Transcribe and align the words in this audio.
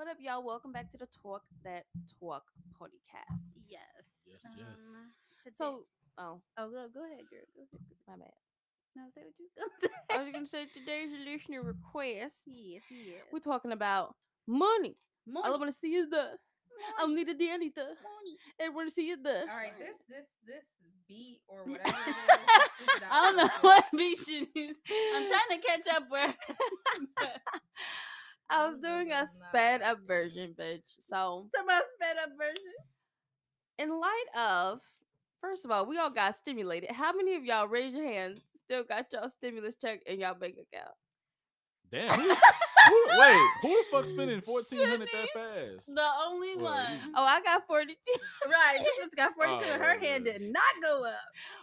What 0.00 0.08
up, 0.08 0.16
y'all? 0.18 0.42
Welcome 0.42 0.72
back 0.72 0.90
to 0.92 0.96
the 0.96 1.06
Talk 1.22 1.42
That 1.62 1.84
Talk 2.18 2.44
podcast. 2.80 3.60
Yes. 3.68 3.84
Yes, 4.24 4.40
Um, 4.46 4.56
yes. 4.56 5.12
today- 5.44 5.54
So, 5.58 5.84
oh, 6.16 6.40
oh, 6.56 6.70
go, 6.70 6.88
go 6.88 7.04
ahead, 7.04 7.28
girl. 7.28 7.44
Go 7.54 7.60
ahead. 7.68 7.84
girl. 7.86 7.98
my 8.08 8.16
bad. 8.16 8.32
No, 8.96 9.10
say 9.14 9.20
what 9.24 9.38
you 9.38 9.44
was 9.44 9.68
gonna 9.68 9.78
say. 10.08 10.14
I 10.16 10.22
was 10.22 10.32
gonna 10.32 10.46
say 10.46 10.64
today's 10.72 11.10
listener 11.12 11.60
request. 11.62 12.44
yes, 12.46 12.80
yes. 12.90 13.20
We're 13.30 13.40
talking 13.40 13.72
about 13.72 14.14
money. 14.46 14.96
Money. 15.26 15.46
All 15.46 15.54
I 15.54 15.58
want 15.58 15.70
to 15.70 15.78
see 15.78 15.94
is 15.94 16.08
the. 16.08 16.38
I'm 16.98 17.14
need 17.14 17.28
a 17.28 17.32
Anita. 17.32 17.84
money. 17.84 18.38
I 18.58 18.70
want 18.70 18.88
to 18.88 18.94
see 18.94 19.10
is 19.10 19.18
the. 19.22 19.40
All 19.40 19.46
right, 19.54 19.76
this 19.78 19.98
this 20.08 20.28
this 20.46 20.64
beat 21.06 21.42
or 21.46 21.58
whatever. 21.66 21.90
It 21.90 21.90
is, 21.90 22.86
this 22.86 22.94
is 22.96 23.02
I 23.10 23.20
don't 23.20 23.36
know 23.36 23.50
what 23.60 23.84
beat 23.94 24.16
she 24.16 24.48
used. 24.54 24.80
I'm 25.14 25.28
trying 25.28 25.60
to 25.60 25.66
catch 25.66 25.94
up 25.94 26.04
where. 26.08 26.34
I 28.50 28.66
was 28.66 28.78
doing 28.78 29.12
a 29.12 29.26
sped 29.26 29.82
up 29.82 29.98
version, 30.06 30.54
bitch. 30.58 30.96
So, 30.98 31.48
to 31.54 31.64
my 31.66 31.80
sped 31.94 32.16
up 32.22 32.30
version. 32.38 32.74
in 33.78 33.90
light 34.00 34.24
of, 34.36 34.80
first 35.40 35.64
of 35.64 35.70
all, 35.70 35.86
we 35.86 35.98
all 35.98 36.10
got 36.10 36.36
stimulated. 36.36 36.90
How 36.92 37.12
many 37.12 37.36
of 37.36 37.44
y'all 37.44 37.68
raise 37.68 37.94
your 37.94 38.06
hands? 38.06 38.40
Still 38.56 38.84
got 38.84 39.06
y'all 39.12 39.28
stimulus 39.28 39.76
check 39.76 40.00
in 40.06 40.20
y'all 40.20 40.34
bank 40.34 40.54
account? 40.54 40.94
Damn. 41.92 42.08
Who, 42.20 42.28
who, 42.88 43.04
wait, 43.18 43.48
who 43.62 43.68
the 43.68 43.84
fuck 43.90 44.04
spending 44.06 44.40
fourteen 44.40 44.78
hundred 44.86 45.08
that 45.12 45.28
fast? 45.34 45.86
The 45.92 46.06
only 46.26 46.54
Well, 46.56 46.72
one. 46.74 46.92
you- 47.04 47.12
Oh, 47.16 47.24
I 47.24 47.40
got 47.42 47.66
42. 47.66 47.96
right. 48.46 48.76
This 48.78 48.92
one's 49.00 49.14
got 49.14 49.34
42 49.34 49.64
and 49.72 49.82
her 49.82 49.96
Oh, 49.96 50.04
hand 50.04 50.24
did 50.24 50.40
not 50.40 50.62
go 50.80 51.04
up. 51.04 51.20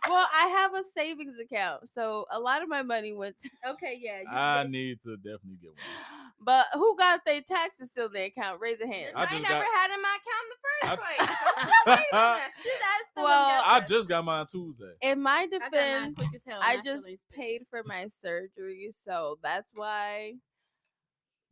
well, 0.09 0.27
I 0.35 0.47
have 0.47 0.73
a 0.75 0.83
savings 0.83 1.35
account. 1.39 1.87
So 1.89 2.25
a 2.31 2.39
lot 2.39 2.61
of 2.61 2.67
my 2.69 2.81
money 2.81 3.13
went 3.13 3.35
to. 3.43 3.49
Okay, 3.71 3.97
yeah. 4.01 4.19
You 4.21 4.27
I 4.29 4.63
bitch. 4.65 4.71
need 4.71 5.01
to 5.03 5.15
definitely 5.17 5.57
get 5.61 5.69
one. 5.71 5.77
But 6.39 6.65
who 6.73 6.95
got 6.97 7.21
their 7.25 7.41
taxes 7.41 7.91
still 7.91 8.07
in 8.07 8.13
their 8.13 8.25
account? 8.25 8.59
Raise 8.61 8.79
a 8.81 8.87
hand. 8.87 9.13
I 9.15 9.23
I, 9.25 9.39
never 9.39 9.41
got- 9.41 9.65
had 9.75 9.91
in 9.95 10.01
my 10.01 10.17
account 10.19 10.43
in 10.43 10.49
the 10.51 10.57
first 10.67 11.01
place. 11.01 11.29
So 11.29 11.61
still 11.63 11.93
waiting 11.93 12.05
on 12.13 12.37
that 12.37 12.49
shit. 12.61 12.73
That's 12.79 13.09
the 13.15 13.21
Well, 13.23 13.63
I 13.65 13.79
just 13.87 14.09
got 14.09 14.25
mine 14.25 14.45
Tuesday. 14.45 14.93
In 15.01 15.21
my 15.21 15.31
I 15.31 15.47
got 15.47 15.61
mine 15.61 15.71
defense, 15.71 16.15
quick 16.17 16.29
as 16.35 16.45
hell, 16.45 16.59
I 16.61 16.73
I 16.73 16.81
just 16.81 17.07
paid 17.31 17.65
for 17.69 17.81
my 17.85 18.07
surgery, 18.09 18.91
so 19.03 19.39
that's 19.41 19.71
why. 19.73 20.16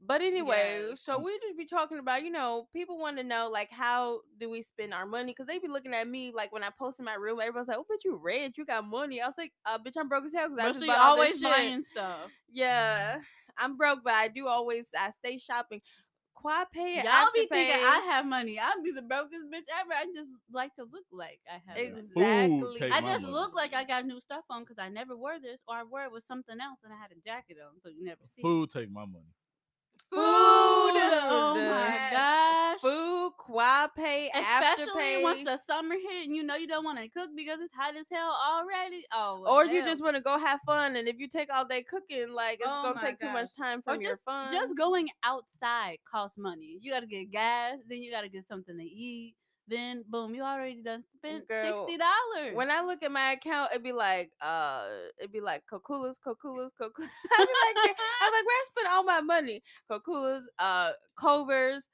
But 0.06 0.22
anyway, 0.22 0.92
so 0.96 1.18
we 1.20 1.40
just 1.40 1.58
be 1.58 1.66
talking 1.66 1.98
about, 1.98 2.24
you 2.24 2.30
know, 2.30 2.68
people 2.74 2.98
want 3.00 3.18
to 3.18 3.24
know 3.24 3.50
like 3.52 3.72
how 3.72 4.20
do 4.40 4.50
we 4.50 4.62
spend 4.62 4.94
our 4.94 5.06
money? 5.06 5.32
Because 5.32 5.48
they 5.48 5.58
be 5.58 5.68
looking 5.68 5.94
at 5.94 6.08
me 6.08 6.32
like 6.36 6.52
when 6.52 6.64
I 6.64 6.70
post 6.78 7.00
in 7.00 7.06
my 7.06 7.16
room, 7.16 7.40
everybody's 7.42 7.70
like, 7.70 7.78
"Oh, 7.78 7.86
but 7.88 8.04
you 8.04 8.20
rich, 8.22 8.54
you 8.58 8.66
got 8.66 8.86
money." 8.86 9.22
I 9.22 9.26
was 9.26 9.36
like, 9.38 9.54
uh, 9.66 9.80
"Bitch, 9.80 9.94
I'm 9.98 10.08
broke 10.08 10.26
as 10.26 10.34
hell 10.34 10.50
because 10.50 10.64
I 10.64 10.68
just 10.70 10.82
she 10.82 10.88
bought 10.88 11.00
all 11.00 11.16
always 11.16 11.32
this 11.32 11.40
shit." 11.40 11.50
buying 11.50 11.82
stuff. 11.82 12.32
Yeah, 12.54 13.18
I'm 13.58 13.78
broke, 13.78 14.02
but 14.04 14.14
I 14.14 14.28
do 14.28 14.48
always 14.48 14.90
I 14.98 15.10
stay 15.12 15.40
shopping. 15.40 15.82
Quad 16.36 16.68
pay, 16.72 16.98
and 16.98 17.06
Y'all 17.06 17.28
be 17.34 17.46
Afterpay- 17.46 17.50
thinking 17.50 17.84
I 17.84 18.08
have 18.12 18.26
money. 18.28 18.60
I'd 18.60 18.82
be 18.84 18.92
the 18.92 19.02
brokest 19.02 19.46
bitch 19.52 19.66
ever. 19.82 19.94
I 19.94 20.06
just 20.14 20.30
like 20.52 20.76
to 20.76 20.84
look 20.84 21.06
like 21.12 21.40
I 21.50 21.54
have 21.66 21.76
money. 21.78 21.88
exactly. 21.88 22.80
take 22.80 22.92
I 22.94 23.02
just 23.02 23.24
money. 23.24 23.34
look 23.34 23.56
like 23.56 23.74
I 23.74 23.84
got 23.84 24.06
new 24.06 24.20
stuff 24.20 24.44
on 24.50 24.62
because 24.64 24.78
I 24.78 24.90
never 24.90 25.16
wore 25.18 25.40
this, 25.40 25.64
or 25.68 25.76
I 25.76 25.84
wore 25.84 26.04
it 26.04 26.12
with 26.12 26.24
something 26.24 26.60
else 26.62 26.82
and 26.84 26.94
I 26.94 26.98
had 26.98 27.12
a 27.12 27.20
jacket 27.26 27.58
on, 27.66 27.80
so 27.80 27.90
you 27.90 28.04
never 28.04 28.22
see. 28.26 28.42
Food 28.42 28.70
take 28.70 28.92
my 28.92 29.06
money. 29.06 29.34
Food. 30.10 30.20
Oh, 30.22 30.94
oh 31.30 31.56
my 31.56 32.00
Yes. 32.00 32.12
gosh. 32.12 32.80
food, 32.82 33.32
quad 33.38 33.90
pay, 33.96 34.30
Especially 34.36 35.24
once 35.24 35.40
the 35.44 35.58
summer 35.58 35.96
hit 35.96 36.26
and 36.28 36.36
you 36.36 36.44
know 36.44 36.56
you 36.56 36.68
don't 36.68 36.84
want 36.84 37.00
to 37.00 37.08
cook 37.10 37.30
because 37.36 37.60
it's 37.62 37.74
hot 37.74 37.96
as 37.96 38.08
hell 38.12 38.36
already. 38.50 39.06
Oh, 39.12 39.40
well, 39.42 39.52
or 39.54 39.66
you 39.66 39.82
hell. 39.82 39.86
just 39.92 40.04
want 40.04 40.16
to 40.16 40.22
go 40.22 40.38
have 40.38 40.62
fun, 40.66 40.96
and 40.96 41.08
if 41.08 41.18
you 41.20 41.28
take 41.28 41.54
all 41.54 41.66
day 41.66 41.84
cooking, 41.84 42.32
like 42.34 42.60
it's 42.62 42.68
Oh 42.68 42.84
gonna 42.84 42.96
my 42.96 43.08
take 43.08 43.20
too 43.20 43.30
much 43.30 43.54
time 43.56 43.82
Or 43.88 43.94
from 43.94 44.02
your 44.02 44.12
just, 44.12 44.24
fun. 44.26 44.50
just 44.52 44.78
going 44.78 45.10
outside 45.24 45.98
costs 46.10 46.38
money. 46.38 46.78
You 46.82 46.92
got 46.92 47.02
to 47.02 47.08
get 47.08 47.32
gas, 47.32 47.80
then 47.88 48.02
you 48.02 48.12
got 48.12 48.22
to 48.22 48.30
get 48.30 48.44
something 48.46 48.78
to 48.78 48.84
eat. 48.84 49.36
Then 49.68 50.04
boom, 50.08 50.36
you 50.36 50.44
already 50.44 50.84
done 50.84 51.02
spent 51.18 51.48
Girl, 51.48 51.86
sixty 51.86 51.98
dollars. 51.98 52.56
when 52.56 52.70
I 52.70 52.82
look 52.82 53.02
at 53.02 53.12
my 53.12 53.32
account, 53.32 53.72
it'd 53.72 53.84
be 53.84 53.94
like, 53.94 54.32
uh, 54.40 54.84
it'd 55.20 55.32
be 55.32 55.42
like 55.42 55.64
Coca-Cola's, 55.68 56.20
Coca-Cola's, 56.24 56.72
Coca. 56.78 57.02
I'd 57.40 57.48
be 57.48 57.82
like, 57.82 57.96
I'm 58.22 58.32
like, 58.32 58.46
where 58.46 58.62
I 58.62 58.66
spend 58.68 58.88
all 58.92 59.04
my 59.04 59.22
money? 59.22 59.64
Coca-Cola's, 59.90 60.48
uh, 60.60 60.92
Culver's, 61.20 61.88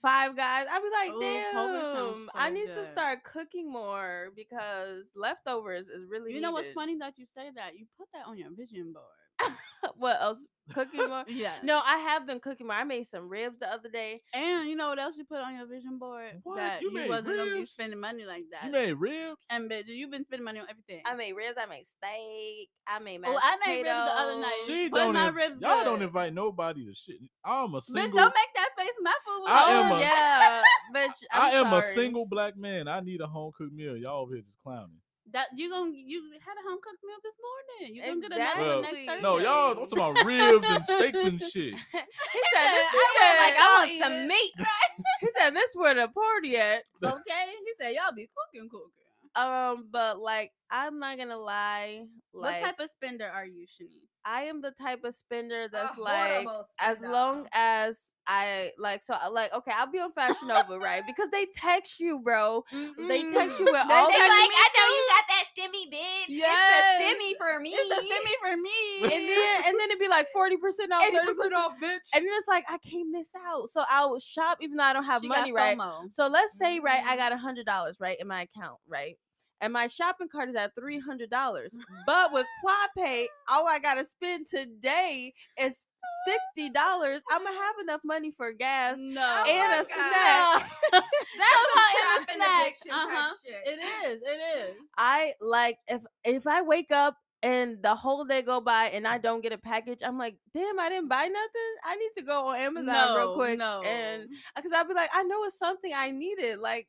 Five 0.00 0.34
Guys. 0.34 0.66
I'd 0.70 0.80
be 0.80 1.10
like, 1.10 1.16
Ooh, 1.16 1.20
damn, 1.20 2.28
I 2.34 2.48
so 2.48 2.54
need 2.54 2.68
to 2.68 2.84
start 2.86 3.22
cooking 3.22 3.70
more 3.70 4.28
because 4.34 5.10
leftovers 5.14 5.88
is 5.88 6.06
really. 6.08 6.32
you 6.32 6.40
know 6.40 6.52
what's 6.52 6.68
funny 6.68 6.96
that 7.00 7.18
you 7.18 7.26
say 7.26 7.50
that? 7.54 7.76
You 7.76 7.84
put 7.98 8.08
that 8.14 8.26
on 8.26 8.38
your 8.38 8.48
vision 8.50 8.94
board. 8.94 9.52
what 9.96 10.20
else? 10.20 10.38
Cooking 10.72 11.08
more. 11.08 11.24
yeah. 11.26 11.54
No, 11.64 11.80
I 11.84 11.96
have 11.98 12.28
been 12.28 12.38
cooking 12.38 12.68
more. 12.68 12.76
I 12.76 12.84
made 12.84 13.04
some 13.04 13.28
ribs 13.28 13.58
the 13.58 13.66
other 13.72 13.88
day. 13.88 14.20
And 14.32 14.68
you 14.68 14.76
know 14.76 14.88
what 14.90 15.00
else 15.00 15.16
you 15.16 15.24
put 15.24 15.38
on 15.40 15.56
your 15.56 15.66
vision 15.66 15.98
board? 15.98 16.30
What? 16.44 16.58
That 16.58 16.80
You 16.80 16.92
you, 16.92 17.08
wasn't 17.08 17.36
gonna 17.38 17.54
be 17.56 17.66
spending 17.66 17.98
money 17.98 18.24
like 18.24 18.44
that. 18.52 18.66
You 18.66 18.70
made 18.70 18.92
ribs? 18.92 19.42
and 19.50 19.68
bitch, 19.68 19.86
you've 19.88 20.12
been 20.12 20.22
spending 20.24 20.44
money 20.44 20.60
on 20.60 20.66
everything. 20.70 21.02
I 21.04 21.14
made 21.16 21.32
ribs. 21.32 21.58
I 21.60 21.66
made 21.66 21.86
steak. 21.86 22.68
I 22.86 23.00
made 23.00 23.18
mashed 23.20 23.32
Oh, 23.34 23.40
I 23.42 23.56
made 23.66 23.78
ribs 23.78 23.86
the 23.86 24.20
other 24.20 24.40
night. 24.40 24.62
she 24.66 24.88
But 24.90 24.96
don't 24.98 25.14
my 25.14 25.30
inv- 25.30 25.34
ribs 25.34 25.60
y'all 25.60 25.84
don't 25.84 26.02
invite 26.02 26.34
nobody 26.34 26.86
to 26.86 26.94
shit. 26.94 27.16
I'm 27.44 27.74
a 27.74 27.78
bitch, 27.78 27.82
single. 27.82 28.18
don't 28.18 28.34
make 28.34 28.54
that 28.54 28.68
face. 28.78 28.94
My 29.02 29.14
food 29.26 29.40
was 29.40 29.50
I 29.50 29.72
am 29.72 29.92
oh 29.92 29.96
a- 29.96 30.00
yeah, 30.00 30.62
bitch. 30.94 31.14
I 31.32 31.48
I'm 31.58 31.66
am 31.66 31.72
a 31.72 31.82
single 31.82 32.26
black 32.26 32.56
man. 32.56 32.86
I 32.86 33.00
need 33.00 33.20
a 33.20 33.26
home 33.26 33.50
cooked 33.58 33.72
meal. 33.72 33.96
Y'all 33.96 34.22
over 34.22 34.34
here 34.34 34.42
just 34.44 34.58
clowning. 34.62 35.00
That 35.32 35.46
you 35.54 35.70
gonna 35.70 35.92
you 35.94 36.22
had 36.44 36.54
a 36.58 36.68
home 36.68 36.78
cooked 36.82 37.02
meal 37.04 37.16
this 37.22 37.34
morning. 37.38 37.94
You 37.94 38.02
gonna 38.02 38.20
get 38.20 38.32
another 38.32 38.60
Well, 38.60 38.74
one 38.74 38.82
next 38.82 38.96
Thursday. 39.06 39.22
No, 39.22 39.38
y'all. 39.38 39.70
I'm 39.78 39.88
talking 39.88 39.98
about 39.98 40.24
ribs 40.24 40.66
and 40.68 40.84
steaks 40.84 41.18
and 41.18 41.40
shit. 41.52 41.74
He 41.74 41.74
said, 42.54 42.68
this, 42.74 42.88
he 42.90 42.98
I 42.98 43.06
said, 43.16 43.30
was 43.30 43.40
like, 43.46 43.56
I 43.58 43.76
want 43.78 43.90
some 44.02 44.12
it. 44.12 44.26
meat. 44.28 44.52
he 45.20 45.28
said, 45.38 45.50
this 45.50 45.70
where 45.74 45.94
the 45.94 46.08
party 46.08 46.56
at. 46.56 46.82
okay. 47.04 47.44
He 47.64 47.72
said 47.80 47.94
y'all 47.94 48.14
be 48.14 48.28
cooking, 48.34 48.68
cooking. 48.68 48.90
Um, 49.36 49.86
but 49.92 50.18
like, 50.20 50.50
I'm 50.70 50.98
not 50.98 51.18
gonna 51.18 51.38
lie. 51.38 52.04
Like, 52.32 52.60
what 52.60 52.66
type 52.66 52.80
of 52.80 52.90
spender 52.90 53.26
are 53.28 53.44
you, 53.46 53.66
Shanice? 53.66 54.06
I 54.24 54.42
am 54.42 54.60
the 54.60 54.70
type 54.70 55.02
of 55.04 55.14
spender 55.14 55.66
that's 55.72 55.96
A 55.96 56.00
like, 56.00 56.46
as 56.78 57.00
long 57.00 57.48
as 57.54 58.12
I 58.26 58.70
like, 58.78 59.02
so 59.02 59.14
I- 59.14 59.28
like, 59.28 59.52
okay, 59.54 59.72
I'll 59.74 59.90
be 59.90 59.98
on 59.98 60.12
Fashion 60.12 60.46
Nova, 60.46 60.78
right? 60.78 61.02
Because 61.06 61.30
they 61.30 61.46
text 61.54 61.98
you, 61.98 62.20
bro. 62.20 62.62
They 63.08 63.22
text 63.28 63.58
you 63.58 63.64
with 63.64 63.74
They 63.88 63.94
all 63.94 64.08
me 64.08 64.14
of 64.14 64.20
I 64.20 64.68
know 64.76 64.94
you 64.94 65.06
got 65.08 65.24
that 65.28 65.44
stimmy, 65.56 65.90
bitch. 65.92 66.26
Yes. 66.28 66.84
It's 67.00 67.18
the 67.18 67.24
stimmy 67.24 67.32
for 67.38 67.60
me. 67.60 67.70
It's 67.70 67.90
a 67.90 68.02
stimmy 68.04 68.50
for 68.52 68.56
me. 68.58 69.02
and 69.16 69.28
then 69.28 69.62
and 69.66 69.80
then 69.80 69.88
it'd 69.90 69.98
be 69.98 70.08
like 70.08 70.26
40% 70.36 70.52
off, 70.92 71.12
30% 71.12 71.52
off. 71.56 71.72
bitch. 71.82 71.98
And 72.14 72.24
then 72.26 72.32
it's 72.36 72.46
like 72.48 72.64
I 72.68 72.76
can't 72.78 73.08
miss 73.10 73.32
out. 73.46 73.70
So 73.70 73.82
I'll 73.90 74.20
shop 74.20 74.58
even 74.60 74.76
though 74.76 74.84
I 74.84 74.92
don't 74.92 75.04
have 75.04 75.22
She 75.22 75.28
money, 75.28 75.52
right? 75.52 75.78
So 76.10 76.28
let's 76.28 76.56
say, 76.58 76.78
right, 76.78 77.02
I 77.04 77.14
Mhm. 77.14 77.18
got 77.18 77.32
a 77.32 77.38
hundred 77.38 77.64
dollars, 77.66 77.96
right, 78.00 78.18
in 78.20 78.28
my 78.28 78.42
account, 78.42 78.78
right? 78.86 79.16
And 79.60 79.72
my 79.72 79.88
shopping 79.88 80.28
cart 80.28 80.48
is 80.48 80.56
at 80.56 80.74
three 80.74 80.98
hundred 80.98 81.30
dollars. 81.30 81.76
But 82.06 82.32
with 82.32 82.46
QuadPay, 82.64 83.26
all 83.48 83.68
I 83.68 83.78
gotta 83.78 84.04
spend 84.04 84.46
today 84.46 85.32
is 85.60 85.84
sixty 86.26 86.70
dollars. 86.70 87.22
I'm 87.30 87.44
gonna 87.44 87.56
have 87.56 87.74
enough 87.82 88.00
money 88.04 88.32
for 88.36 88.52
gas 88.52 88.96
No. 88.98 89.44
Oh 89.46 89.50
and 89.50 89.70
my 89.70 89.76
a 89.76 89.84
God. 89.84 90.60
snack. 90.62 90.70
That's 90.92 91.68
how 91.74 92.16
in 92.16 92.20
shopping 92.20 92.38
the 92.38 92.44
snack. 92.44 92.62
addiction 92.62 92.90
Uh-huh. 92.92 93.34
shit. 93.44 93.62
It 93.66 94.06
is. 94.08 94.22
It 94.22 94.58
is. 94.60 94.74
I 94.96 95.32
like 95.40 95.76
if 95.88 96.00
if 96.24 96.46
I 96.46 96.62
wake 96.62 96.90
up 96.90 97.16
and 97.42 97.82
the 97.82 97.94
whole 97.94 98.24
day 98.24 98.42
go 98.42 98.60
by 98.60 98.86
and 98.86 99.06
I 99.06 99.18
don't 99.18 99.42
get 99.42 99.52
a 99.52 99.58
package, 99.58 100.00
I'm 100.04 100.18
like, 100.18 100.36
damn, 100.54 100.78
I 100.78 100.88
didn't 100.90 101.08
buy 101.08 101.24
nothing. 101.26 101.72
I 101.84 101.96
need 101.96 102.10
to 102.16 102.22
go 102.22 102.48
on 102.48 102.56
Amazon 102.60 103.14
real 103.14 103.26
No, 103.28 103.34
quick 103.34 103.58
no. 103.58 103.82
and 103.82 104.28
because 104.56 104.72
I'll 104.72 104.86
be 104.88 104.94
like, 104.94 105.10
I 105.14 105.22
know 105.22 105.44
it's 105.44 105.58
something 105.58 105.92
I 105.96 106.10
needed. 106.10 106.58
Like, 106.58 106.86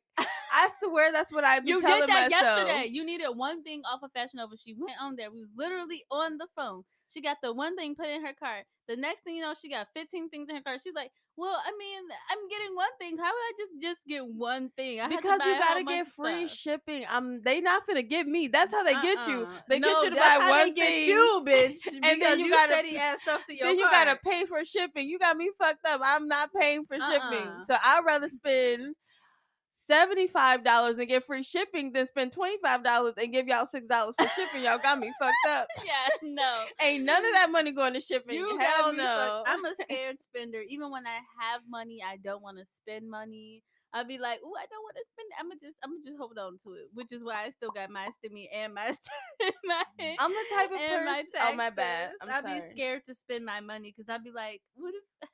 I 0.52 0.68
swear 0.80 1.12
that's 1.12 1.32
what 1.32 1.44
I 1.44 1.60
be 1.60 1.70
You 1.70 1.80
telling 1.80 2.00
did 2.00 2.10
that 2.10 2.30
myself. 2.30 2.68
yesterday. 2.68 2.88
You 2.90 3.04
needed 3.04 3.28
one 3.34 3.62
thing 3.62 3.82
off 3.90 4.02
of 4.02 4.12
Fashion 4.12 4.36
Nova. 4.38 4.56
She 4.56 4.74
went 4.74 4.96
on 5.00 5.16
there. 5.16 5.30
We 5.30 5.40
was 5.40 5.48
literally 5.56 6.04
on 6.10 6.38
the 6.38 6.46
phone. 6.56 6.82
She 7.12 7.20
got 7.20 7.38
the 7.42 7.52
one 7.52 7.76
thing 7.76 7.94
put 7.94 8.06
in 8.08 8.24
her 8.24 8.32
cart. 8.32 8.64
The 8.88 8.96
next 8.96 9.22
thing 9.22 9.36
you 9.36 9.42
know, 9.42 9.54
she 9.60 9.68
got 9.68 9.88
15 9.94 10.30
things 10.30 10.48
in 10.48 10.56
her 10.56 10.62
cart. 10.62 10.80
She's 10.82 10.94
like, 10.94 11.12
"Well, 11.36 11.54
I 11.64 11.70
mean, 11.78 12.04
I'm 12.30 12.48
getting 12.48 12.74
one 12.74 12.88
thing. 12.98 13.18
How 13.18 13.24
would 13.24 13.30
I 13.32 13.52
just 13.58 13.72
just 13.82 14.06
get 14.06 14.26
one 14.26 14.70
thing? 14.76 14.98
I 15.00 15.08
because 15.08 15.40
you 15.44 15.58
gotta 15.58 15.84
get 15.84 16.06
free 16.06 16.48
stuff." 16.48 16.58
shipping. 16.58 17.04
Um, 17.10 17.42
they 17.44 17.60
not 17.60 17.86
gonna 17.86 18.02
get 18.02 18.26
me. 18.26 18.48
That's 18.48 18.72
how 18.72 18.82
they 18.82 18.94
get 18.94 19.28
you. 19.28 19.42
Uh-uh. 19.42 19.60
They 19.68 19.78
No, 19.78 19.88
get 19.88 20.04
you 20.04 20.10
to 20.10 20.16
buy 20.16 20.38
one 20.48 20.74
thing, 20.74 21.06
you, 21.06 21.42
bitch. 21.46 21.86
and 22.02 22.22
then 22.22 22.38
you 22.38 22.46
you 22.46 22.50
gotta 22.50 22.72
steady 22.72 22.96
add 22.96 23.18
stuff 23.20 23.44
to 23.46 23.54
your 23.54 23.68
then 23.68 23.78
you 23.78 23.84
gotta 23.84 24.18
pay 24.24 24.46
for 24.46 24.64
shipping. 24.64 25.06
You 25.06 25.18
got 25.18 25.36
me 25.36 25.50
fucked 25.58 25.84
up. 25.86 26.00
I'm 26.02 26.28
not 26.28 26.50
paying 26.58 26.86
for 26.86 26.96
shipping, 26.96 27.46
Uh-uh. 27.48 27.64
so 27.64 27.76
I'd 27.84 28.04
rather 28.06 28.28
spend. 28.28 28.94
Seventy-five 29.86 30.64
dollars 30.64 30.98
and 30.98 31.08
get 31.08 31.24
free 31.24 31.42
shipping, 31.42 31.92
than 31.92 32.06
spend 32.06 32.32
twenty-five 32.32 32.84
dollars 32.84 33.14
and 33.16 33.32
give 33.32 33.48
y'all 33.48 33.66
six 33.66 33.86
dollars 33.86 34.14
for 34.18 34.28
shipping. 34.36 34.62
Y'all 34.62 34.78
got 34.78 34.98
me 34.98 35.12
fucked 35.20 35.34
up. 35.48 35.66
yeah, 35.84 35.92
no. 36.22 36.64
Ain't 36.80 37.04
none 37.04 37.24
of 37.24 37.32
that 37.32 37.48
money 37.50 37.72
going 37.72 37.92
to 37.94 38.00
shipping. 38.00 38.36
You 38.36 38.58
Hell 38.58 38.92
no. 38.92 39.42
fucked- 39.44 39.48
I'm 39.48 39.64
a 39.64 39.74
scared 39.82 40.18
spender. 40.18 40.62
Even 40.68 40.90
when 40.90 41.06
I 41.06 41.18
have 41.40 41.62
money, 41.68 41.98
I 42.06 42.16
don't 42.16 42.42
want 42.42 42.58
to 42.58 42.64
spend 42.76 43.10
money. 43.10 43.62
I'll 43.94 44.06
be 44.06 44.16
like, 44.18 44.40
"Oh, 44.42 44.54
I 44.56 44.64
don't 44.70 44.82
want 44.82 44.96
to 44.96 45.04
spend. 45.04 45.28
I'm 45.38 45.48
gonna 45.48 45.60
just, 45.60 45.76
I'm 45.84 45.90
gonna 45.90 46.04
just 46.04 46.18
hold 46.18 46.38
on 46.38 46.58
to 46.64 46.72
it." 46.74 46.88
Which 46.94 47.12
is 47.12 47.22
why 47.22 47.44
I 47.44 47.50
still 47.50 47.70
got 47.70 47.90
my 47.90 48.08
stimmy 48.08 48.46
and 48.54 48.72
my, 48.72 48.86
my 49.64 49.82
I'm 50.18 50.30
the 50.30 50.44
type 50.56 50.70
of 50.72 50.80
and 50.80 51.04
my 51.04 51.24
person. 51.32 51.40
Oh 51.40 51.54
my 51.54 51.68
bad. 51.70 52.10
I'm 52.22 52.30
I'd 52.30 52.44
be 52.54 52.60
scared 52.72 53.04
to 53.06 53.14
spend 53.14 53.44
my 53.44 53.60
money 53.60 53.92
because 53.94 54.08
I'd 54.08 54.24
be 54.24 54.30
like, 54.30 54.62
"What 54.76 54.94
if?" 54.94 55.28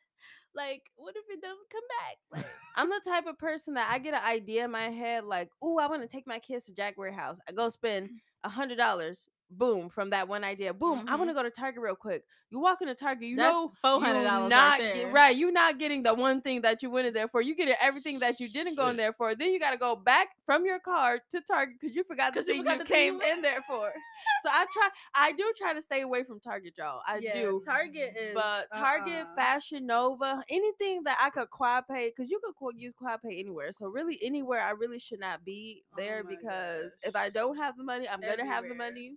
Like, 0.59 0.91
what 0.97 1.15
if 1.17 1.23
it 1.31 1.41
doesn't 1.41 1.71
come 1.71 1.85
back? 1.89 2.17
Like, 2.33 2.53
I'm 2.75 2.91
the 2.91 3.01
type 3.09 3.27
of 3.27 3.39
person 3.39 3.75
that 3.75 3.89
I 3.93 3.99
get 3.99 4.15
an 4.15 4.25
idea 4.25 4.65
in 4.65 4.73
my 4.73 4.91
head, 4.91 5.25
like, 5.25 5.51
"Ooh, 5.65 5.79
I 5.79 5.87
want 5.87 6.03
to 6.03 6.09
take 6.09 6.27
my 6.27 6.41
kids 6.41 6.67
to 6.67 6.75
Jack 6.75 6.99
Warehouse." 6.99 7.39
I 7.49 7.53
go 7.53 7.69
spend 7.69 8.07
mm-hmm. 8.07 8.17
a 8.43 8.49
hundred 8.49 8.77
dollars. 8.77 9.29
Boom! 9.51 9.89
From 9.89 10.11
that 10.11 10.29
one 10.29 10.45
idea, 10.45 10.75
boom! 10.75 11.07
I 11.09 11.17
want 11.17 11.29
to 11.29 11.33
mm-hmm. 11.33 11.37
go 11.37 11.43
to 11.43 11.51
Target 11.51 11.81
real 11.83 11.95
quick. 11.95 12.25
You 12.51 12.61
walk 12.61 12.81
into 12.81 12.95
Target, 12.95 13.29
you 13.29 13.37
That's 13.37 13.53
know 13.53 13.71
$400 13.85 14.01
you 14.01 14.51
right 14.51 14.95
get- 14.95 15.13
right. 15.13 15.37
You're 15.37 15.53
not 15.53 15.79
getting 15.79 16.03
the 16.03 16.15
one 16.15 16.41
thing 16.41 16.63
that 16.63 16.83
you 16.83 16.91
went 16.91 17.07
in 17.07 17.13
there 17.13 17.29
for. 17.29 17.43
You 17.43 17.55
get 17.55 17.77
everything 17.81 18.21
that 18.21 18.41
you 18.41 18.49
didn't 18.49 18.75
go 18.75 18.89
in 18.89 18.97
there 18.97 19.13
for. 19.13 19.35
Then 19.35 19.53
you 19.53 19.61
got 19.61 19.73
to 19.73 19.77
go 19.77 19.95
back 19.95 20.29
from 20.47 20.65
your 20.65 20.79
car 20.79 21.19
to 21.31 21.41
Target 21.43 21.77
because 21.79 21.95
you 21.95 22.05
forgot 22.05 22.33
the 22.33 22.41
you 22.41 22.47
thing 22.47 22.59
forgot 22.59 22.73
you 22.73 22.79
the 22.79 22.85
thing 22.87 23.21
came 23.21 23.37
in 23.37 23.43
there 23.43 23.61
for. 23.67 23.93
so 24.43 24.49
I 24.51 24.65
try. 24.73 24.89
I 25.15 25.33
do 25.33 25.53
try 25.59 25.75
to 25.75 25.83
stay 25.83 26.01
away 26.01 26.25
from 26.25 26.41
Target, 26.41 26.75
y'all. 26.79 27.01
I 27.07 27.19
yeah, 27.23 27.35
do. 27.35 27.61
Target 27.63 28.17
is. 28.19 28.35
But 28.35 28.69
Target, 28.73 29.27
uh-uh. 29.27 29.35
Fashion 29.35 29.87
Nova, 29.87 30.43
anything 30.49 31.03
that 31.05 31.19
I 31.23 31.29
could 31.29 31.51
quad 31.51 31.85
pay, 31.87 32.11
because 32.15 32.31
you 32.31 32.41
could 32.41 32.81
use 32.81 32.95
quad 32.95 33.21
pay 33.23 33.39
anywhere. 33.39 33.73
So 33.73 33.89
really, 33.89 34.19
anywhere 34.23 34.63
I 34.63 34.71
really 34.71 34.99
should 34.99 35.21
not 35.21 35.45
be 35.45 35.85
Oh 35.93 35.97
there 35.99 36.25
my 36.25 36.31
because 36.31 36.99
if. 37.03 37.15
I 37.15 37.29
don't 37.29 37.57
have 37.57 37.77
the 37.77 37.85
money, 37.85 38.09
I'm 38.09 38.21
gonna 38.21 38.47
have 38.47 38.67
the 38.69 38.75
money. 38.75 39.17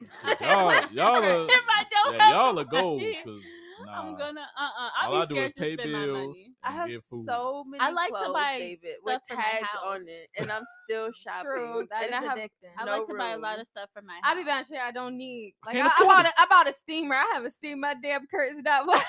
Shit, 0.00 0.40
y'all, 0.40 0.72
y'all 0.92 1.22
are, 1.22 1.46
if 1.46 1.64
I 1.68 1.84
don't 1.90 2.14
yeah, 2.14 2.22
have 2.22 2.32
y'all 2.32 2.58
are 2.58 2.64
goals 2.64 3.00
money, 3.00 3.18
because 3.22 3.42
I'm 3.88 4.16
gonna. 4.16 4.40
Uh. 4.40 4.62
uh 4.62 5.06
all 5.06 5.14
I'll 5.14 5.22
I 5.22 5.26
do 5.26 5.36
is 5.36 5.52
pay 5.52 5.76
bills. 5.76 6.36
I 6.62 6.72
have 6.72 6.88
get 6.88 7.00
food. 7.02 7.24
so 7.24 7.64
many. 7.66 7.82
I 7.82 7.90
like 7.90 8.10
to 8.10 8.32
buy 8.32 8.58
David, 8.58 8.94
with 9.04 9.20
stuff 9.24 9.28
for 9.28 9.36
my 9.36 9.42
tags 9.42 9.68
on 9.84 10.00
it, 10.06 10.28
and 10.38 10.52
I'm 10.52 10.62
still 10.84 11.10
shopping. 11.12 11.44
True, 11.44 11.86
that 11.90 12.04
and 12.04 12.10
is 12.12 12.18
I 12.18 12.22
have 12.22 12.38
addicting. 12.38 12.72
I 12.78 12.84
no 12.84 12.98
like 12.98 13.06
to 13.06 13.14
buy 13.14 13.30
a 13.30 13.38
lot 13.38 13.60
of 13.60 13.66
stuff 13.66 13.88
for 13.94 14.02
my 14.02 14.14
house. 14.14 14.22
I 14.24 14.34
be 14.34 14.44
buying 14.44 14.64
shit 14.64 14.78
I 14.78 14.92
don't 14.92 15.16
need. 15.16 15.54
Like 15.64 15.76
Can't 15.76 15.88
I, 15.88 16.04
I 16.04 16.06
bought 16.06 16.26
a, 16.26 16.32
I 16.38 16.46
bought 16.46 16.68
a 16.68 16.72
steamer. 16.72 17.14
I 17.14 17.30
haven't 17.34 17.52
steamed 17.52 17.80
my 17.80 17.94
damn 18.02 18.26
curtains 18.26 18.62
that 18.64 18.86
much. 18.86 19.02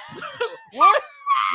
What? 0.74 1.01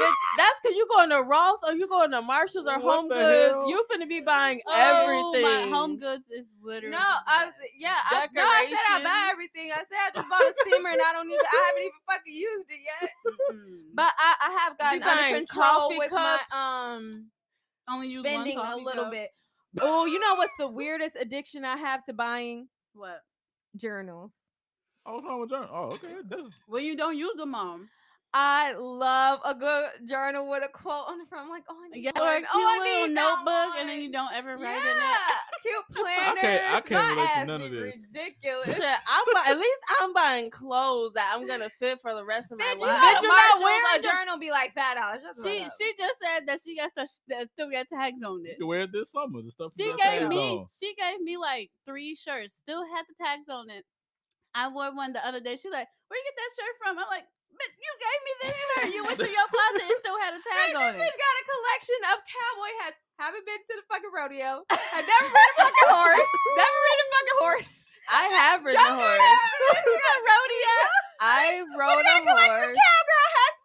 Bitch, 0.01 0.13
that's 0.37 0.61
because 0.63 0.77
you're 0.77 0.87
going 0.91 1.11
to 1.11 1.23
Ross 1.23 1.59
or 1.67 1.73
you're 1.73 1.89
going 1.89 2.11
to 2.11 2.21
Marshalls 2.21 2.67
or 2.67 2.79
What 2.79 2.95
Home 2.97 3.09
the 3.09 3.15
Goods. 3.15 3.55
hell? 3.55 3.69
You 3.71 3.85
finna 3.91 4.09
be 4.09 4.21
buying 4.21 4.61
Oh, 4.67 5.33
everything. 5.33 5.43
My 5.43 5.75
home 5.75 5.99
goods 5.99 6.25
is 6.31 6.45
literally. 6.63 6.97
no, 6.97 6.99
I 7.27 7.47
was, 7.47 7.55
yeah, 7.79 7.97
I, 8.11 8.29
no, 8.33 8.43
I 8.43 8.67
said 8.69 9.01
I 9.01 9.05
buy 9.05 9.29
everything. 9.33 9.71
I 9.73 9.79
said 9.79 9.97
I 10.07 10.11
just 10.15 10.29
bought 10.29 10.43
a 10.43 10.55
steamer 10.61 10.91
and 10.91 11.01
I 11.01 11.13
don't 11.15 11.27
even. 11.27 11.41
I 11.51 11.65
haven't 11.67 11.83
even 11.83 12.01
fucking 12.11 12.35
used 12.35 12.67
it 12.69 12.81
yet. 12.85 13.11
Mm-mm. 13.51 13.77
But 13.95 14.13
I, 14.19 14.35
I 14.41 14.59
have 14.65 14.79
gotten 14.79 15.03
under 15.03 15.15
buying 15.23 15.35
control 15.35 15.67
coffee 15.89 15.99
with 15.99 16.11
cups? 16.11 16.45
my 16.53 16.95
um 16.95 17.27
only 17.91 18.09
use 18.09 18.23
spending 18.23 18.59
one 18.59 18.73
a 18.73 18.77
little 18.77 19.05
cup. 19.05 19.13
bit. 19.13 19.31
Oh, 19.81 20.05
you 20.05 20.19
know 20.21 20.35
what's 20.35 20.53
the 20.59 20.69
weirdest 20.69 21.17
addiction 21.19 21.65
I 21.65 21.77
have 21.79 22.05
to 22.05 22.13
buying 22.13 22.69
What? 22.95 23.23
journals? 23.77 24.33
Oh, 25.07 25.15
what's 25.15 25.27
wrong 25.27 25.41
with 25.41 25.51
John? 25.51 25.69
Oh, 25.73 25.85
okay. 25.95 26.15
That's 26.29 26.43
Well, 26.69 26.83
you 26.83 26.97
don't 26.97 27.17
use 27.17 27.35
them, 27.37 27.53
mom. 27.53 27.89
I 28.35 28.75
love 28.77 29.41
a 29.47 29.55
good 29.55 30.07
journal 30.07 30.51
with 30.51 30.63
a 30.63 30.69
quote 30.69 31.09
on 31.09 31.19
the 31.19 31.25
front. 31.25 31.45
I'm 31.47 31.51
like, 31.51 31.65
oh, 31.71 31.77
I 31.83 31.89
need 31.89 32.05
You 32.05 32.13
get 32.13 32.17
one. 32.21 32.29
a 32.29 32.37
cute 32.41 32.49
oh, 32.53 32.61
I 32.69 32.79
little 32.85 33.07
need 33.09 33.15
notebook, 33.15 33.71
and 33.81 33.89
then 33.89 34.01
you 34.03 34.13
don't 34.13 34.33
ever 34.35 34.59
write 34.59 34.77
yeah, 34.77 34.93
in 34.93 34.99
it. 35.01 35.17
cute 35.65 35.85
planners. 35.97 36.41
can't- 36.43 36.75
I 36.77 36.81
can't 36.85 37.17
relate 37.17 37.33
to 37.41 37.47
none 37.47 37.63
of 37.63 37.71
this. 37.73 38.09
Ridiculous. 38.13 38.77
I'm 39.09 39.25
bu- 39.33 39.51
at 39.51 39.57
least 39.57 39.81
I'm 40.03 40.13
buying 40.13 40.51
clothes 40.51 41.13
that 41.15 41.33
I'm 41.35 41.47
gonna 41.47 41.71
fit 41.79 42.01
for 42.03 42.13
the 42.15 42.27
rest 42.27 42.53
of 42.53 42.59
my 42.59 42.65
Bitch, 42.67 42.81
you 42.81 42.87
life. 42.87 43.01
know 43.01 43.09
Bitch, 43.09 43.17
the 43.17 43.23
you 43.23 43.29
not 43.29 43.37
Marshalls, 43.41 43.63
wearing 43.65 43.85
a 43.89 43.97
the- 44.03 44.09
journal 44.09 44.39
be 44.39 44.51
like 44.51 44.75
five 44.75 44.97
dollars. 45.01 45.23
She 45.43 45.59
she 45.65 45.93
just 45.97 46.19
said 46.21 46.41
that 46.47 46.59
she 46.63 46.77
got 46.77 46.91
stuff 46.91 47.09
that 47.29 47.49
still 47.57 47.71
got 47.71 47.89
tags 47.89 48.23
on 48.23 48.45
it. 48.45 48.57
you 48.61 48.67
wear 48.67 48.83
it 48.83 48.93
this 48.93 49.13
summer. 49.13 49.41
The 49.41 49.51
stuff 49.51 49.73
She 49.79 49.95
gave 49.97 50.29
me 50.29 50.61
on. 50.61 50.67
she 50.69 50.93
gave 50.95 51.23
me 51.23 51.39
like 51.39 51.71
three 51.87 52.15
shirts, 52.15 52.57
still 52.57 52.85
had 52.85 53.05
the 53.09 53.15
tags 53.25 53.49
on 53.49 53.71
it. 53.71 53.85
I 54.55 54.69
wore 54.69 54.95
one 54.95 55.13
the 55.15 55.25
other 55.27 55.41
day. 55.41 55.57
She's 55.57 55.73
like, 55.73 55.89
"Where 56.09 56.19
you 56.19 56.25
get 56.25 56.37
that 56.37 56.51
shirt 56.57 56.75
from?" 56.85 56.99
I'm 56.99 57.07
like, 57.11 57.25
"But 57.57 57.71
you 57.81 57.91
gave 58.01 58.21
me 58.27 58.33
this 58.43 58.55
shirt. 58.57 58.89
You 58.95 59.01
went 59.09 59.17
through 59.21 59.33
your 59.35 59.49
closet. 59.49 59.85
It 59.89 59.97
still 60.05 60.19
had 60.21 60.33
a 60.37 60.41
tag 60.45 60.69
on 60.77 60.93
this 60.95 61.01
bitch 61.01 61.15
it." 61.17 61.21
got 61.21 61.35
a 61.41 61.45
collection 61.49 62.01
of 62.13 62.17
cowboy 62.29 62.73
hats. 62.85 62.99
Haven't 63.17 63.45
been 63.49 63.61
to 63.61 63.75
the 63.81 63.85
fucking 63.89 64.13
rodeo. 64.13 64.51
I've 64.69 65.07
never 65.09 65.29
ridden 65.33 65.57
a 65.57 65.57
fucking 65.57 65.89
horse. 65.89 66.31
Never 66.61 66.79
ridden 66.85 67.05
a 67.07 67.11
fucking 67.17 67.39
horse. 67.41 67.73
I 68.07 68.23
have 68.39 68.59
ridden 68.63 68.79
Don't 68.85 69.01
a 69.01 69.03
horse. 69.03 69.41
to 69.73 69.93
the 69.97 70.17
rodeo. 70.31 70.77
I 71.19 71.43
rode 71.75 72.05
a 72.05 72.05
got 72.07 72.21
a 72.21 72.25
collection 72.29 72.53
of 72.55 72.71
horse. 72.71 72.77
cowgirl 72.77 73.29
hats 73.41 73.56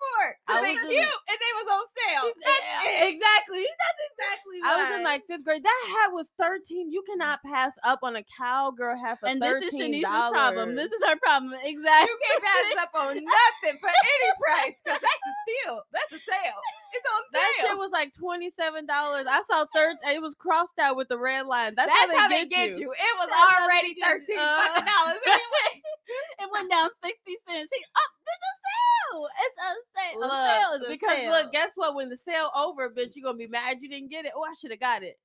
I 0.47 0.61
they 0.61 0.73
was 0.73 0.83
in- 0.83 0.89
cute 0.95 1.21
and 1.29 1.37
they 1.39 1.53
was 1.57 1.67
on 1.71 1.83
sale. 1.97 2.25
That's 2.41 2.67
it. 2.85 3.13
Exactly. 3.13 3.65
That's 3.65 4.01
exactly. 4.11 4.57
I 4.63 4.71
was 4.77 4.89
in 4.97 5.03
like 5.03 5.21
fifth 5.27 5.43
grade. 5.43 5.63
That 5.63 5.81
hat 5.89 6.09
was 6.13 6.31
thirteen. 6.39 6.91
You 6.91 7.03
cannot 7.07 7.39
pass 7.43 7.75
up 7.83 7.99
on 8.03 8.15
a 8.15 8.23
cowgirl 8.37 8.97
hat 8.97 9.19
for 9.19 9.27
and 9.27 9.41
this 9.41 9.63
is 9.63 9.79
Shanice's 9.79 10.05
problem. 10.05 10.75
This 10.75 10.91
is 10.91 11.01
her 11.07 11.17
problem. 11.17 11.53
Exactly. 11.63 12.11
You 12.11 12.17
can't 12.27 12.43
pass 12.43 12.67
up 12.83 12.91
on 12.95 13.15
nothing 13.19 13.77
for 13.79 13.91
any 13.91 14.29
price 14.39 14.75
because 14.83 15.01
that's 15.01 15.25
a 15.25 15.33
steal. 15.43 15.75
That's 15.91 16.13
a 16.13 16.21
sale. 16.21 16.59
It's 16.91 17.07
on 17.07 17.21
sale. 17.31 17.39
that 17.39 17.51
shit 17.61 17.77
was 17.77 17.91
like 17.91 18.11
twenty 18.13 18.49
seven 18.49 18.85
dollars. 18.85 19.25
I 19.29 19.41
saw 19.47 19.65
third. 19.73 19.97
It 20.07 20.21
was 20.21 20.35
crossed 20.35 20.77
out 20.79 20.95
with 20.97 21.07
the 21.07 21.17
red 21.17 21.47
line. 21.47 21.73
That's, 21.75 21.91
That's, 21.91 22.11
how 22.19 22.27
they 22.27 22.45
get, 22.45 22.77
you. 22.77 22.91
It 22.91 23.13
was 23.19 23.29
That's 23.29 23.63
already 23.63 23.93
get 23.95 24.05
thirteen 24.05 24.37
Uh, 24.37 24.57
fucking 24.67 24.85
dollars 24.85 25.23
anyway. 25.25 25.71
it 26.43 26.47
went 26.51 26.69
down 26.69 26.89
sixty 27.03 27.35
cents. 27.47 27.71
She, 27.71 27.79
oh, 27.95 28.09
this 28.25 28.39
is 28.43 28.50
sale. 29.11 29.27
It's 29.39 29.59
a 29.59 29.99
sale. 29.99 30.23
A 30.23 30.29
sale 30.29 30.73
is 30.75 30.79
Look, 30.81 30.89
a 30.89 30.91
because 30.91 31.17
sale. 31.17 31.31
look, 31.31 31.51
guess 31.51 31.71
what? 31.75 31.95
When 31.95 32.09
the 32.09 32.17
sale 32.17 32.49
over, 32.55 32.89
bitch, 32.89 33.15
you 33.15 33.23
gonna 33.23 33.37
be 33.37 33.47
mad 33.47 33.77
you 33.81 33.89
didn't 33.89 34.09
get 34.11 34.25
it. 34.25 34.31
Oh, 34.35 34.43
I 34.43 34.53
should 34.59 34.71
have 34.71 34.79
got 34.79 35.03
it. 35.03 35.17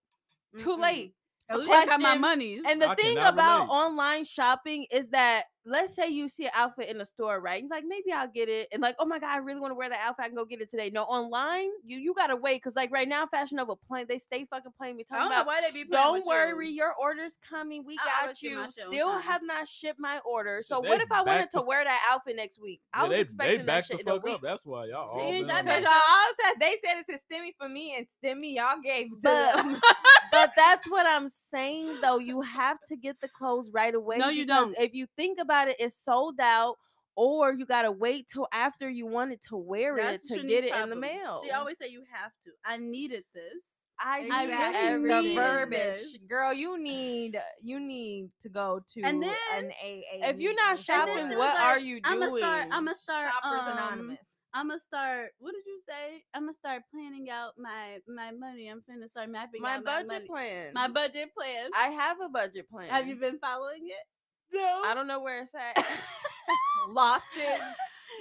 Too 0.58 0.76
Mm-mm. 0.76 0.82
late. 0.82 1.14
At 1.48 1.60
least 1.60 1.72
I 1.72 1.86
got 1.86 2.00
my 2.00 2.16
money. 2.18 2.60
And 2.68 2.82
the 2.82 2.90
I 2.90 2.94
thing 2.94 3.18
about 3.18 3.68
relate. 3.68 3.70
online 3.70 4.24
shopping 4.24 4.86
is 4.90 5.10
that 5.10 5.44
let's 5.66 5.94
say 5.94 6.08
you 6.08 6.28
see 6.28 6.44
an 6.44 6.52
outfit 6.54 6.88
in 6.88 6.96
the 6.98 7.04
store, 7.04 7.40
right? 7.40 7.60
You're 7.60 7.68
like, 7.70 7.84
maybe 7.86 8.12
I'll 8.12 8.28
get 8.28 8.48
it. 8.48 8.68
And 8.72 8.80
like, 8.80 8.94
oh 9.00 9.04
my 9.04 9.18
God, 9.18 9.30
I 9.30 9.38
really 9.38 9.58
want 9.60 9.72
to 9.72 9.74
wear 9.74 9.88
that 9.88 9.98
outfit. 10.02 10.24
I 10.24 10.28
can 10.28 10.36
go 10.36 10.44
get 10.44 10.60
it 10.60 10.70
today. 10.70 10.90
No, 10.90 11.02
online, 11.04 11.68
you 11.84 11.98
you 11.98 12.14
gotta 12.14 12.36
wait. 12.36 12.62
Cause 12.62 12.76
like 12.76 12.92
right 12.92 13.08
now, 13.08 13.26
Fashion 13.26 13.56
Nova 13.56 13.74
playing, 13.76 14.06
they 14.08 14.18
stay 14.18 14.46
fucking 14.48 14.72
playing 14.78 14.96
me 14.96 15.04
I 15.10 15.14
talking 15.16 15.22
don't 15.24 15.30
know 15.30 15.36
about 15.42 15.46
why 15.46 15.60
they 15.62 15.70
be 15.72 15.84
playing 15.84 16.04
don't 16.04 16.26
worry, 16.26 16.68
you. 16.68 16.74
your 16.76 16.94
order's 16.94 17.38
coming. 17.48 17.84
We 17.84 17.98
I 18.00 18.26
got 18.26 18.42
you. 18.42 18.56
my 18.56 18.62
shit 18.68 18.84
on 18.86 18.92
Still 18.92 19.12
time. 19.12 19.22
have 19.22 19.40
not 19.44 19.68
shipped 19.68 19.98
my 19.98 20.20
order. 20.24 20.62
So 20.64 20.80
They 20.80 20.88
what 20.88 21.00
if 21.02 21.10
I 21.10 21.22
wanted 21.22 21.50
to 21.50 21.58
the- 21.58 21.62
wear 21.64 21.82
that 21.84 22.00
outfit 22.08 22.36
next 22.36 22.60
week? 22.60 22.80
I 22.94 23.02
Yeah, 23.02 23.08
was 23.08 23.10
they, 23.10 23.16
they 23.16 23.22
expecting 23.22 23.66
that 23.66 23.86
shit 23.86 23.96
the 23.98 24.02
in 24.02 24.08
a 24.08 24.14
fuck 24.14 24.24
week. 24.24 24.34
up. 24.36 24.42
That's 24.42 24.64
why 24.66 24.84
y'all 24.86 25.08
all 25.10 25.20
ain't 25.20 25.32
been 25.38 25.46
that 25.48 25.58
on 25.58 25.64
Because 25.64 25.82
bad. 25.82 25.84
that. 25.84 25.90
y'all 25.90 25.92
all 25.92 26.32
said 26.52 26.60
they 26.60 26.76
said 26.84 27.04
it's 27.08 27.22
a 27.22 27.34
stimmy 27.34 27.50
for 27.58 27.68
me 27.68 27.96
and 27.96 28.06
stimmy 28.22 28.54
y'all 28.54 28.76
gave 28.82 29.10
to 29.10 29.16
But- 29.22 29.56
them. 29.56 29.80
but 30.32 30.52
that's 30.56 30.88
what 30.88 31.06
I'm 31.06 31.28
saying 31.28 32.00
though. 32.02 32.18
You 32.18 32.40
have 32.42 32.78
to 32.88 32.96
get 32.96 33.20
the 33.20 33.28
clothes 33.28 33.70
right 33.72 33.94
away. 34.00 34.18
No, 34.18 34.28
you 34.28 34.46
don't. 34.46 34.76
If 34.78 34.94
you 34.94 35.06
think 35.16 35.40
about 35.40 35.55
it, 35.64 35.76
it's 35.78 35.94
sold 35.96 36.38
out, 36.40 36.76
or 37.16 37.52
you 37.54 37.66
gotta 37.66 37.90
wait 37.90 38.26
till 38.32 38.46
after 38.52 38.88
you 38.88 39.06
wanted 39.06 39.40
to 39.48 39.56
wear 39.56 39.96
That's 39.96 40.24
it 40.30 40.34
to 40.34 40.40
Shanice's 40.40 40.48
get 40.50 40.64
it 40.64 40.74
in 40.74 40.90
the 40.90 40.96
mail. 40.96 41.40
She 41.44 41.50
always 41.50 41.76
say 41.80 41.88
you 41.90 42.04
have 42.12 42.32
to. 42.44 42.50
I 42.64 42.76
needed 42.76 43.24
this. 43.34 43.82
I, 43.98 44.28
I 44.30 44.44
need 44.46 44.52
really 44.52 44.62
the 44.62 44.78
everything. 44.78 45.22
need 45.22 45.34
verbiage, 45.36 45.96
this. 45.98 46.18
girl. 46.28 46.52
You 46.52 46.78
need 46.78 47.40
you 47.62 47.80
need 47.80 48.30
to 48.42 48.50
go 48.50 48.80
to 48.92 49.00
And 49.02 49.22
then, 49.22 49.34
an 49.56 49.70
AA. 49.82 50.28
if 50.28 50.38
you're 50.38 50.54
not 50.54 50.78
shopping, 50.78 51.14
And 51.14 51.22
then 51.22 51.30
she 51.30 51.36
what 51.36 51.54
was 51.54 51.60
are 51.62 51.78
you 51.80 52.00
doing? 52.02 52.22
I'ma 52.22 52.36
start. 52.36 52.66
I'ma 52.72 52.92
start. 52.92 53.30
Shoppers 53.42 53.60
um, 53.62 53.72
Anonymous. 53.72 54.18
I'm 54.52 54.68
gonna 54.68 54.78
start. 54.78 55.30
What 55.38 55.52
did 55.52 55.64
you 55.66 55.80
say? 55.86 56.22
I'm 56.34 56.42
gonna 56.42 56.54
start 56.54 56.82
planning 56.92 57.28
out 57.30 57.52
my 57.58 57.98
my 58.08 58.32
money. 58.32 58.68
I'm 58.68 58.78
finna 58.88 59.06
start 59.06 59.28
mapping 59.30 59.60
my 59.60 59.76
out 59.76 59.84
budget 59.84 60.08
my 60.08 60.14
money. 60.14 60.26
plan. 60.26 60.70
My 60.74 60.88
budget 60.88 61.28
plan. 61.36 61.70
I 61.74 61.88
have 61.88 62.18
a 62.24 62.28
budget 62.30 62.68
plan. 62.70 62.88
Have 62.88 63.06
you 63.06 63.16
been 63.16 63.38
following 63.38 63.82
it? 63.84 64.06
No. 64.52 64.82
I 64.84 64.94
don't 64.94 65.06
know 65.06 65.20
where 65.20 65.42
it's 65.42 65.54
at. 65.54 65.84
Lost 66.88 67.24
it. 67.36 67.60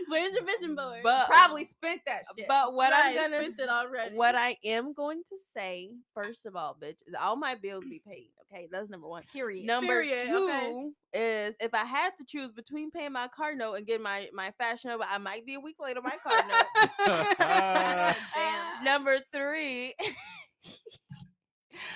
Where's 0.10 0.34
your 0.34 0.44
vision 0.46 0.76
board? 0.76 1.00
But 1.04 1.28
Probably 1.28 1.64
spent 1.64 2.02
that 2.06 2.24
uh, 2.30 2.34
shit. 2.38 2.48
But 2.48 2.74
what 2.74 2.92
Right, 2.92 3.16
I'm 3.18 3.32
gonna 3.32 3.44
spent 3.44 3.70
it 3.70 3.70
already. 3.70 4.16
what 4.16 4.36
I 4.36 4.58
am 4.64 4.94
going 4.94 5.24
to 5.30 5.38
say, 5.54 5.90
first 6.14 6.46
of 6.46 6.56
all, 6.56 6.76
bitch, 6.80 7.00
is 7.08 7.16
all 7.20 7.36
my 7.38 7.56
bills 7.56 7.86
be 7.90 8.02
paid. 8.06 8.30
Okay, 8.52 8.68
that's 8.72 8.90
number 8.90 9.08
one. 9.08 9.24
period. 9.34 9.66
Number 9.66 10.02
Period, 10.04 10.28
two 10.28 10.92
okay. 11.14 11.48
is 11.48 11.56
if 11.60 11.74
I 11.74 11.86
had 11.86 12.12
to 12.20 12.26
choose 12.26 12.52
between 12.52 12.92
paying 12.92 13.14
my 13.14 13.28
car 13.36 13.56
note 13.56 13.76
and 13.76 13.88
getting 13.88 14.04
my 14.04 14.28
my 14.34 14.52
Fashion 14.60 14.92
Nova, 14.92 15.06
I 15.10 15.18
might 15.18 15.46
be 15.46 15.56
a 15.56 15.60
week 15.60 15.78
late 15.80 15.98
on 15.98 16.04
my 16.04 16.18
car 16.22 16.44
note. 16.48 17.36
Damn. 18.36 18.84
Number 18.84 19.20
three, 19.34 19.96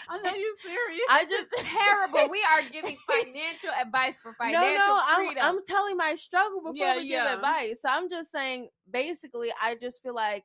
I 0.10 0.18
know 0.18 0.34
you're 0.34 0.56
serious. 0.64 1.06
I 1.10 1.26
just 1.26 1.50
terrible. 1.68 2.30
We 2.30 2.44
are 2.52 2.70
giving 2.70 2.98
financial 3.08 3.70
advice 3.80 4.20
for 4.22 4.32
no, 4.32 4.46
financial 4.46 4.76
no, 4.76 5.00
I'm. 5.06 5.38
I'm 5.42 5.66
telling 5.66 5.98
my 5.98 6.16
struggle 6.16 6.60
before 6.62 6.76
Yeah, 6.76 6.98
we 6.98 7.04
yeah. 7.04 7.24
give 7.26 7.34
advice. 7.40 7.82
So 7.82 7.90
I'm 7.92 8.10
just 8.10 8.32
saying, 8.32 8.70
basically, 8.90 9.52
I 9.62 9.76
just 9.76 10.02
feel 10.04 10.16
like 10.16 10.44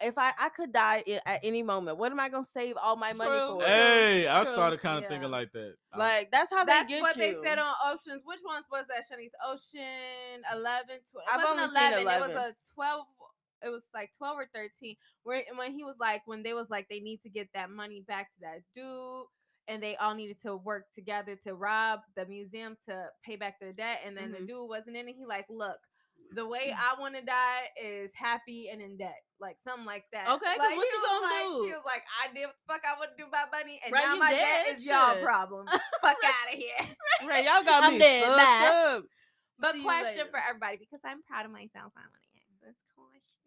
if 0.00 0.16
I 0.16 0.32
I 0.38 0.48
could 0.48 0.72
die 0.72 1.04
at 1.26 1.40
any 1.42 1.62
moment, 1.62 1.98
what 1.98 2.10
am 2.12 2.20
I 2.20 2.28
gonna 2.28 2.44
save 2.44 2.76
all 2.80 2.96
my 2.96 3.12
money 3.12 3.38
for? 3.46 3.62
Hey, 3.64 4.26
I 4.28 4.42
True. 4.44 4.52
started 4.52 4.80
kind 4.80 4.98
of 4.98 5.04
Yeah. 5.04 5.08
thinking 5.08 5.30
like 5.30 5.52
that. 5.52 5.74
Like 5.96 6.30
that's 6.30 6.50
how 6.50 6.64
That's 6.64 6.86
they 6.86 6.94
get 6.94 7.02
what 7.02 7.16
you. 7.16 7.22
they 7.22 7.34
said 7.48 7.58
on 7.58 7.74
Oceans. 7.86 8.22
Which 8.24 8.40
ones 8.44 8.64
was 8.70 8.84
that, 8.88 9.04
Shanice? 9.10 9.32
Ocean 9.46 10.42
11, 10.52 11.00
12. 11.12 11.28
I've 11.28 11.40
it 11.40 11.42
wasn't 11.42 11.60
only 11.60 11.80
seen 11.80 11.92
11. 12.06 12.30
It 12.30 12.34
was 12.34 12.44
a 12.52 12.54
12. 12.74 13.06
It 13.64 13.68
was 13.70 13.84
like 13.94 14.10
12 14.18 14.38
or 14.38 14.48
13. 14.54 14.96
Where 15.24 15.42
when 15.56 15.72
he 15.72 15.84
was 15.84 15.96
like, 16.00 16.22
when 16.26 16.42
they 16.42 16.52
was 16.54 16.70
like, 16.70 16.86
they 16.88 17.00
need 17.00 17.20
to 17.22 17.28
get 17.30 17.48
that 17.54 17.70
money 17.70 18.02
back 18.06 18.30
to 18.30 18.40
that 18.42 18.60
dude. 18.74 19.26
And 19.68 19.82
they 19.82 19.94
all 19.96 20.14
needed 20.14 20.40
to 20.42 20.56
work 20.56 20.86
together 20.94 21.36
to 21.44 21.54
rob 21.54 22.00
the 22.16 22.26
museum 22.26 22.76
to 22.88 23.06
pay 23.24 23.36
back 23.36 23.60
their 23.60 23.72
debt. 23.72 24.00
And 24.04 24.16
then 24.16 24.32
the 24.32 24.38
Mhm. 24.38 24.46
dude 24.48 24.68
wasn't 24.68 24.96
in 24.96 25.08
it. 25.08 25.14
He 25.16 25.24
like, 25.24 25.46
look, 25.48 25.78
The 26.32 26.46
way 26.46 26.70
I 26.70 26.94
want 27.00 27.16
to 27.16 27.22
die 27.22 27.66
is 27.74 28.12
happy 28.14 28.68
and 28.70 28.80
in 28.80 28.96
debt, 28.96 29.18
like 29.40 29.58
something 29.58 29.84
like 29.84 30.04
that. 30.12 30.28
Okay, 30.28 30.54
like, 30.58 30.76
what 30.76 30.86
you 30.86 31.00
gonna 31.02 31.26
like, 31.26 31.42
do? 31.42 31.62
He 31.66 31.72
was 31.72 31.82
like, 31.84 32.04
I 32.22 32.32
did 32.32 32.46
what 32.46 32.54
the 32.54 32.72
fuck 32.72 32.82
I 32.86 32.98
want 32.98 33.10
to 33.16 33.22
do 33.22 33.26
about 33.28 33.50
money, 33.50 33.80
and 33.84 33.92
Right, 33.92 34.04
now 34.06 34.14
my 34.14 34.30
dead? 34.30 34.66
debt 34.66 34.76
is 34.78 34.86
y'all 34.86 35.20
problem. 35.22 35.66
fuck 36.02 36.18
out 36.22 36.52
of 36.52 36.58
here. 36.58 36.86
Right, 37.26 37.44
y'all 37.44 37.64
got 37.64 37.82
I'm 37.90 37.92
me 37.94 37.98
dead, 37.98 38.30
up. 38.30 39.02
But 39.58 39.72
See 39.74 39.82
question 39.82 40.26
for 40.30 40.38
everybody 40.38 40.76
because 40.78 41.00
I'm 41.04 41.22
proud 41.26 41.46
of 41.46 41.50
myself. 41.50 41.92
I 41.98 42.00
want 42.06 42.06
to 42.06 42.06
ask 42.06 42.12
this 42.14 42.19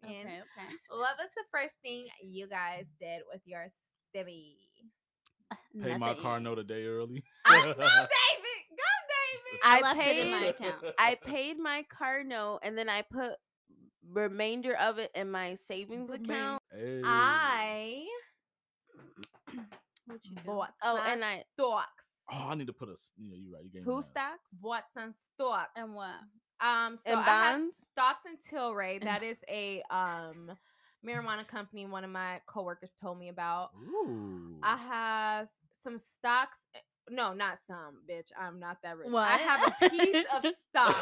question. 0.04 0.26
Okay, 0.26 0.36
okay. 0.40 0.74
What 0.90 1.16
was 1.18 1.30
the 1.36 1.44
first 1.50 1.74
thing 1.82 2.06
you 2.22 2.46
guys 2.48 2.86
did 3.00 3.22
with 3.32 3.42
your 3.44 3.66
stibby? 4.14 4.56
Pay 5.82 5.96
my 5.98 6.14
car 6.14 6.40
note 6.40 6.58
a 6.58 6.64
day 6.64 6.84
early. 6.86 7.22
Go, 7.46 7.54
David! 7.60 7.74
Go, 7.74 8.90
David! 9.12 9.60
I 9.64 9.80
left 9.80 10.00
it 10.00 10.26
in 10.26 10.30
my 10.32 10.46
account. 10.46 10.84
I 10.98 11.16
paid 11.24 11.58
my 11.58 11.84
car 11.96 12.24
note 12.24 12.60
and 12.62 12.76
then 12.78 12.88
I 12.88 13.02
put 13.02 13.32
remainder 14.10 14.76
of 14.76 14.98
it 14.98 15.10
in 15.14 15.30
my 15.30 15.54
savings 15.54 16.10
account. 16.10 16.60
Hey. 16.72 17.00
I 17.04 18.04
What 20.06 20.20
you 20.24 20.36
do? 20.36 20.42
bought 20.44 20.74
Oh, 20.82 21.00
and 21.04 21.24
I 21.24 21.44
stocks. 21.54 22.04
Oh, 22.30 22.46
I 22.50 22.54
need 22.54 22.66
to 22.68 22.72
put 22.72 22.88
a. 22.88 22.92
s- 22.92 23.12
Yeah, 23.18 23.36
you're 23.38 23.52
right. 23.54 23.64
You 23.64 23.70
gave 23.70 23.84
who 23.84 23.96
that. 24.00 24.04
stocks? 24.06 24.60
Bought 24.62 24.84
some 24.94 25.14
stocks. 25.34 25.70
And 25.76 25.94
what? 25.94 26.14
Um, 26.64 26.98
so 27.06 27.12
And 27.12 27.20
I 27.20 27.22
had 27.24 27.52
bonds? 27.56 27.86
stocks 27.92 28.22
in 28.26 28.36
Tilray. 28.58 29.02
That 29.04 29.22
is 29.22 29.36
a 29.48 29.82
um 29.90 30.52
marijuana 31.06 31.46
company. 31.46 31.86
One 31.86 32.04
of 32.04 32.10
my 32.10 32.40
coworkers 32.46 32.90
told 33.00 33.18
me 33.18 33.28
about. 33.28 33.70
Ooh. 33.76 34.56
I 34.62 34.76
have 34.76 35.48
some 35.82 35.98
stocks. 35.98 36.56
eh, 36.74 36.78
No, 37.10 37.34
not 37.34 37.58
some, 37.66 37.98
bitch. 38.08 38.28
I'm 38.40 38.58
not 38.58 38.78
that 38.82 38.96
rich. 38.96 39.08
I 39.14 39.36
have 39.36 39.60
a 39.82 39.90
piece 39.90 40.24
of 40.34 40.42
stock 40.70 40.96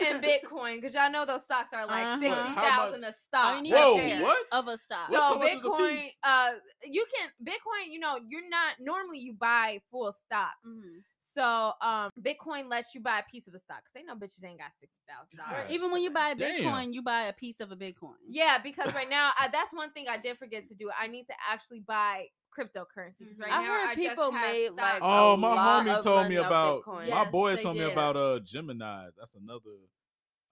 in 0.00 0.20
Bitcoin 0.20 0.76
because 0.76 0.94
y'all 0.94 1.10
know 1.12 1.24
those 1.24 1.44
stocks 1.44 1.72
are 1.72 1.86
like 1.86 2.04
Uh-huh. 2.04 2.18
sixty 2.20 2.54
thousand 2.60 3.02
How 3.04 3.08
a 3.08 3.12
stock. 3.12 3.44
All 3.54 3.62
you 3.62 3.72
Whoa, 3.74 3.98
a 3.98 4.08
piece 4.08 4.22
what? 4.22 4.46
of 4.50 4.66
a 4.68 4.76
stock. 4.76 5.08
What's 5.08 5.28
So 5.28 5.34
so 5.34 5.38
much 5.38 5.48
is 5.52 5.62
the 5.62 5.68
Bitcoin, 5.68 6.08
uh, 6.24 6.50
you 6.84 7.06
can 7.14 7.28
Bitcoin. 7.46 7.92
You 7.92 8.00
know, 8.00 8.18
you're 8.28 8.48
not 8.50 8.74
normally 8.80 9.20
you 9.20 9.34
buy 9.34 9.80
full 9.92 10.12
stocks. 10.26 10.66
Mhm. 10.66 11.02
So 11.34 11.72
um, 11.82 12.10
Bitcoin 12.20 12.68
lets 12.70 12.94
you 12.94 13.00
buy 13.00 13.18
a 13.18 13.30
piece 13.30 13.46
of 13.48 13.54
a 13.54 13.58
stock 13.58 13.78
because 13.78 13.92
they 13.94 14.02
know 14.02 14.14
bitches 14.14 14.44
ain't 14.44 14.58
got 14.58 14.72
sixty 14.80 15.02
thousand 15.06 15.38
dollars. 15.38 15.70
Even 15.70 15.90
when 15.90 16.02
you 16.02 16.10
buy 16.10 16.30
a 16.30 16.34
Damn. 16.34 16.64
Bitcoin, 16.64 16.94
you 16.94 17.02
buy 17.02 17.22
a 17.22 17.32
piece 17.32 17.60
of 17.60 17.70
a 17.70 17.76
Bitcoin. 17.76 18.18
Yeah, 18.26 18.58
because 18.58 18.94
right 18.94 19.08
now 19.08 19.30
I, 19.38 19.48
that's 19.52 19.72
one 19.72 19.90
thing 19.92 20.06
I 20.08 20.16
did 20.16 20.38
forget 20.38 20.66
to 20.68 20.74
do. 20.74 20.90
I 20.98 21.06
need 21.06 21.26
to 21.26 21.34
actually 21.48 21.80
buy 21.80 22.26
cryptocurrency 22.48 23.20
because 23.20 23.38
right 23.38 23.52
I 23.52 23.62
now 23.62 23.68
heard 23.68 23.88
I 23.90 23.94
people 23.94 24.32
just 24.32 24.42
made 24.42 24.70
like 24.74 25.02
Oh, 25.02 25.36
my 25.36 25.54
lot 25.54 25.86
homie 25.86 26.02
told 26.02 26.28
me 26.28 26.36
about. 26.36 26.84
Bitcoin. 26.84 27.10
My 27.10 27.24
boy 27.24 27.56
they 27.56 27.62
told 27.62 27.76
me 27.76 27.84
about 27.84 28.16
uh 28.16 28.40
Gemini. 28.40 29.08
That's 29.18 29.34
another 29.34 29.86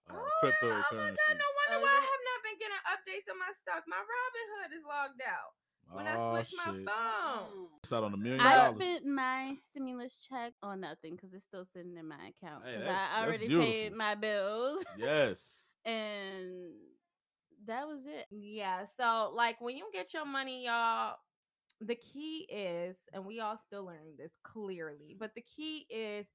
uh, 0.07 0.13
Oh, 0.13 0.15
Oh 0.15 0.23
my 0.23 0.39
cryptocurrency. 0.39 1.19
god! 1.19 1.35
No 1.35 1.49
wonder 1.57 1.77
Oh, 1.77 1.83
why 1.83 1.91
I 1.91 2.05
have 2.05 2.23
not 2.29 2.39
been 2.45 2.57
getting 2.61 2.83
updates 2.87 3.27
on 3.27 3.37
my 3.39 3.51
stock. 3.51 3.83
My 3.89 3.99
Robinhood 3.99 4.77
is 4.77 4.85
logged 4.87 5.21
out 5.25 5.57
when 5.91 6.07
I 6.07 6.15
oh, 6.17 6.35
switch 6.35 6.53
my 6.57 6.65
phone. 6.65 6.85
Mm. 6.85 7.67
It's 7.83 7.93
out 7.93 8.03
on 8.03 8.13
a 8.13 8.17
million 8.17 8.41
I 8.41 8.73
spent 8.73 9.05
my 9.05 9.55
stimulus 9.69 10.17
check 10.29 10.53
on 10.61 10.81
nothing 10.81 11.15
because 11.15 11.33
it's 11.33 11.45
still 11.45 11.65
sitting 11.65 11.97
in 11.97 12.07
my 12.07 12.15
account 12.15 12.65
because 12.65 12.81
that's- 12.81 13.09
I 13.15 13.25
already 13.25 13.47
paid 13.47 13.93
my 13.93 14.15
bills 14.15 14.83
Yes. 14.97 15.67
and 15.85 16.73
that 17.65 17.87
was 17.87 18.01
it. 18.05 18.25
Yeah, 18.31 18.85
so 18.97 19.31
like 19.33 19.59
when 19.61 19.77
you 19.77 19.85
get 19.93 20.13
your 20.13 20.25
money, 20.25 20.65
y'all, 20.65 21.15
the 21.81 21.95
key 21.95 22.47
is, 22.49 22.95
and 23.13 23.25
we 23.25 23.39
all 23.39 23.57
still 23.57 23.85
learning 23.85 24.15
this 24.17 24.31
clearly, 24.43 25.15
but 25.19 25.31
the 25.35 25.43
key 25.55 25.85
is 25.89 26.25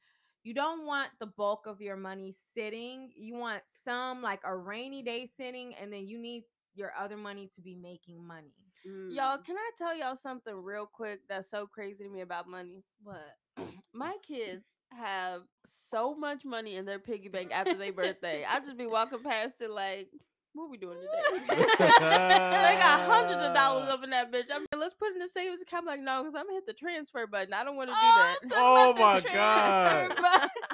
you 0.45 0.55
don't 0.55 0.87
want 0.87 1.11
the 1.21 1.27
bulk 1.27 1.67
of 1.67 1.81
your 1.81 1.97
money 1.97 2.35
sitting. 2.55 3.11
You 3.15 3.37
want 3.37 3.63
some 3.85 4.23
like 4.23 4.41
a 4.45 4.57
rainy 4.57 5.03
day 5.03 5.29
sitting, 5.37 5.75
and 5.81 5.93
then 5.93 6.07
you 6.09 6.19
need 6.19 6.45
your 6.75 6.93
other 6.99 7.17
money 7.17 7.51
to 7.55 7.61
be 7.61 7.75
making 7.75 8.27
money. 8.27 8.55
Y'all, 8.85 9.39
Mm. 9.39 9.45
can 9.45 9.57
I 9.57 9.71
tell 9.79 9.97
y'all 9.97 10.17
something 10.17 10.55
real 10.63 10.87
quick 10.87 11.21
that's 11.29 11.49
so 11.51 11.67
crazy 11.67 12.05
to 12.05 12.11
me 12.11 12.21
about 12.23 12.49
money? 12.49 12.83
what? 13.03 13.37
My 13.95 14.17
kids 14.27 14.79
have 14.93 15.43
so 15.67 16.15
much 16.15 16.45
money 16.45 16.77
in 16.77 16.85
their 16.87 16.99
piggy 16.99 17.29
bank 17.29 17.51
after 17.53 17.75
their 17.75 17.93
birthday. 17.93 18.45
I 18.49 18.59
just 18.61 18.77
be 18.79 18.87
walking 18.87 19.23
past 19.23 19.61
it 19.61 19.71
like, 19.71 20.09
what 20.55 20.69
we 20.71 20.77
doing 20.77 20.99
today? 20.99 21.45
they 21.79 22.77
got 22.79 23.01
hundreds 23.09 23.43
of 23.43 23.55
dollars 23.55 23.89
up 23.91 24.03
in 24.05 24.11
that 24.11 24.31
bitch. 24.33 24.51
I 24.53 24.59
mean, 24.59 24.67
let's 24.79 24.93
put 24.95 25.09
it 25.11 25.15
in 25.15 25.21
the 25.21 25.29
savings 25.29 25.63
account. 25.63 25.83
I'm 25.83 25.87
like, 25.87 26.01
no, 26.01 26.23
because 26.23 26.35
I'm 26.35 26.45
gonna 26.45 26.55
hit 26.57 26.67
the 26.67 26.73
transfer 26.75 27.27
button. 27.27 27.55
I 27.55 27.65
don't 27.65 27.77
want 27.77 27.89
to 27.91 27.95
Oh, 27.97 28.35
do 28.43 28.49
that. 28.49 28.59
Oh 28.59 28.93
my 28.95 29.21
god. 29.33 30.72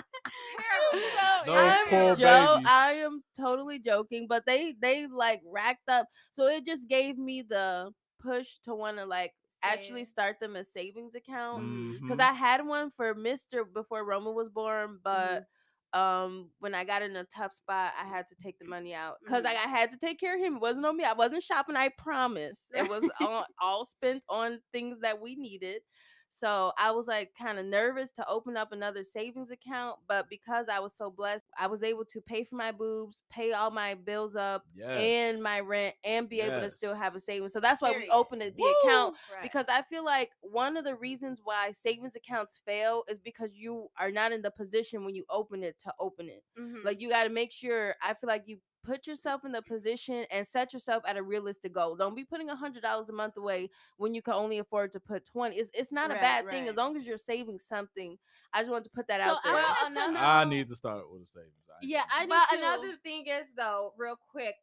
Terrible. 1.44 1.44
Those 1.44 1.78
I'm 1.86 1.88
poor 1.88 2.16
jo- 2.16 2.58
I 2.66 2.92
am 3.04 3.22
totally 3.36 3.78
joking, 3.78 4.26
but 4.28 4.44
they 4.46 4.74
they 4.80 5.06
like 5.06 5.40
racked 5.46 5.88
up. 5.88 6.06
So 6.32 6.46
it 6.46 6.64
just 6.66 6.88
gave 6.88 7.18
me 7.18 7.42
the 7.42 7.92
push 8.20 8.48
to 8.64 8.74
want 8.74 8.98
to 8.98 9.06
like 9.06 9.32
actually 9.62 10.04
start 10.04 10.36
them 10.40 10.56
a 10.56 10.64
savings 10.64 11.14
account 11.14 11.64
because 12.06 12.18
Mhm. 12.18 12.20
I 12.20 12.32
had 12.32 12.64
one 12.66 12.90
for 12.90 13.14
Mister 13.14 13.64
before 13.64 14.04
Roman 14.04 14.34
was 14.34 14.48
born, 14.48 14.98
but 15.02 15.42
um 15.94 16.50
when 16.58 16.74
I 16.74 16.84
got 16.84 17.02
in 17.02 17.16
a 17.16 17.24
tough 17.24 17.54
spot, 17.54 17.92
I 18.00 18.06
had 18.06 18.26
to 18.28 18.34
take 18.36 18.58
the 18.58 18.64
money 18.66 18.94
out 18.94 19.16
because 19.24 19.44
Mhm. 19.44 19.46
I, 19.46 19.52
I 19.54 19.68
had 19.68 19.90
to 19.92 19.98
take 19.98 20.18
care 20.20 20.34
of 20.36 20.40
him. 20.42 20.56
It 20.56 20.60
wasn't 20.60 20.86
on 20.86 20.96
me. 20.96 21.04
I 21.04 21.12
wasn't 21.14 21.42
shopping. 21.42 21.76
I 21.76 21.88
promise. 21.96 22.70
It 22.74 22.86
was 22.86 23.08
all, 23.20 23.44
all 23.60 23.84
spent 23.84 24.22
on 24.28 24.60
things 24.72 24.98
that 25.00 25.20
we 25.20 25.34
needed. 25.36 25.82
So 26.30 26.72
I 26.78 26.90
was 26.92 27.06
like 27.06 27.32
kind 27.40 27.58
of 27.58 27.66
nervous 27.66 28.12
to 28.12 28.28
open 28.28 28.56
up 28.56 28.72
another 28.72 29.02
savings 29.02 29.50
account, 29.50 29.98
but 30.06 30.28
because 30.28 30.68
I 30.68 30.78
was 30.78 30.92
so 30.94 31.10
blessed, 31.10 31.44
I 31.58 31.66
was 31.66 31.82
able 31.82 32.04
to 32.06 32.20
pay 32.20 32.44
for 32.44 32.54
my 32.56 32.70
boobs, 32.70 33.22
pay 33.30 33.52
all 33.52 33.70
my 33.70 33.94
bills 33.94 34.36
up, 34.36 34.64
yes. 34.74 34.96
and 34.98 35.42
my 35.42 35.60
rent, 35.60 35.94
and 36.04 36.28
be 36.28 36.40
able 36.40 36.60
to 36.60 36.70
still 36.70 36.94
have 36.94 37.14
a 37.16 37.20
savings. 37.20 37.52
So 37.52 37.60
that's 37.60 37.80
why 37.82 37.90
Period. 37.90 38.08
we 38.08 38.10
opened 38.12 38.42
the 38.42 38.48
account 38.84 39.16
Right. 39.32 39.42
because 39.42 39.66
I 39.68 39.82
feel 39.82 40.04
like 40.04 40.30
one 40.40 40.76
of 40.76 40.84
the 40.84 40.94
reasons 40.94 41.40
why 41.42 41.72
savings 41.72 42.14
accounts 42.14 42.60
fail 42.64 43.04
is 43.08 43.18
because 43.18 43.50
you 43.54 43.88
are 43.98 44.10
not 44.10 44.32
in 44.32 44.42
the 44.42 44.50
position 44.50 45.04
when 45.04 45.14
you 45.14 45.24
open 45.30 45.62
it 45.62 45.78
to 45.80 45.94
open 45.98 46.28
it. 46.28 46.44
Mhm. 46.58 46.84
Like 46.84 47.00
you 47.00 47.08
got 47.08 47.24
to 47.24 47.30
make 47.30 47.52
sure. 47.52 47.96
I 48.02 48.14
feel 48.14 48.28
like 48.28 48.44
you 48.46 48.58
put 48.84 49.06
yourself 49.06 49.44
in 49.44 49.52
the 49.52 49.62
position 49.62 50.24
and 50.30 50.46
set 50.46 50.72
yourself 50.72 51.02
at 51.06 51.16
a 51.16 51.22
realistic 51.22 51.72
goal. 51.74 51.96
Don't 51.96 52.14
be 52.16 52.24
putting 52.24 52.48
a 52.50 52.56
hundred 52.56 52.82
dollars 52.82 53.08
a 53.08 53.12
month 53.12 53.36
away 53.36 53.70
when 53.96 54.14
you 54.14 54.22
can 54.22 54.34
only 54.34 54.58
afford 54.58 54.92
to 54.92 55.00
put 55.00 55.24
twenty. 55.26 55.56
It's 55.56 55.70
it's 55.74 55.92
not 55.92 56.10
Right, 56.10 56.18
a 56.18 56.20
bad 56.20 56.48
thing 56.50 56.68
as 56.68 56.76
long 56.76 56.96
as 56.96 57.06
you're 57.06 57.18
saving 57.18 57.58
something. 57.58 58.16
I 58.52 58.60
just 58.60 58.70
want 58.70 58.84
to 58.84 58.90
put 58.90 59.08
that 59.08 59.20
So 59.20 59.34
out 59.34 59.38
there. 59.44 59.52
I 59.54 59.56
Well, 59.56 59.76
another- 59.90 60.16
I 60.18 60.44
need 60.44 60.68
to 60.68 60.76
start 60.76 61.10
with 61.10 61.22
a 61.22 61.26
savings. 61.26 61.52
I 61.70 61.74
Yeah, 61.82 62.04
I 62.12 62.24
do 62.24 62.30
do 62.32 62.36
But 62.36 62.48
too. 62.50 62.58
another 62.58 62.96
thing 63.02 63.26
is 63.26 63.46
though, 63.54 63.92
real 63.96 64.16
quick, 64.30 64.54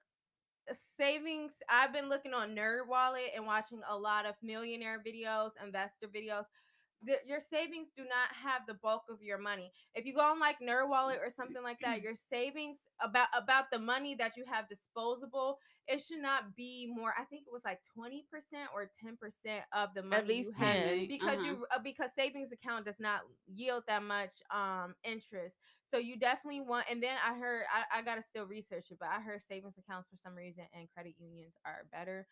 uh, 0.70 0.74
savings. 0.98 1.62
I've 1.70 1.94
been 1.94 2.10
looking 2.10 2.34
on 2.34 2.56
Nerd 2.56 2.88
Wallet 2.88 3.32
and 3.36 3.46
watching 3.46 3.82
a 3.88 3.98
lot 3.98 4.26
of 4.26 4.36
millionaire 4.42 5.02
videos, 5.06 5.52
investor 5.64 6.08
videos. 6.08 6.46
The, 7.06 7.18
your 7.26 7.40
savings 7.40 7.90
do 7.96 8.04
not 8.04 8.30
have 8.44 8.64
the 8.68 8.74
bulk 8.76 9.04
of 9.10 9.22
your 9.22 9.38
money. 9.38 9.72
If 9.94 10.06
you 10.06 10.14
go 10.14 10.22
on 10.22 10.40
like 10.40 10.60
Nerd 10.60 10.90
Wallet 10.90 11.20
or 11.24 11.30
something 11.30 11.64
like 11.64 11.80
that, 11.82 12.02
your 12.02 12.16
savings 12.16 12.78
about 13.02 13.28
about 13.38 13.66
the 13.72 13.80
money 13.80 14.16
that 14.16 14.38
you 14.38 14.46
have 14.52 14.70
disposable, 14.70 15.60
it 15.88 16.02
should 16.02 16.22
not 16.22 16.56
be 16.56 16.92
more. 16.94 17.14
I 17.20 17.26
think 17.26 17.44
it 17.48 17.54
was 17.54 17.64
like 17.66 17.80
twenty 17.94 18.26
percent 18.32 18.70
or 18.74 18.90
ten 19.04 19.18
percent 19.18 19.64
of 19.74 19.90
the 19.96 20.04
money 20.04 20.34
least 20.34 20.50
you 20.50 20.52
have 20.58 20.80
10. 20.86 21.08
because 21.08 21.40
Uh-huh. 21.40 21.44
you 21.44 21.66
uh, 21.74 21.80
because 21.84 22.12
savings 22.16 22.52
account 22.52 22.86
does 22.86 23.00
not 23.00 23.22
yield 23.48 23.84
that 23.88 24.04
much 24.04 24.42
um 24.54 24.96
interest 25.04 25.58
so 25.90 25.98
you 25.98 26.18
definitely 26.18 26.62
want 26.62 26.86
and 26.90 27.02
then 27.02 27.16
i 27.26 27.34
heard 27.38 27.64
I, 27.74 28.00
I 28.00 28.02
gotta 28.02 28.22
still 28.22 28.46
research 28.46 28.88
it 28.92 28.98
but 29.00 29.10
i 29.10 29.20
heard 29.22 29.42
savings 29.42 29.76
accounts 29.78 30.10
for 30.10 30.18
some 30.18 30.36
reason 30.36 30.64
and 30.74 30.88
credit 30.94 31.16
unions 31.20 31.54
are 31.66 31.86
better 31.92 32.28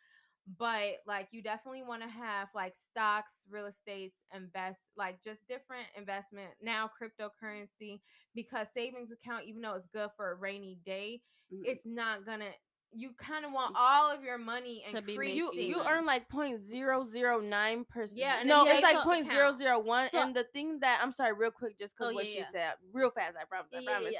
but 0.57 0.95
like 1.07 1.27
you 1.31 1.41
definitely 1.41 1.83
want 1.83 2.01
to 2.01 2.07
have 2.09 2.49
like 2.53 2.73
stocks 2.89 3.31
real 3.49 3.65
estates 3.65 4.17
invest 4.35 4.81
like 4.97 5.21
just 5.23 5.47
different 5.47 5.87
investment 5.97 6.51
now 6.61 6.89
cryptocurrency 7.01 8.01
because 8.35 8.67
savings 8.73 9.11
account 9.11 9.45
even 9.45 9.61
though 9.61 9.73
it's 9.73 9.87
good 9.87 10.09
for 10.17 10.31
a 10.31 10.35
rainy 10.35 10.77
day 10.85 11.21
Mhm. 11.51 11.61
it's 11.65 11.85
not 11.85 12.25
gonna 12.25 12.51
you 12.95 13.11
kind 13.13 13.43
of 13.43 13.51
want 13.51 13.73
all 13.75 14.11
of 14.11 14.21
your 14.23 14.37
money 14.37 14.83
To 14.91 15.01
be 15.01 15.13
you 15.13 15.51
you 15.53 15.81
earn 15.87 16.05
like 16.05 16.29
point 16.29 16.59
zero 16.59 17.03
zero 17.05 17.39
nine 17.39 17.85
percent. 17.85 18.19
Yeah, 18.19 18.43
no, 18.43 18.67
it's 18.67 18.83
like 18.83 18.97
also 18.97 19.09
point 19.09 19.31
zero 19.31 19.49
account. 19.49 20.11
So- 20.11 20.21
And 20.21 20.35
the 20.35 20.43
thing 20.43 20.77
that 20.81 20.99
I'm 21.01 21.11
sorry, 21.11 21.33
real 21.33 21.49
quick, 21.49 21.79
just 21.79 21.95
because 21.97 22.11
Oh, 22.11 22.13
what 22.15 22.25
yeah, 22.27 22.31
she 22.31 22.37
yeah. 22.39 22.47
said, 22.51 22.73
real 22.91 23.09
fast, 23.09 23.33
I 23.35 23.45
promise, 23.45 23.71
I 23.75 23.83
promise. 23.83 24.13
yeah. 24.13 24.19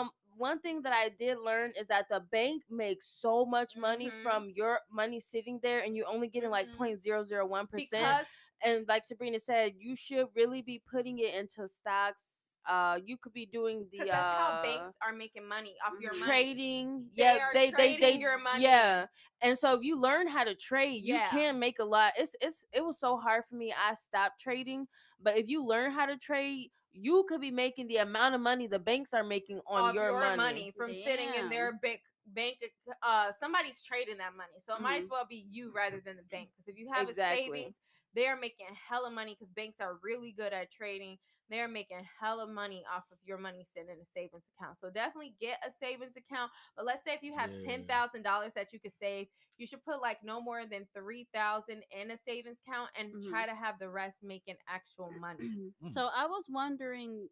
Um, 0.00 0.10
one 0.36 0.60
thing 0.60 0.82
that 0.82 0.92
I 0.92 1.08
did 1.10 1.38
learn 1.44 1.72
is 1.78 1.86
that 1.88 2.06
the 2.08 2.20
bank 2.20 2.62
makes 2.70 3.06
so 3.20 3.44
much 3.44 3.76
money 3.76 4.10
Mhm. 4.10 4.20
from 4.22 4.50
your 4.54 4.80
money 4.90 5.20
sitting 5.20 5.60
there, 5.62 5.80
and 5.80 5.96
you're 5.96 6.08
only 6.08 6.28
getting 6.28 6.50
like 6.50 6.68
Mhm. 6.68 6.76
point 6.76 7.02
zero 7.02 7.24
zero 7.24 7.46
one 7.46 7.66
percent. 7.66 8.18
because 8.18 8.26
And 8.64 8.86
like 8.88 9.04
Sabrina 9.04 9.40
said, 9.40 9.74
you 9.78 9.96
should 9.96 10.26
really 10.34 10.62
be 10.62 10.80
putting 10.90 11.18
it 11.18 11.34
into 11.34 11.68
stocks. 11.68 12.40
uh 12.68 12.98
you 13.04 13.16
could 13.16 13.32
be 13.32 13.46
doing 13.46 13.86
the 13.92 14.08
Because 14.08 14.10
uh 14.10 14.12
that's 14.12 14.32
how 14.32 14.52
banks 14.62 14.92
are 15.02 15.12
making 15.12 15.46
money 15.48 15.74
off 15.86 15.94
your 16.00 16.14
money. 16.14 16.46
trading. 16.46 17.06
They 17.16 17.24
yeah, 17.26 17.52
they 17.52 17.70
they 17.70 17.94
they 17.94 18.12
trading 18.12 18.20
your 18.20 18.38
money. 18.38 18.64
Yeah, 18.66 19.06
and 19.42 19.58
so 19.58 19.74
if 19.74 19.82
you 19.82 20.00
learn 20.00 20.26
how 20.28 20.44
to 20.44 20.54
trade, 20.54 21.02
you 21.04 21.20
Yeah. 21.20 21.28
can 21.28 21.58
make 21.58 21.78
a 21.78 21.84
lot. 21.84 22.12
It's 22.18 22.34
it's 22.40 22.64
it 22.72 22.84
was 22.84 22.98
so 22.98 23.16
hard 23.16 23.44
for 23.48 23.56
me. 23.56 23.72
I 23.76 23.94
stopped 23.94 24.40
trading, 24.40 24.86
but 25.22 25.36
if 25.38 25.48
you 25.48 25.64
learn 25.64 25.92
how 25.92 26.06
to 26.06 26.16
trade, 26.16 26.70
you 26.94 27.24
could 27.28 27.40
be 27.40 27.50
making 27.50 27.88
the 27.88 27.96
amount 27.98 28.34
of 28.34 28.40
money 28.40 28.66
the 28.66 28.78
banks 28.78 29.12
are 29.12 29.24
making 29.24 29.60
on 29.66 29.82
off 29.84 29.94
your, 29.94 30.12
money. 30.20 30.36
money 30.36 30.72
from 30.76 30.94
sitting 30.94 31.28
in 31.34 31.48
their 31.50 31.72
bank 31.82 32.00
bank 32.28 32.56
uh 33.02 33.30
somebody's 33.38 33.82
trading 33.82 34.16
that 34.16 34.34
money 34.36 34.52
so 34.66 34.74
it 34.74 34.80
might 34.80 34.98
as 34.98 35.04
Mhm. 35.04 35.10
well 35.10 35.26
be 35.28 35.46
you 35.50 35.70
rather 35.74 36.00
than 36.00 36.16
the 36.16 36.22
bank 36.30 36.48
because 36.52 36.68
if 36.68 36.78
you 36.78 36.90
have 36.92 37.08
Exactly. 37.08 37.42
a 37.44 37.52
savings 37.52 37.76
they're 38.14 38.36
making 38.36 38.66
hella 38.88 39.10
money 39.10 39.34
because 39.38 39.52
banks 39.52 39.80
are 39.80 39.98
really 40.02 40.32
good 40.32 40.52
at 40.52 40.70
trading 40.70 41.18
they're 41.50 41.68
making 41.68 41.98
hella 42.20 42.46
money 42.46 42.84
off 42.94 43.04
of 43.12 43.18
your 43.24 43.38
money 43.38 43.64
sitting 43.72 43.90
in 43.90 44.00
a 44.00 44.04
savings 44.04 44.48
account 44.56 44.76
so 44.78 44.90
definitely 44.90 45.34
get 45.40 45.58
a 45.66 45.70
savings 45.70 46.14
account 46.16 46.50
but 46.76 46.84
let's 46.84 47.04
say 47.04 47.12
if 47.14 47.22
you 47.22 47.34
have 47.36 47.50
Yeah. 47.50 47.60
ten 47.64 47.84
thousand 47.84 48.22
dollars 48.22 48.52
that 48.54 48.72
you 48.72 48.80
could 48.80 48.92
save 48.98 49.26
you 49.58 49.66
should 49.66 49.84
put 49.84 50.00
like 50.00 50.18
no 50.24 50.40
more 50.40 50.64
than 50.66 50.86
three 50.96 51.28
thousand 51.34 51.82
in 51.90 52.10
a 52.10 52.16
savings 52.16 52.58
account 52.66 52.90
and 52.98 53.12
Mhm. 53.12 53.22
try 53.22 53.46
to 53.46 53.54
have 53.54 53.78
the 53.78 53.88
rest 53.88 54.18
making 54.22 54.56
actual 54.68 55.12
money 55.20 55.52
Mm. 55.82 55.90
so 55.90 56.08
I 56.16 56.26
was 56.26 56.46
wondering, 56.48 57.28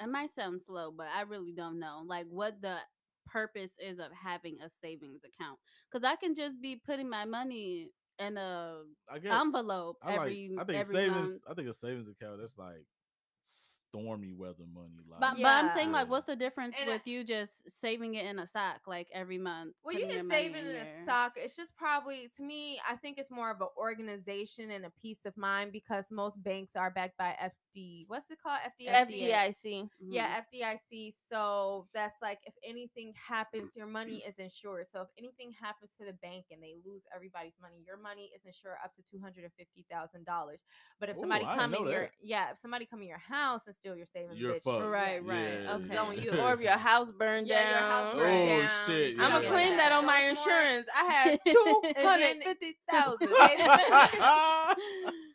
it 0.00 0.06
might 0.08 0.30
sound 0.30 0.62
slow, 0.62 0.90
but 0.90 1.06
I 1.08 1.22
really 1.22 1.52
don't 1.52 1.78
know, 1.78 2.02
like 2.06 2.26
what 2.28 2.60
the 2.60 2.78
purpose 3.26 3.72
is 3.80 3.98
of 3.98 4.12
having 4.12 4.58
a 4.60 4.68
savings 4.68 5.22
account. 5.24 5.58
Because 5.90 6.04
I 6.04 6.16
can 6.16 6.34
just 6.34 6.60
be 6.60 6.76
putting 6.76 7.08
my 7.08 7.24
money 7.24 7.90
in 8.18 8.36
a 8.36 8.82
I 9.08 9.18
guess 9.18 9.40
envelope 9.40 9.98
I 10.02 10.10
like. 10.10 10.38
every 10.38 10.50
I 10.56 10.64
think 10.64 10.82
every 10.82 10.94
savings. 10.96 11.30
month. 11.30 11.42
I 11.48 11.54
think 11.54 11.68
a 11.68 11.74
savings 11.74 12.08
account 12.08 12.40
that's 12.40 12.56
like 12.58 12.84
stormy 13.94 14.32
weather 14.32 14.64
money. 14.72 14.88
Like, 15.08 15.20
But, 15.20 15.36
but 15.42 15.46
I'm 15.46 15.70
saying 15.76 15.92
like, 15.92 16.08
what's 16.08 16.26
the 16.26 16.36
difference 16.36 16.74
And 16.80 16.90
I- 16.90 16.94
with 16.94 17.06
you 17.06 17.24
just 17.24 17.62
saving 17.68 18.14
it 18.14 18.26
in 18.26 18.38
a 18.38 18.46
sock 18.46 18.80
like 18.86 19.08
every 19.12 19.38
month? 19.38 19.74
Well, 19.84 19.94
you 19.94 20.06
can 20.06 20.28
save 20.28 20.54
it 20.54 20.64
in 20.64 20.76
a 20.76 21.04
sock. 21.04 21.32
It's 21.36 21.56
just 21.56 21.76
probably 21.76 22.28
to 22.36 22.42
me, 22.42 22.80
I 22.88 22.96
think 22.96 23.18
it's 23.18 23.30
more 23.30 23.50
of 23.50 23.60
an 23.60 23.68
organization 23.76 24.70
and 24.70 24.84
a 24.84 24.90
peace 25.00 25.24
of 25.24 25.36
mind 25.36 25.72
because 25.72 26.04
most 26.10 26.42
banks 26.42 26.76
are 26.76 26.90
backed 26.90 27.16
by 27.16 27.34
FD. 27.76 28.04
What's 28.08 28.30
it 28.30 28.38
called? 28.42 28.58
FDIC. 28.80 29.28
FDIC. 29.28 29.82
Mm-hmm. 29.82 30.12
Yeah, 30.12 30.40
FDIC. 30.52 31.14
So 31.28 31.86
that's 31.94 32.14
like 32.22 32.38
if 32.44 32.54
anything 32.66 33.12
happens, 33.28 33.76
your 33.76 33.86
money 33.86 34.22
is 34.26 34.38
insured. 34.38 34.86
So 34.92 35.02
if 35.02 35.08
anything 35.18 35.52
happens 35.60 35.92
to 35.98 36.04
the 36.06 36.12
bank 36.14 36.46
and 36.50 36.62
they 36.62 36.74
lose 36.84 37.02
everybody's 37.14 37.54
money, 37.60 37.82
your 37.86 37.96
money 37.96 38.30
is 38.34 38.42
insured 38.44 38.76
up 38.84 38.92
to 38.94 39.02
two 39.10 39.20
hundred 39.20 39.44
and 39.44 39.52
fifty 39.56 39.84
thousand 39.90 40.24
dollars. 40.26 40.60
But 41.00 41.08
if 41.08 41.16
Ooh, 41.16 41.20
somebody 41.20 41.44
I 41.44 41.56
didn't 41.56 41.72
come 41.72 41.86
in 41.86 41.92
your 41.92 42.10
yeah, 42.22 42.50
if 42.52 42.58
somebody 42.58 42.86
come 42.86 43.02
in 43.02 43.08
your 43.08 43.18
house 43.18 43.66
and 43.66 43.74
steal 43.84 43.96
your 43.96 44.06
savings, 44.06 44.38
You're 44.38 44.54
bitch, 44.54 44.62
fucked. 44.62 44.86
Right, 44.86 45.22
right. 45.24 45.58
Yeah, 45.62 45.74
Okay. 45.74 45.84
It's 45.90 45.98
on 45.98 46.18
you. 46.18 46.30
Or 46.42 46.54
if 46.54 46.60
your 46.60 46.72
house 46.78 47.12
burned 47.12 47.46
Yeah, 47.46 47.62
down. 47.62 47.70
your 47.72 47.90
house 47.90 48.14
Oh, 48.16 48.58
down. 48.62 48.70
shit, 48.86 49.16
yeah. 49.16 49.24
I'm 49.24 49.30
gonna 49.32 49.46
claim 49.48 49.76
that 49.76 49.92
on 49.92 50.06
my 50.06 50.20
insurance. 50.20 50.88
I 50.96 51.04
had 51.04 51.38
two 51.46 51.82
And 51.96 51.96
hundred 52.06 52.24
then- 52.24 52.42
fifty 52.42 52.72
thousand. 52.90 53.28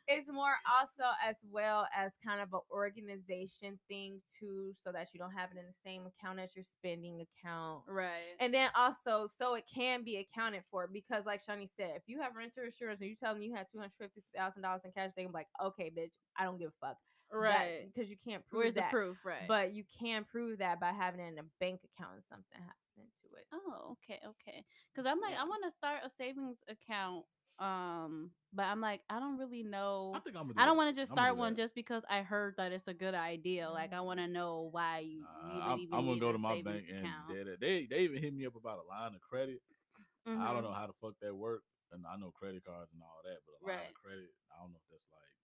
it's 0.08 0.28
more 0.32 0.54
also 0.68 1.12
as 1.28 1.36
well 1.52 1.88
as 1.96 2.14
kind 2.26 2.42
of 2.42 2.52
an 2.54 2.60
organization 2.72 3.78
thing 3.88 4.20
too, 4.40 4.74
so 4.84 4.92
that 4.92 5.10
you 5.14 5.20
don't 5.20 5.32
have 5.34 5.50
it 5.52 5.60
in 5.60 5.66
the 5.66 5.78
same 5.86 6.04
account 6.08 6.40
as 6.40 6.50
your 6.56 6.66
spending 6.66 7.22
account. 7.22 7.82
Right. 7.88 8.34
And 8.40 8.52
then 8.54 8.70
also, 8.76 9.28
so 9.38 9.54
it 9.54 9.66
can 9.74 10.04
be 10.04 10.18
accounted 10.26 10.64
for 10.72 10.90
because, 10.92 11.26
like 11.28 11.42
Shani 11.46 11.70
said, 11.78 11.92
if 11.96 12.04
you 12.08 12.20
have 12.22 12.36
renter 12.36 12.64
insurance 12.66 13.00
and 13.02 13.10
you 13.12 13.16
tell 13.16 13.34
them 13.34 13.44
you 13.44 13.54
had 13.54 13.68
two 13.72 13.78
hundred 13.78 13.94
fifty 14.00 14.24
thousand 14.36 14.64
dollars 14.64 14.82
in 14.86 14.92
cash, 14.92 15.12
they 15.16 15.22
can 15.22 15.32
be 15.32 15.36
like, 15.38 15.48
"Okay, 15.64 15.92
bitch, 15.96 16.12
I 16.38 16.46
don't 16.46 16.58
give 16.58 16.70
a 16.70 16.86
fuck." 16.88 16.98
Right. 17.34 17.90
Because 17.94 18.10
you 18.10 18.18
can't 18.18 18.46
prove 18.48 18.62
Where's 18.62 18.74
that. 18.76 18.90
the 18.92 18.96
proof? 18.96 19.18
Right. 19.24 19.48
But 19.48 19.74
you 19.74 19.84
can 20.00 20.26
prove 20.26 20.60
that 20.60 20.80
by 20.80 20.92
having 20.92 21.20
it 21.20 21.28
in 21.34 21.40
a 21.40 21.44
bank 21.60 21.82
account 21.84 22.16
and 22.16 22.24
something 22.24 22.58
happened 22.58 23.12
to 23.24 23.28
it. 23.38 23.46
Oh, 23.54 23.98
okay, 24.04 24.20
okay. 24.26 24.64
Because 24.94 25.06
I'm 25.06 25.20
like, 25.22 25.34
Yeah. 25.34 25.42
I 25.42 25.46
want 25.46 25.64
to 25.64 25.72
start 25.72 26.02
a 26.06 26.10
savings 26.10 26.60
account. 26.70 27.26
Um, 27.60 28.32
but 28.54 28.64
I'm 28.66 28.80
like, 28.80 29.02
I 29.10 29.20
don't 29.20 29.38
really 29.38 29.64
know. 29.64 30.14
I 30.16 30.20
think 30.20 30.36
I'm. 30.38 30.52
I 30.58 30.66
don't 30.66 30.78
want 30.78 30.96
to 30.96 31.02
just 31.02 31.12
start 31.12 31.36
one 31.36 31.56
just 31.56 31.76
because 31.76 32.04
I 32.10 32.22
heard 32.22 32.56
that 32.58 32.72
it's 32.72 32.88
a 32.88 32.94
good 32.94 33.14
idea. 33.16 33.70
Like, 33.70 33.92
I 33.92 34.00
want 34.02 34.20
to 34.20 34.28
know 34.28 34.70
why 34.72 35.00
you, 35.00 35.20
Nah, 35.20 35.54
you 35.54 35.74
I'm, 35.74 35.80
even 35.82 36.00
I'm 36.00 36.06
gonna 36.08 36.20
go 36.20 36.32
to 36.32 36.38
my 36.40 36.56
savings 36.56 36.88
bank 36.88 36.88
and 36.88 37.06
account. 37.06 37.28
they, 37.28 37.56
they 37.60 37.88
they 37.90 38.00
even 38.08 38.22
hit 38.24 38.34
me 38.34 38.46
up 38.46 38.56
about 38.56 38.80
a 38.80 38.88
line 38.88 39.14
of 39.14 39.22
credit. 39.22 39.60
I 40.28 40.32
Mhm. 40.40 40.54
don't 40.54 40.64
know 40.64 40.72
how 40.74 40.88
the 40.88 40.94
fuck 41.02 41.16
that 41.22 41.36
work, 41.36 41.64
and 41.92 42.06
I 42.08 42.16
know 42.16 42.32
credit 42.32 42.64
cards 42.64 42.92
and 42.94 43.02
all 43.04 43.20
that, 43.26 43.40
but 43.46 43.60
a 43.60 43.62
line 43.68 43.76
Right. 43.76 43.90
of 43.92 44.00
credit, 44.00 44.30
I 44.56 44.62
don't 44.62 44.72
know 44.72 44.80
if 44.80 44.88
that's 44.90 45.10
like. 45.12 45.39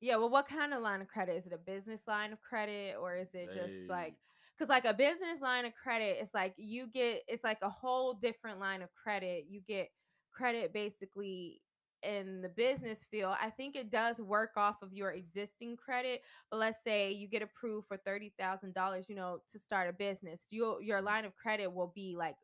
Yeah, 0.00 0.16
well, 0.16 0.30
what 0.30 0.48
kind 0.48 0.72
of 0.74 0.82
line 0.82 1.00
of 1.00 1.08
credit? 1.08 1.32
Is 1.36 1.46
it 1.46 1.52
a 1.52 1.58
business 1.58 2.06
line 2.06 2.32
of 2.32 2.40
credit 2.40 2.96
or 3.00 3.16
is 3.16 3.34
it 3.34 3.46
just 3.52 3.68
They- 3.68 3.86
like 3.88 4.14
because 4.56 4.68
like 4.68 4.84
a 4.84 4.94
business 4.94 5.40
line 5.40 5.64
of 5.66 5.74
credit, 5.74 6.18
it's 6.20 6.34
like 6.34 6.54
you 6.56 6.86
get 6.88 7.22
it's 7.28 7.44
like 7.44 7.58
a 7.62 7.68
whole 7.70 8.14
different 8.14 8.58
line 8.58 8.82
of 8.82 8.92
credit. 8.94 9.46
You 9.48 9.60
get 9.60 9.90
credit 10.32 10.72
basically 10.72 11.62
in 12.02 12.40
the 12.42 12.48
business 12.48 13.04
field. 13.10 13.36
I 13.40 13.50
think 13.50 13.74
it 13.76 13.90
does 13.90 14.20
work 14.20 14.52
off 14.56 14.82
of 14.82 14.92
your 14.92 15.10
existing 15.12 15.76
credit, 15.76 16.22
but 16.50 16.58
let's 16.58 16.82
say 16.84 17.12
you 17.12 17.26
get 17.28 17.42
approved 17.42 17.86
for 17.88 17.96
thirty 17.96 18.30
thousand 18.38 18.74
dollars, 18.74 19.08
you 19.08 19.14
know, 19.16 19.40
to 19.52 19.58
start 19.58 19.88
a 19.88 19.92
business. 19.92 20.40
You 20.50 20.80
your 20.80 21.00
line 21.02 21.24
of 21.24 21.36
credit 21.36 21.72
will 21.72 21.92
be 21.94 22.16
like 22.16 22.36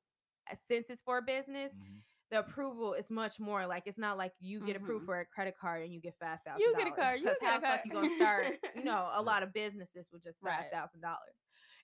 since 0.68 0.90
it's 0.90 1.02
for 1.02 1.18
a 1.18 1.22
business, 1.22 1.72
mhm. 1.74 2.00
The 2.30 2.38
approval 2.40 2.94
is 2.94 3.10
much 3.10 3.38
more 3.38 3.66
like 3.66 3.84
it's 3.87 3.98
not 3.98 4.16
like 4.16 4.32
you 4.40 4.60
get 4.60 4.76
approved 4.76 5.02
Mhm. 5.02 5.06
for 5.06 5.20
a 5.20 5.26
credit 5.26 5.54
card 5.60 5.82
and 5.84 5.92
you 5.92 6.00
get 6.00 6.14
five 6.18 6.38
thousand. 6.44 6.60
You 6.60 6.74
get 6.76 6.88
a 6.88 6.90
card, 6.92 7.18
you 7.20 7.24
Because 7.26 7.38
get 7.40 7.50
how 7.50 7.60
the 7.60 7.66
fuck 7.66 7.80
you 7.84 7.92
gonna 7.92 8.16
start? 8.16 8.58
You 8.74 8.84
know, 8.84 9.10
a 9.14 9.22
lot 9.22 9.42
of 9.42 9.52
businesses 9.52 10.08
with 10.12 10.24
just 10.24 10.40
five 10.40 10.70
thousand 10.72 11.00
Right. 11.02 11.10
dollars. 11.10 11.34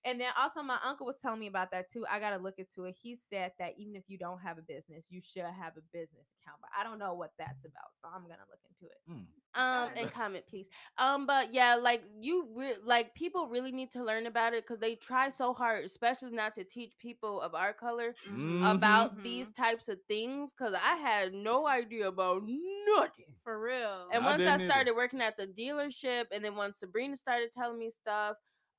And 0.04 0.20
then 0.20 0.30
also 0.38 0.62
my 0.62 0.78
uncle 0.84 1.06
was 1.06 1.16
telling 1.20 1.40
me 1.40 1.46
about 1.46 1.70
that 1.72 1.90
too. 1.90 2.04
I 2.10 2.18
gotta 2.20 2.38
look 2.38 2.58
into 2.58 2.84
it. 2.84 2.96
He 3.00 3.16
said 3.28 3.52
that 3.58 3.74
even 3.78 3.96
if 3.96 4.04
you 4.08 4.16
don't 4.18 4.40
have 4.40 4.58
a 4.58 4.62
business, 4.62 5.04
you 5.10 5.20
should 5.20 5.42
have 5.44 5.76
a 5.76 5.82
business 5.92 6.32
account. 6.40 6.58
But 6.60 6.70
I 6.78 6.82
don't 6.84 6.98
know 6.98 7.14
what 7.14 7.32
that's 7.38 7.64
about, 7.64 7.90
so 8.00 8.08
I'm 8.14 8.22
gonna 8.22 8.46
look 8.50 8.60
into 8.68 8.90
it. 8.92 9.00
Mm. 9.10 9.26
um 9.54 9.90
and 9.96 10.12
comment 10.12 10.44
please 10.48 10.68
um 10.96 11.26
but 11.26 11.52
yeah 11.52 11.74
like 11.74 12.04
you 12.20 12.46
re- 12.54 12.76
like 12.84 13.12
people 13.16 13.48
really 13.48 13.72
need 13.72 13.90
to 13.90 14.04
learn 14.04 14.26
about 14.28 14.54
it 14.54 14.62
because 14.62 14.78
they 14.78 14.94
try 14.94 15.28
so 15.28 15.52
hard 15.52 15.84
especially 15.84 16.30
not 16.30 16.54
to 16.54 16.62
teach 16.62 16.92
people 17.00 17.40
of 17.40 17.52
our 17.52 17.72
color 17.72 18.14
Mhm. 18.30 18.76
about 18.76 19.16
Mhm. 19.18 19.24
these 19.24 19.50
types 19.50 19.88
of 19.88 19.98
things 20.06 20.52
because 20.52 20.72
i 20.74 20.94
had 20.94 21.34
no 21.34 21.66
idea 21.66 22.06
about 22.06 22.44
nothing 22.46 23.34
For 23.42 23.58
real. 23.60 24.08
and 24.12 24.22
I 24.22 24.26
once 24.30 24.34
i 24.42 24.44
didn't 24.44 24.60
either. 24.60 24.70
started 24.70 24.92
working 24.94 25.20
at 25.20 25.36
the 25.36 25.48
dealership 25.48 26.26
and 26.30 26.44
then 26.44 26.54
once 26.54 26.78
sabrina 26.78 27.16
started 27.16 27.50
telling 27.50 27.78
me 27.80 27.90
stuff 27.90 28.36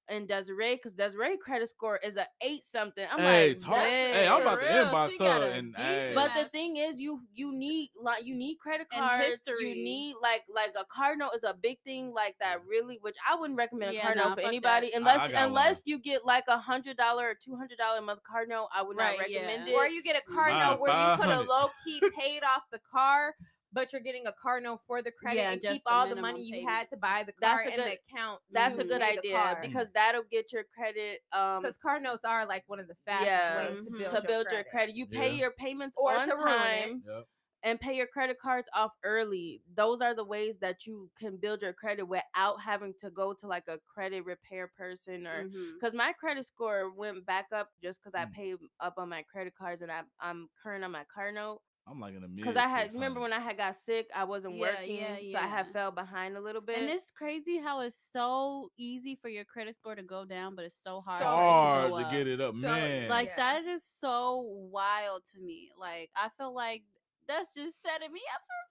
and 0.09 0.27
desiree 0.27 0.75
because 0.75 0.93
desiree 0.93 1.37
credit 1.37 1.69
score 1.69 1.97
is 2.03 2.17
a 2.17 2.25
eight 2.41 2.65
something 2.65 3.05
i'm 3.11 3.19
hey, 3.19 3.49
like 3.49 3.59
talk, 3.59 3.75
hey, 3.77 4.27
I'm 4.27 4.39
"Damn." 4.39 4.41
about 4.41 4.61
to 4.61 4.65
real, 4.67 4.85
inbox 4.85 5.09
she 5.11 5.23
her 5.23 5.43
and 5.51 5.75
hey, 5.77 6.11
But 6.15 6.31
the 6.35 6.45
thing 6.45 6.77
is, 6.77 6.99
you 6.99 7.21
you 7.33 7.53
need 7.53 7.91
like 8.01 8.25
you 8.25 8.35
need 8.35 8.57
credit 8.59 8.87
cards. 8.91 9.25
history. 9.25 9.69
You 9.69 9.83
need 9.83 10.15
like 10.21 10.41
like 10.53 10.71
a 10.79 10.83
card 10.85 11.19
note 11.19 11.31
is 11.35 11.43
a 11.43 11.53
big 11.53 11.77
thing 11.85 12.13
like 12.13 12.35
that. 12.39 12.57
Really, 12.67 12.97
which 13.01 13.15
I 13.29 13.35
wouldn't 13.35 13.57
recommend 13.57 13.91
a 13.91 13.93
Yeah, 13.95 14.01
card 14.01 14.17
nah, 14.17 14.29
note 14.29 14.35
for 14.39 14.41
anybody 14.41 14.87
that. 14.87 14.95
I- 14.95 14.99
unless 14.99 15.19
I 15.21 15.31
got 15.31 15.35
one. 15.39 15.47
unless 15.49 15.83
you 15.85 15.99
get 15.99 16.25
like 16.25 16.43
a 16.47 16.57
hundred 16.57 16.97
dollar 16.97 17.27
or 17.29 17.35
two 17.35 17.55
hundred 17.55 17.77
dollar 17.77 17.99
a 17.99 18.01
month 18.01 18.21
card 18.23 18.49
note. 18.49 18.67
I 18.75 18.81
would 18.81 18.97
Right, 18.97 19.17
not 19.17 19.29
yeah. 19.29 19.39
recommend 19.41 19.65
Did- 19.65 19.73
it. 19.73 19.77
Or 19.77 19.87
you 19.87 20.03
get 20.03 20.17
a 20.17 20.31
card 20.33 20.51
Mine 20.53 20.71
note 20.71 20.79
where 20.81 20.91
you 20.91 21.15
could 21.17 21.29
have 21.29 21.45
500. 21.45 21.47
low 21.47 21.69
key 21.85 22.01
paid 22.17 22.43
off 22.43 22.63
the 22.71 22.79
car, 22.91 23.35
but 23.73 23.91
you're 23.93 24.01
getting 24.01 24.27
a 24.27 24.33
card 24.41 24.63
note 24.63 24.79
for 24.87 25.01
the 25.01 25.11
credit 25.11 25.39
Yeah, 25.39 25.51
and 25.51 25.61
keep 25.61 25.83
the 25.85 25.89
all 25.91 26.03
the 26.03 26.15
minimum 26.15 26.31
money 26.33 26.43
you 26.43 26.67
had 26.67 26.89
to 26.89 26.97
buy 26.97 27.23
the 27.25 27.31
car 27.33 27.39
That's 27.41 27.61
car 27.63 27.67
a 27.67 27.69
in 27.71 27.75
good- 27.77 27.85
the 27.85 28.15
account. 28.15 28.39
That's 28.51 28.77
a 28.77 28.83
good 28.83 29.01
idea 29.01 29.57
because 29.61 29.87
that'll 29.93 30.23
get 30.29 30.51
your 30.51 30.63
credit 30.75 31.19
um 31.33 31.61
because 31.61 31.77
card 31.77 32.03
notes 32.03 32.25
are 32.25 32.45
like 32.45 32.63
one 32.67 32.79
of 32.79 32.87
the 32.87 32.95
fastest 33.05 33.27
yeah 33.27 33.69
ways 33.69 33.85
to 33.85 33.91
Mhm. 33.91 33.97
build, 33.97 34.09
to 34.09 34.15
your, 34.15 34.21
build 34.23 34.47
credit. 34.47 34.53
your 34.55 34.63
credit. 34.65 34.95
You 34.95 35.05
pay 35.07 35.29
Yeah. 35.31 35.39
your 35.41 35.51
payments 35.51 35.95
Or 35.99 36.15
on 36.15 36.27
to 36.27 36.35
time. 36.35 37.03
Yep. 37.07 37.25
and 37.63 37.79
pay 37.79 37.95
your 37.95 38.07
credit 38.07 38.39
cards 38.41 38.67
off 38.73 38.91
early. 39.03 39.61
Those 39.75 40.01
are 40.01 40.15
the 40.15 40.23
ways 40.25 40.57
that 40.61 40.87
you 40.87 41.11
can 41.19 41.37
build 41.37 41.61
your 41.61 41.73
credit 41.73 42.05
without 42.07 42.59
having 42.59 42.95
to 43.01 43.11
go 43.11 43.33
to 43.35 43.45
like 43.45 43.67
a 43.67 43.77
credit 43.93 44.25
repair 44.25 44.67
person 44.75 45.27
or 45.27 45.47
because 45.75 45.93
my 45.93 46.11
credit 46.13 46.43
score 46.47 46.89
went 46.91 47.23
back 47.23 47.45
up 47.53 47.69
just 47.83 48.01
because 48.01 48.15
I 48.15 48.25
Mm. 48.25 48.33
paid 48.33 48.55
up 48.79 48.95
on 48.97 49.09
my 49.09 49.21
credit 49.31 49.53
cards 49.55 49.83
and 49.83 49.91
I, 49.91 50.01
I'm 50.19 50.49
current 50.63 50.83
on 50.83 50.91
my 50.91 51.03
car 51.13 51.31
note. 51.31 51.61
I'm 51.87 51.99
like 51.99 52.15
in 52.15 52.21
the 52.21 52.27
mid. 52.27 52.37
Because 52.37 52.55
I 52.55 52.67
had 52.67 52.93
remember 52.93 53.19
when 53.19 53.33
I 53.33 53.39
had 53.39 53.57
got 53.57 53.75
sick, 53.75 54.09
I 54.15 54.23
wasn't 54.23 54.55
Yeah, 54.55 54.71
working, 54.71 54.97
yeah, 55.21 55.31
so 55.31 55.37
I 55.39 55.47
had 55.47 55.67
fell 55.73 55.91
behind 55.91 56.37
a 56.37 56.41
little 56.41 56.61
bit. 56.61 56.77
And 56.79 56.89
it's 56.89 57.11
crazy 57.11 57.57
how 57.57 57.81
it's 57.81 57.97
so 58.11 58.69
easy 58.77 59.17
for 59.21 59.29
your 59.29 59.45
credit 59.45 59.75
score 59.75 59.95
to 59.95 60.03
go 60.03 60.25
down, 60.25 60.55
but 60.55 60.65
it's 60.65 60.81
so 60.81 61.01
hard, 61.01 61.23
So 61.23 61.27
hard 61.27 61.91
to 61.97 62.03
to, 62.03 62.17
get 62.17 62.27
it 62.27 62.39
up, 62.41 62.53
So, 62.53 62.67
man. 62.67 63.09
Like 63.09 63.29
Yeah. 63.29 63.35
that 63.37 63.65
is 63.65 63.83
so 63.83 64.41
wild 64.71 65.23
to 65.33 65.39
me. 65.39 65.71
Like 65.77 66.09
I 66.15 66.29
feel 66.37 66.53
like 66.53 66.83
that's 67.27 67.53
just 67.53 67.81
setting 67.81 68.11
me 68.11 68.21
up 68.35 68.41
for 68.45 68.61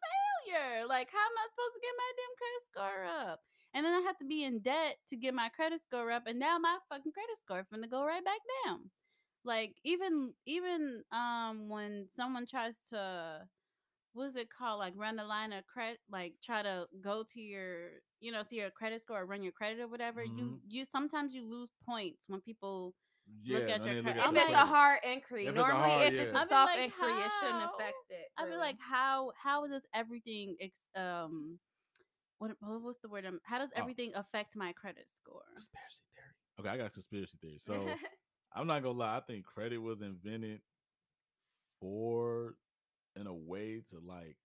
failure. 0.54 0.86
Like 0.86 1.08
how 1.10 1.18
am 1.18 1.36
I 1.38 1.46
supposed 1.50 1.74
to 1.74 1.80
get 1.82 1.94
my 1.98 2.10
damn 2.16 2.34
credit 2.38 2.62
score 2.70 3.04
up? 3.30 3.40
And 3.74 3.86
then 3.86 3.92
I 3.92 4.00
have 4.06 4.18
to 4.18 4.24
be 4.24 4.44
in 4.44 4.58
debt 4.60 4.96
to 5.10 5.16
get 5.16 5.34
my 5.34 5.48
credit 5.48 5.80
score 5.80 6.10
up, 6.10 6.24
and 6.26 6.38
now 6.38 6.58
my 6.58 6.78
fucking 6.88 7.12
credit 7.12 7.38
score 7.38 7.66
finna 7.72 7.88
go 7.90 8.04
right 8.04 8.24
back 8.24 8.40
down. 8.66 8.90
Like 9.44 9.76
even 9.84 10.34
even 10.46 11.02
um 11.12 11.68
when 11.68 12.06
someone 12.10 12.46
tries 12.46 12.76
to 12.90 13.46
what 14.12 14.26
is 14.26 14.36
it 14.36 14.48
called? 14.50 14.80
Like 14.80 14.94
run 14.96 15.16
the 15.16 15.24
line 15.24 15.52
of 15.52 15.66
credit, 15.66 16.00
like 16.10 16.34
try 16.42 16.62
to 16.62 16.86
go 17.00 17.24
to 17.32 17.40
your, 17.40 17.90
you 18.20 18.32
know, 18.32 18.42
to 18.42 18.54
your 18.56 18.70
credit 18.70 19.00
score 19.00 19.20
or 19.20 19.26
run 19.26 19.42
your 19.42 19.52
credit 19.52 19.80
or 19.80 19.88
whatever. 19.88 20.22
You 20.24 20.46
Mhm. 20.46 20.58
you 20.68 20.84
sometimes 20.84 21.34
you 21.34 21.42
lose 21.44 21.70
points 21.86 22.24
when 22.28 22.40
people 22.40 22.94
Yeah, 23.44 23.58
Look 23.60 23.70
at 23.70 23.86
your 23.86 24.02
credit. 24.02 24.20
at 24.20 24.30
If 24.30 24.36
it's 24.36 24.50
a 24.50 24.66
hard 24.66 25.00
inquiry, 25.04 25.46
If 25.46 25.54
normally 25.54 25.90
hard, 25.90 26.12
if 26.12 26.14
it's 26.20 26.32
yeah. 26.32 26.38
a 26.38 26.40
I'd 26.42 26.48
be 26.48 26.54
soft 26.54 26.76
like, 26.76 26.84
inquiry, 26.86 27.12
it 27.12 27.30
shouldn't 27.40 27.64
affect 27.64 28.10
it. 28.10 28.28
I'd 28.36 28.50
be 28.50 28.56
like, 28.56 28.76
how 28.80 29.32
how 29.42 29.66
does 29.66 29.86
everything 29.94 30.56
ex- 30.60 30.90
um 30.96 31.58
what 32.38 32.50
what 32.60 32.82
was 32.82 32.98
the 33.02 33.08
word? 33.08 33.26
Um, 33.26 33.40
how 33.44 33.58
does 33.58 33.70
Oh. 33.76 33.80
everything 33.80 34.12
affect 34.14 34.56
my 34.56 34.72
credit 34.72 35.08
score? 35.08 35.42
Conspiracy 35.54 36.02
theory. 36.14 36.32
Okay, 36.60 36.68
I 36.68 36.76
got 36.76 36.86
a 36.86 36.90
conspiracy 36.90 37.36
theory. 37.40 37.58
So 37.64 37.74
I'm 38.54 38.66
not 38.66 38.82
gonna 38.82 38.98
lie. 38.98 39.16
I 39.16 39.20
think 39.20 39.44
credit 39.44 39.78
was 39.78 40.00
invented 40.00 40.60
for, 41.80 42.56
in 43.16 43.26
a 43.26 43.34
way, 43.34 43.82
to 43.90 43.98
like 44.00 44.36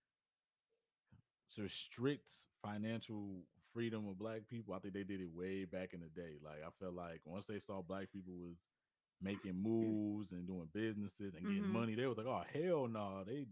restrict 1.58 2.28
financial 2.62 3.42
freedom 3.72 4.06
of 4.08 4.18
black 4.18 4.42
people. 4.48 4.74
I 4.74 4.78
think 4.78 4.94
they 4.94 5.04
did 5.04 5.20
it 5.20 5.30
way 5.34 5.64
back 5.64 5.92
in 5.94 6.00
the 6.00 6.08
day. 6.08 6.36
Like 6.42 6.62
I 6.66 6.70
felt 6.80 6.94
like 6.94 7.20
once 7.24 7.46
they 7.46 7.60
saw 7.60 7.82
black 7.82 8.12
people 8.12 8.34
was 8.34 8.56
making 9.20 9.54
moves 9.62 10.32
and 10.32 10.46
doing 10.46 10.68
businesses 10.72 11.34
and 11.34 11.42
getting 11.42 11.64
Mhm. 11.64 11.72
money, 11.72 11.94
they 11.94 12.06
was 12.06 12.18
like, 12.18 12.26
"Oh 12.26 12.44
hell 12.52 12.88
no!" 12.88 13.24
They 13.24 13.46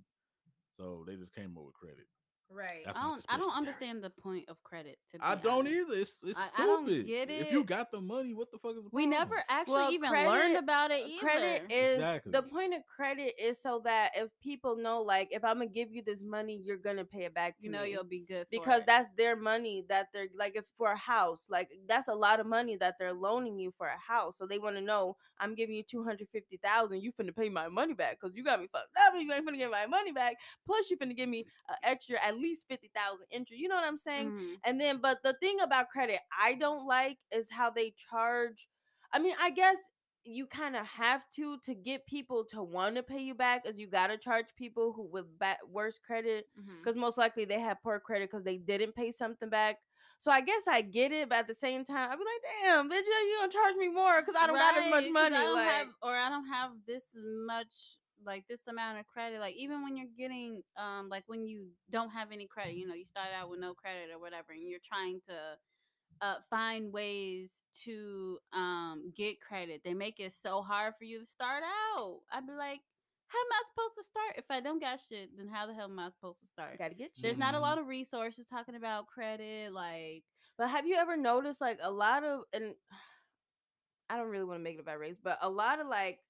so 0.76 1.04
they 1.06 1.16
just 1.16 1.34
came 1.34 1.56
up 1.56 1.64
with 1.64 1.74
credit. 1.74 2.06
Right. 2.50 2.82
That's 2.84 2.96
I 2.98 3.02
don't 3.02 3.24
I 3.28 3.36
don't 3.38 3.56
understand 3.56 4.02
the 4.04 4.10
point 4.10 4.48
of 4.48 4.62
credit. 4.62 4.96
To 5.12 5.18
be 5.18 5.24
I 5.24 5.34
don't 5.34 5.66
honest. 5.66 5.74
either. 5.74 5.94
It's 5.94 6.18
it's 6.22 6.38
I- 6.38 6.46
stupid. 6.48 6.62
I 6.62 6.66
don't 6.66 7.06
get 7.06 7.30
If 7.30 7.52
you 7.52 7.64
got 7.64 7.90
the 7.90 8.00
money, 8.00 8.34
what 8.34 8.50
the 8.50 8.58
fuck 8.58 8.72
is 8.72 8.84
the 8.84 8.90
We 8.92 9.06
problem? 9.06 9.10
never 9.10 9.42
actually 9.48 9.74
Well, 9.74 9.90
even 9.92 10.10
credit- 10.10 10.28
learned 10.30 10.56
about 10.56 10.90
it 10.90 11.04
uh, 11.04 11.08
either. 11.08 11.20
Credit 11.20 11.62
is 11.70 12.22
the 12.26 12.42
point 12.42 12.74
of 12.74 12.80
credit 12.94 13.34
is 13.40 13.60
so 13.60 13.80
that 13.84 14.10
if 14.16 14.30
people 14.42 14.76
know, 14.76 15.02
like, 15.02 15.28
if 15.30 15.44
I'm 15.44 15.54
gonna 15.58 15.66
give 15.66 15.90
you 15.90 16.02
this 16.04 16.22
money, 16.22 16.60
you're 16.64 16.76
gonna 16.76 17.04
pay 17.04 17.24
it 17.24 17.34
back 17.34 17.58
to 17.60 17.66
you 17.66 17.72
know 17.72 17.82
you'll 17.84 18.04
be 18.04 18.20
good 18.20 18.42
for 18.44 18.50
because 18.50 18.80
it. 18.80 18.86
that's 18.86 19.08
their 19.16 19.36
money 19.36 19.84
that 19.88 20.08
they're 20.12 20.28
like 20.38 20.54
if 20.56 20.64
for 20.76 20.92
a 20.92 20.96
house 20.96 21.46
like 21.50 21.70
that's 21.88 22.08
a 22.08 22.14
lot 22.14 22.40
of 22.40 22.46
money 22.46 22.76
that 22.76 22.94
they're 22.98 23.12
loaning 23.12 23.58
you 23.58 23.72
for 23.76 23.86
a 23.86 23.98
house 23.98 24.36
so 24.38 24.46
they 24.46 24.58
want 24.58 24.76
to 24.76 24.82
know 24.82 25.16
i'm 25.40 25.54
giving 25.54 25.74
you 25.74 25.82
250000 25.82 27.00
you 27.02 27.12
finna 27.12 27.34
pay 27.34 27.48
my 27.48 27.68
money 27.68 27.94
back 27.94 28.18
because 28.20 28.34
you 28.36 28.44
got 28.44 28.60
me 28.60 28.66
fucked 28.70 28.88
up 29.06 29.14
and 29.14 29.22
you 29.22 29.32
ain't 29.32 29.46
finna 29.46 29.58
get 29.58 29.70
my 29.70 29.86
money 29.86 30.12
back 30.12 30.36
plus 30.66 30.90
you 30.90 30.96
finna 30.96 31.16
give 31.16 31.28
me 31.28 31.44
an 31.68 31.76
extra 31.82 32.16
at 32.26 32.33
least 32.38 32.66
50000 32.68 33.26
interest 33.30 33.60
you 33.60 33.68
know 33.68 33.74
what 33.76 33.84
i'm 33.84 33.96
saying 33.96 34.30
Mhm. 34.32 34.58
and 34.64 34.80
then 34.80 34.98
but 35.00 35.22
the 35.22 35.32
thing 35.34 35.60
about 35.60 35.88
credit 35.88 36.20
i 36.40 36.54
don't 36.54 36.86
like 36.86 37.18
is 37.32 37.50
how 37.50 37.70
they 37.70 37.94
charge 38.10 38.68
i 39.12 39.18
mean 39.18 39.34
i 39.40 39.50
guess 39.50 39.78
you 40.26 40.46
kind 40.46 40.74
of 40.74 40.86
have 40.86 41.28
to 41.36 41.58
to 41.58 41.74
get 41.74 42.06
people 42.06 42.44
to 42.46 42.62
want 42.62 42.96
to 42.96 43.02
pay 43.02 43.20
you 43.20 43.34
back 43.34 43.66
is 43.66 43.78
you 43.78 43.86
got 43.86 44.06
to 44.06 44.16
charge 44.16 44.46
people 44.56 44.92
who 44.94 45.02
with 45.04 45.26
ba- 45.38 45.58
worse 45.68 45.98
credit 45.98 46.46
because 46.80 46.96
most 46.96 47.18
likely 47.18 47.44
they 47.44 47.60
have 47.60 47.82
poor 47.82 48.00
credit 48.00 48.30
because 48.30 48.42
they 48.42 48.56
didn't 48.56 48.94
pay 48.94 49.10
something 49.10 49.50
back. 49.50 49.76
So 50.16 50.30
I 50.30 50.40
guess 50.40 50.66
I 50.66 50.80
get 50.80 51.12
it, 51.12 51.28
but 51.28 51.38
at 51.40 51.46
the 51.48 51.54
same 51.54 51.84
time, 51.84 52.08
I'd 52.10 52.16
be 52.18 52.24
like, 52.24 52.42
damn, 52.62 52.88
bitch, 52.88 53.04
you 53.04 53.12
you 53.28 53.36
gonna 53.40 53.52
charge 53.52 53.74
me 53.76 53.88
more 53.90 54.22
because 54.22 54.34
I 54.40 54.46
don't 54.46 54.56
got 54.56 54.76
as 54.78 54.90
much 54.90 55.10
money. 55.12 55.36
I 55.36 55.44
don't 55.44 55.54
like, 55.56 55.66
have, 55.66 55.88
or 56.02 56.16
I 56.16 56.28
don't 56.30 56.46
have 56.46 56.70
this 56.86 57.04
much, 57.46 57.74
like 58.26 58.44
this 58.48 58.60
amount 58.68 58.98
of 58.98 59.06
credit. 59.06 59.40
Like 59.40 59.56
even 59.56 59.82
when 59.82 59.96
you're 59.96 60.06
getting, 60.16 60.62
um, 60.76 61.08
like 61.08 61.24
when 61.26 61.44
you 61.44 61.68
don't 61.90 62.10
have 62.10 62.32
any 62.32 62.46
credit, 62.46 62.74
you 62.74 62.86
know, 62.86 62.94
you 62.94 63.04
start 63.04 63.28
out 63.38 63.50
with 63.50 63.60
no 63.60 63.74
credit 63.74 64.10
or 64.12 64.20
whatever, 64.20 64.52
and 64.52 64.68
you're 64.68 64.80
trying 64.84 65.20
to 65.26 65.34
uh, 66.20 66.36
find 66.50 66.92
ways 66.92 67.64
to 67.84 68.38
um 68.52 69.12
get 69.16 69.40
credit. 69.40 69.82
They 69.84 69.94
make 69.94 70.20
it 70.20 70.32
so 70.32 70.62
hard 70.62 70.94
for 70.98 71.04
you 71.04 71.20
to 71.20 71.26
start 71.26 71.62
out. 71.96 72.20
I'd 72.32 72.46
be 72.46 72.52
like, 72.52 72.80
how 73.28 73.38
am 73.38 73.52
I 73.52 73.62
supposed 73.68 73.94
to 73.96 74.04
start 74.04 74.34
if 74.36 74.44
I 74.50 74.60
don't 74.60 74.80
got 74.80 75.00
shit? 75.08 75.30
Then 75.36 75.48
how 75.48 75.66
the 75.66 75.74
hell 75.74 75.86
am 75.90 75.98
I 75.98 76.10
supposed 76.10 76.40
to 76.40 76.46
start? 76.46 76.78
gotta 76.78 76.94
get 76.94 77.12
you. 77.16 77.22
There's 77.22 77.38
not 77.38 77.54
a 77.54 77.58
Mhm. 77.58 77.62
lot 77.62 77.78
of 77.78 77.86
resources 77.88 78.46
talking 78.46 78.74
about 78.76 79.06
credit, 79.08 79.72
like. 79.72 80.24
But 80.56 80.68
have 80.70 80.86
you 80.86 80.96
ever 80.96 81.16
noticed 81.16 81.60
like 81.60 81.78
a 81.82 81.90
lot 81.90 82.24
of 82.24 82.44
and 82.52 82.74
I 84.10 84.16
don't 84.16 84.28
really 84.28 84.44
want 84.44 84.60
to 84.60 84.64
make 84.64 84.76
it 84.76 84.80
about 84.80 84.98
race, 84.98 85.16
but 85.22 85.38
a 85.42 85.48
lot 85.48 85.80
of 85.80 85.86
like 85.86 86.20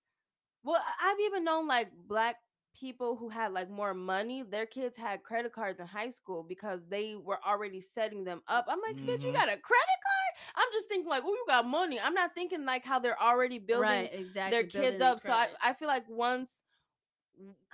well, 0.65 0.83
I've 1.03 1.21
even 1.21 1.45
known 1.45 1.69
like 1.69 1.91
black 2.09 2.37
people 2.75 3.17
who 3.17 3.29
had 3.29 3.53
like 3.53 3.71
more 3.71 3.95
money, 3.95 4.43
their 4.43 4.67
kids 4.67 4.97
had 4.99 5.23
credit 5.23 5.53
cards 5.53 5.79
in 5.81 5.87
high 5.87 6.11
school 6.11 6.43
because 6.43 6.85
they 6.89 7.15
were 7.17 7.39
already 7.47 7.81
setting 7.81 8.25
them 8.25 8.43
up. 8.49 8.67
I'm 8.69 8.79
like, 8.81 8.97
bitch, 8.97 9.23
you 9.23 9.31
Mhm. 9.31 9.35
got 9.35 9.49
a 9.49 9.57
credit 9.57 10.01
card? 10.07 10.33
I'm 10.57 10.69
just 10.73 10.89
thinking 10.89 11.09
like, 11.09 11.23
oh, 11.25 11.29
you 11.33 11.45
got 11.47 11.67
money. 11.67 12.01
I'm 12.01 12.15
not 12.15 12.35
thinking 12.35 12.65
like 12.65 12.85
how 12.85 12.99
they're 12.99 13.21
already 13.23 13.59
building 13.59 13.89
right, 13.89 14.11
exactly. 14.13 14.51
their 14.51 14.65
kids 14.65 14.73
building 14.99 15.03
up. 15.03 15.21
So 15.21 15.33
I. 15.33 15.49
I 15.63 15.73
feel 15.75 15.89
like 15.89 16.05
once 16.09 16.63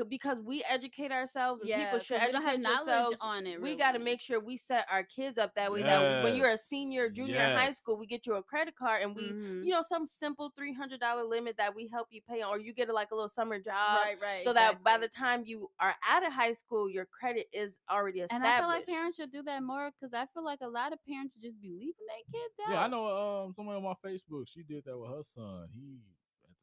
because 0.09 0.41
we 0.41 0.65
educate 0.69 1.13
ourselves 1.13 1.61
and 1.61 1.69
yeah, 1.69 1.85
people 1.85 1.99
should 1.99 2.19
'cause 2.19 2.27
we 2.27 2.33
don't 2.33 2.43
have 2.43 2.55
educate 2.55 2.63
knowledge 2.63 2.87
themselves 2.87 3.17
on 3.21 3.47
it. 3.47 3.61
we 3.61 3.77
got 3.77 3.93
to 3.93 3.99
make 3.99 4.21
sure 4.21 4.41
we 4.41 4.57
set 4.57 4.87
our 4.91 5.05
kids 5.05 5.37
up 5.37 5.55
that 5.55 5.71
way 5.71 5.83
that 5.83 6.25
when 6.25 6.35
you're 6.35 6.49
a 6.51 6.57
senior 6.57 7.09
junior 7.11 7.37
in 7.37 7.57
high 7.59 7.71
school 7.71 7.99
we 7.99 8.07
get 8.07 8.27
you 8.27 8.35
a 8.35 8.43
credit 8.43 8.75
card 8.77 9.03
and 9.03 9.15
we 9.15 9.33
Mhm. 9.33 9.65
you 9.65 9.71
know 9.71 9.83
some 9.83 10.07
simple 10.07 10.51
$300 10.57 11.27
limit 11.27 11.57
that 11.59 11.75
we 11.75 11.87
help 11.89 12.09
you 12.11 12.23
pay 12.23 12.41
on 12.41 12.51
or 12.51 12.59
you 12.59 12.73
get 12.73 12.89
like 12.89 13.11
a 13.11 13.15
little 13.15 13.29
summer 13.29 13.59
job 13.59 13.99
right, 14.05 14.19
right. 14.21 14.43
so 14.43 14.53
that 14.55 14.83
by 14.83 14.97
the 14.97 15.09
time 15.09 15.43
you 15.45 15.71
are 15.79 15.95
out 16.09 16.27
of 16.27 16.33
high 16.33 16.53
school 16.53 16.89
your 16.89 17.05
credit 17.07 17.47
is 17.53 17.79
already 17.91 18.21
established. 18.21 18.33
and 18.33 18.45
established 18.45 18.63
I 18.63 18.63
feel 18.63 18.81
like 18.81 18.87
parents 18.87 19.17
should 19.19 19.33
do 19.33 19.43
that 19.43 19.63
more 19.63 19.91
because 19.91 20.15
I 20.15 20.27
feel 20.33 20.45
like 20.45 20.61
a 20.63 20.69
lot 20.69 20.93
of 20.93 20.99
parents 21.05 21.35
just 21.35 21.61
be 21.61 21.71
leaving 21.71 22.07
their 22.09 22.25
kids 22.33 22.61
out. 22.67 22.73
Yeah, 22.73 22.85
I 22.85 22.89
know. 22.89 23.45
Um, 23.45 23.53
someone 23.55 23.77
on 23.77 23.83
my 23.83 23.95
Facebook, 24.05 24.49
she 24.49 24.63
did 24.63 24.85
that 24.85 24.99
with 24.99 25.11
her 25.11 25.23
son. 25.23 25.69
He 25.75 25.99
at 26.09 26.17
the 26.17 26.20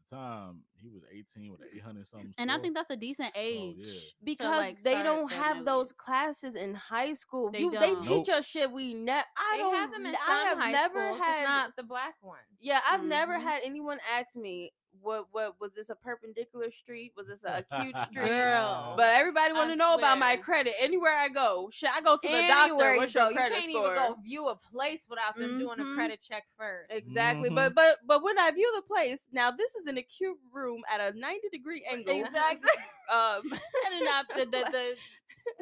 time 0.10 0.62
he 0.82 0.89
was 0.89 1.04
18 1.12 1.52
with 1.52 1.62
800 1.76 2.08
something. 2.08 2.34
and 2.38 2.52
I 2.52 2.60
think 2.60 2.76
that's 2.76 2.89
a 2.89 2.96
decent 2.96 3.32
age 3.36 3.76
yeah. 3.80 3.86
to, 3.93 4.00
because 4.24 4.48
like, 4.58 4.82
they 4.84 5.02
don't 5.04 5.32
have 5.32 5.65
those 5.65 5.88
least. 5.88 5.98
classes 5.98 6.56
in 6.56 6.74
high 6.76 7.13
school. 7.13 7.52
They 7.52 7.60
you, 7.60 7.72
they 7.72 7.96
teach 7.96 8.28
Nope. 8.28 8.30
us 8.30 8.48
shit 8.48 8.72
we 8.72 8.93
never. 8.93 9.24
I 9.38 9.58
they 9.58 9.63
don't. 9.63 9.76
have 9.76 9.91
them 9.91 10.06
in 10.06 10.13
some 10.13 10.22
I 10.30 10.39
have 10.46 10.58
high 10.58 10.72
never 10.72 10.93
schools, 11.08 11.20
had. 11.20 11.34
just 11.41 11.48
not 11.48 11.76
the 11.76 11.84
black 11.84 12.15
one. 12.22 12.38
yeah, 12.60 12.80
I've 12.89 13.04
never 13.04 13.34
Mhm. 13.34 13.41
had 13.43 13.62
anyone 13.63 13.98
ask 14.17 14.36
me 14.36 14.72
what 15.02 15.28
what 15.32 15.56
was 15.60 15.74
this 15.76 15.90
a 15.90 15.96
perpendicular 15.96 16.72
street? 16.72 17.14
Was 17.18 17.28
this 17.28 17.44
a 17.44 17.64
acute 17.70 17.96
street? 18.12 18.28
Girl. 18.28 18.94
But 18.98 19.16
everybody 19.16 19.54
want 19.54 19.70
to 19.72 19.76
know 19.76 19.96
about 19.96 20.18
my 20.20 20.36
credit. 20.38 20.74
Anywhere 20.80 21.14
I 21.14 21.30
go, 21.30 21.70
should 21.72 21.90
I 21.90 22.02
go 22.02 22.16
to 22.18 22.28
the 22.28 22.34
Anywhere 22.34 22.48
doctor. 22.94 22.98
What's 22.98 23.14
you 23.14 23.20
go, 23.22 23.30
your 23.30 23.32
you 23.32 23.38
can't 23.50 23.64
score? 23.64 23.82
even 23.94 23.96
go 23.96 24.18
view 24.24 24.48
a 24.48 24.56
place 24.56 25.02
without 25.10 25.36
them 25.36 25.58
doing 25.60 25.80
a 25.80 25.84
Mhm. 25.84 25.96
credit 25.96 26.22
check 26.28 26.46
first. 26.58 26.92
Exactly, 26.92 27.50
Mhm. 27.50 27.56
but 27.56 27.76
but 27.76 27.98
but 28.06 28.24
when 28.24 28.38
I 28.40 28.52
view 28.52 28.72
the 28.76 28.82
place, 28.84 29.28
now 29.32 29.52
this 29.52 29.76
is 29.76 29.88
an 29.88 29.98
acute 29.98 30.38
room 30.52 30.84
at 30.94 31.00
a 31.02 31.18
ninety 31.18 31.50
degree 31.50 31.84
angle. 31.90 32.14
Exactly. 32.26 32.70
Um, 33.10 33.42
and 33.54 33.92
then 33.94 34.08
after 34.10 34.44
the 34.44 34.70
the 34.70 34.98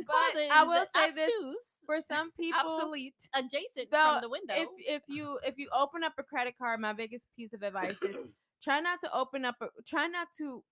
But 0.07 0.35
I 0.51 0.63
will 0.63 0.83
the 0.83 0.87
say 0.99 1.11
this 1.11 1.83
For 1.85 2.01
some 2.01 2.31
people, 2.31 2.59
obsolete. 2.59 3.13
adjacent 3.35 3.91
though, 3.91 4.13
from 4.13 4.21
the 4.21 4.29
window. 4.29 4.55
if 4.55 4.69
if 4.87 5.03
you 5.07 5.37
if 5.45 5.59
you 5.59 5.69
open 5.71 6.03
up 6.03 6.13
a 6.17 6.23
credit 6.23 6.57
card, 6.57 6.79
my 6.79 6.93
biggest 6.93 7.25
piece 7.35 7.53
of 7.53 7.61
advice 7.61 8.01
is 8.01 8.15
try 8.63 8.79
not 8.79 8.99
to 9.01 9.13
open 9.15 9.45
up. 9.45 9.55
Try 9.87 10.07
not 10.07 10.27
to. 10.37 10.63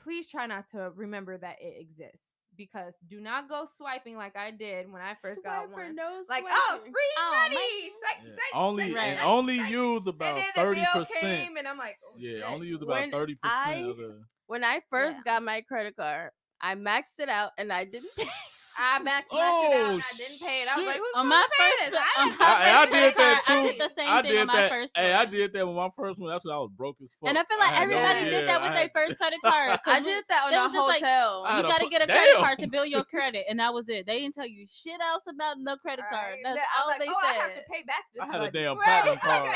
Please 0.00 0.28
try 0.30 0.46
not 0.46 0.70
to 0.72 0.90
remember 0.96 1.38
that 1.38 1.56
it 1.60 1.74
exists 1.80 2.26
because 2.56 2.94
do 3.08 3.20
not 3.20 3.48
go 3.48 3.66
swiping 3.76 4.16
like 4.16 4.36
I 4.36 4.50
did 4.50 4.90
when 4.90 5.00
I 5.02 5.14
first 5.14 5.42
got 5.42 5.68
Swiper, 5.68 5.72
one. 5.72 5.96
no 5.96 6.22
Like 6.28 6.44
oh, 6.48 6.78
free 6.82 6.92
Oh, 7.18 7.32
money. 7.42 7.54
man. 7.54 7.90
Psych, 8.00 8.24
Yeah. 8.24 8.30
psych, 8.34 8.54
only 8.54 8.86
psych, 8.88 8.96
Right. 8.96 9.04
and 9.06 9.18
psych, 9.18 9.26
only 9.28 9.58
psych. 9.58 9.70
use 9.70 10.06
about 10.06 10.42
thirty 10.54 10.84
percent. 10.92 11.58
and 11.58 11.66
I'm 11.68 11.78
like, 11.78 11.96
oh, 12.04 12.14
Yeah, 12.18 12.32
shit. 12.38 12.42
only 12.44 12.66
use 12.68 12.82
about 12.82 13.00
When 13.00 13.10
thirty 13.10 13.34
percent 13.36 13.56
I- 13.68 13.72
of 13.78 13.96
the. 13.96 14.24
When 14.46 14.62
I 14.64 14.80
first 14.90 15.18
Yeah. 15.24 15.32
got 15.32 15.42
my 15.42 15.62
credit 15.62 15.96
card, 15.96 16.30
I 16.60 16.74
maxed 16.74 17.18
it 17.18 17.28
out 17.30 17.52
and 17.56 17.72
I 17.72 17.84
didn't 17.84 18.10
pay. 18.16 18.24
I 18.78 18.98
maxed 19.00 19.30
my 19.30 19.38
shit 19.62 19.72
out 19.76 19.90
and 19.90 20.02
I 20.02 20.04
Oh, 20.04 20.16
didn't 20.16 20.40
pay 20.40 20.62
it. 20.62 20.68
I 20.68 20.76
was 20.78 20.86
like, 20.86 20.96
who's 20.98 21.14
on 21.14 21.28
my 21.28 21.46
first, 21.58 21.90
this? 21.90 22.00
I 22.00 22.24
didn't 22.24 22.40
I, 22.40 22.44
pay 22.44 22.64
hey, 22.64 22.74
I 22.74 22.84
did 22.84 22.92
that 22.94 23.14
card, 23.14 23.38
I 23.46 23.62
too. 23.62 23.68
did 23.72 23.80
the 23.80 23.94
same 23.94 24.10
I 24.12 24.22
thing 24.22 24.30
did 24.32 24.40
on 24.40 24.46
my 24.46 24.56
that. 24.60 24.70
first 24.70 24.96
Hey, 24.96 25.12
I 25.14 25.24
did 25.24 25.52
that 25.52 25.66
with 25.66 25.76
my 25.76 25.90
first 25.96 26.18
one. 26.18 26.30
That's 26.30 26.44
when 26.44 26.54
I 26.54 26.58
was 26.58 26.70
broke 26.76 26.96
as 27.02 27.08
fuck. 27.20 27.28
And 27.28 27.38
I 27.38 27.44
feel 27.44 27.58
like 27.58 27.70
had 27.74 27.88
no- 27.88 27.96
everybody 27.96 28.20
yeah, 28.24 28.30
did 28.40 28.48
that 28.48 28.62
with 28.62 28.72
their 28.74 28.90
first 28.94 29.18
credit 29.18 29.40
card. 29.44 29.70
'cause 29.84 29.94
I 29.94 30.00
did 30.00 30.24
that 30.28 30.42
on 30.44 30.52
it 30.52 30.56
a 30.56 30.62
was 30.62 30.72
just 30.72 30.88
like- 30.88 31.00
you 31.00 31.62
got 31.62 31.80
to 31.80 31.88
get 31.88 32.02
a 32.02 32.06
credit 32.06 32.32
Damn. 32.34 32.42
card 32.42 32.58
to 32.60 32.66
build 32.66 32.88
your 32.88 33.04
credit, 33.14 33.44
and 33.48 33.58
that 33.60 33.72
was 33.72 33.88
it. 33.88 34.06
They 34.06 34.18
didn't 34.20 34.34
tell 34.34 34.46
you 34.46 34.66
shit 34.70 35.00
else 35.00 35.24
about 35.28 35.56
no 35.58 35.76
credit 35.76 36.04
card. 36.10 36.32
right. 36.34 36.40
That's 36.42 36.56
Then 36.56 36.64
all 36.80 36.88
like, 36.88 36.98
they 37.00 37.08
oh, 37.08 37.14
I 37.22 37.32
have 37.34 37.54
to 37.54 37.62
pay 37.70 37.82
back 37.86 38.04
this 38.12 38.22
I 38.22 38.26
had 38.26 38.42
a 38.42 38.50
damn 38.50 38.76
platinum 38.82 39.18
card. 39.18 39.50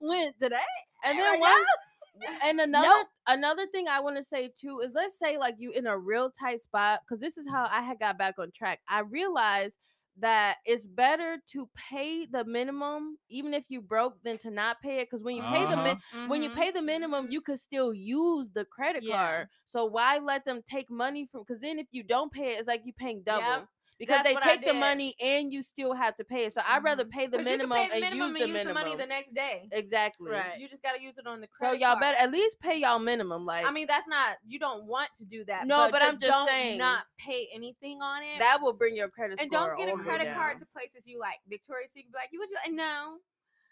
When 0.00 0.32
today? 0.40 0.56
and 1.04 1.18
then 1.18 1.32
we 1.34 1.40
once 1.40 1.66
and 2.44 2.60
another 2.60 2.86
Nope. 2.88 3.06
another 3.28 3.66
thing 3.66 3.86
I 3.88 4.00
want 4.00 4.16
to 4.16 4.24
say 4.24 4.48
too 4.48 4.80
is 4.80 4.92
let's 4.94 5.18
say 5.18 5.38
like 5.38 5.56
you 5.58 5.70
in 5.72 5.86
a 5.86 5.98
real 5.98 6.30
tight 6.30 6.60
spot 6.60 7.00
because 7.04 7.20
this 7.20 7.36
is 7.38 7.48
how 7.48 7.68
I 7.70 7.82
had 7.82 7.98
got 7.98 8.18
back 8.18 8.34
on 8.38 8.50
track. 8.52 8.80
I 8.88 9.00
realized 9.00 9.78
that 10.18 10.56
it's 10.66 10.84
better 10.84 11.38
to 11.52 11.68
pay 11.74 12.26
the 12.26 12.44
minimum 12.44 13.16
even 13.30 13.54
if 13.54 13.64
you 13.68 13.80
broke 13.80 14.20
than 14.22 14.36
to 14.38 14.50
not 14.50 14.80
pay 14.82 14.98
it 14.98 15.08
because 15.08 15.22
when 15.22 15.36
you 15.36 15.42
pay 15.44 15.64
the 15.64 15.76
min- 15.76 15.96
Uh-huh. 15.96 16.26
when 16.26 16.42
you 16.42 16.50
Mhm. 16.50 16.56
pay 16.56 16.70
the 16.72 16.82
minimum 16.82 17.28
you 17.30 17.40
could 17.40 17.60
still 17.60 17.94
use 17.94 18.50
the 18.50 18.64
credit 18.64 19.02
Yeah. 19.04 19.16
card 19.16 19.48
so 19.64 19.84
why 19.86 20.18
let 20.18 20.44
them 20.44 20.62
take 20.62 20.90
money 20.90 21.24
from 21.26 21.42
because 21.42 21.60
then 21.60 21.78
if 21.78 21.86
you 21.92 22.02
don't 22.02 22.32
pay 22.32 22.54
it 22.54 22.58
it's 22.58 22.68
like 22.68 22.84
you 22.84 22.92
paying 22.92 23.22
double 23.22 23.46
Yep. 23.46 23.68
Because 24.00 24.22
That's 24.24 24.34
they 24.34 24.50
take 24.56 24.64
the 24.66 24.72
money 24.72 25.14
and 25.22 25.52
you 25.52 25.62
still 25.62 25.94
have 25.94 26.16
to 26.16 26.24
pay 26.24 26.46
it. 26.46 26.52
So 26.54 26.62
I'd 26.66 26.82
rather 26.82 27.04
Mhm. 27.04 27.10
pay 27.10 27.26
the 27.28 27.38
minimum, 27.38 27.76
pay 27.78 27.86
the 27.88 27.92
and 27.92 28.00
minimum 28.00 28.28
use 28.30 28.38
the 28.38 28.44
and 28.44 28.52
use 28.54 28.64
the 28.66 28.74
money 28.74 28.96
the 28.96 29.06
next 29.06 29.34
day. 29.34 29.68
exactly. 29.70 30.30
Right. 30.30 30.58
You 30.58 30.68
just 30.68 30.82
got 30.82 30.92
to 30.96 31.00
use 31.02 31.18
it 31.18 31.26
on 31.26 31.40
the 31.42 31.46
So 31.54 31.66
credit 31.66 31.80
y'all 31.80 31.90
card. 31.92 32.00
better 32.00 32.18
at 32.18 32.32
least 32.32 32.58
pay 32.60 32.78
y'all 32.80 32.98
minimum. 32.98 33.44
Like 33.44 33.66
I 33.66 33.70
mean, 33.70 33.86
that's 33.86 34.08
not 34.08 34.38
you 34.46 34.58
don't 34.58 34.86
want 34.86 35.12
to 35.18 35.24
do 35.26 35.44
that. 35.44 35.66
No, 35.66 35.88
but 35.92 36.00
I'm 36.02 36.18
just 36.18 36.32
don't 36.32 36.48
saying. 36.48 36.78
not 36.78 37.04
pay 37.18 37.48
anything 37.54 38.00
on 38.02 38.22
it. 38.22 38.38
that 38.40 38.60
will 38.62 38.72
bring 38.72 38.96
your 38.96 39.08
credit 39.08 39.38
score. 39.38 39.42
and 39.44 39.50
don't 39.52 39.78
get 39.78 39.92
a 39.92 39.96
the 39.96 40.02
credit 40.02 40.24
down. 40.24 40.34
card 40.34 40.58
to 40.58 40.66
places 40.66 41.06
you 41.06 41.20
like. 41.20 41.38
Victoria's 41.48 41.92
Secret, 41.92 42.10
be 42.12 42.18
like 42.18 42.30
you 42.32 42.38
would 42.40 42.48
just 42.48 42.58
like 42.64 42.72
no. 42.74 43.18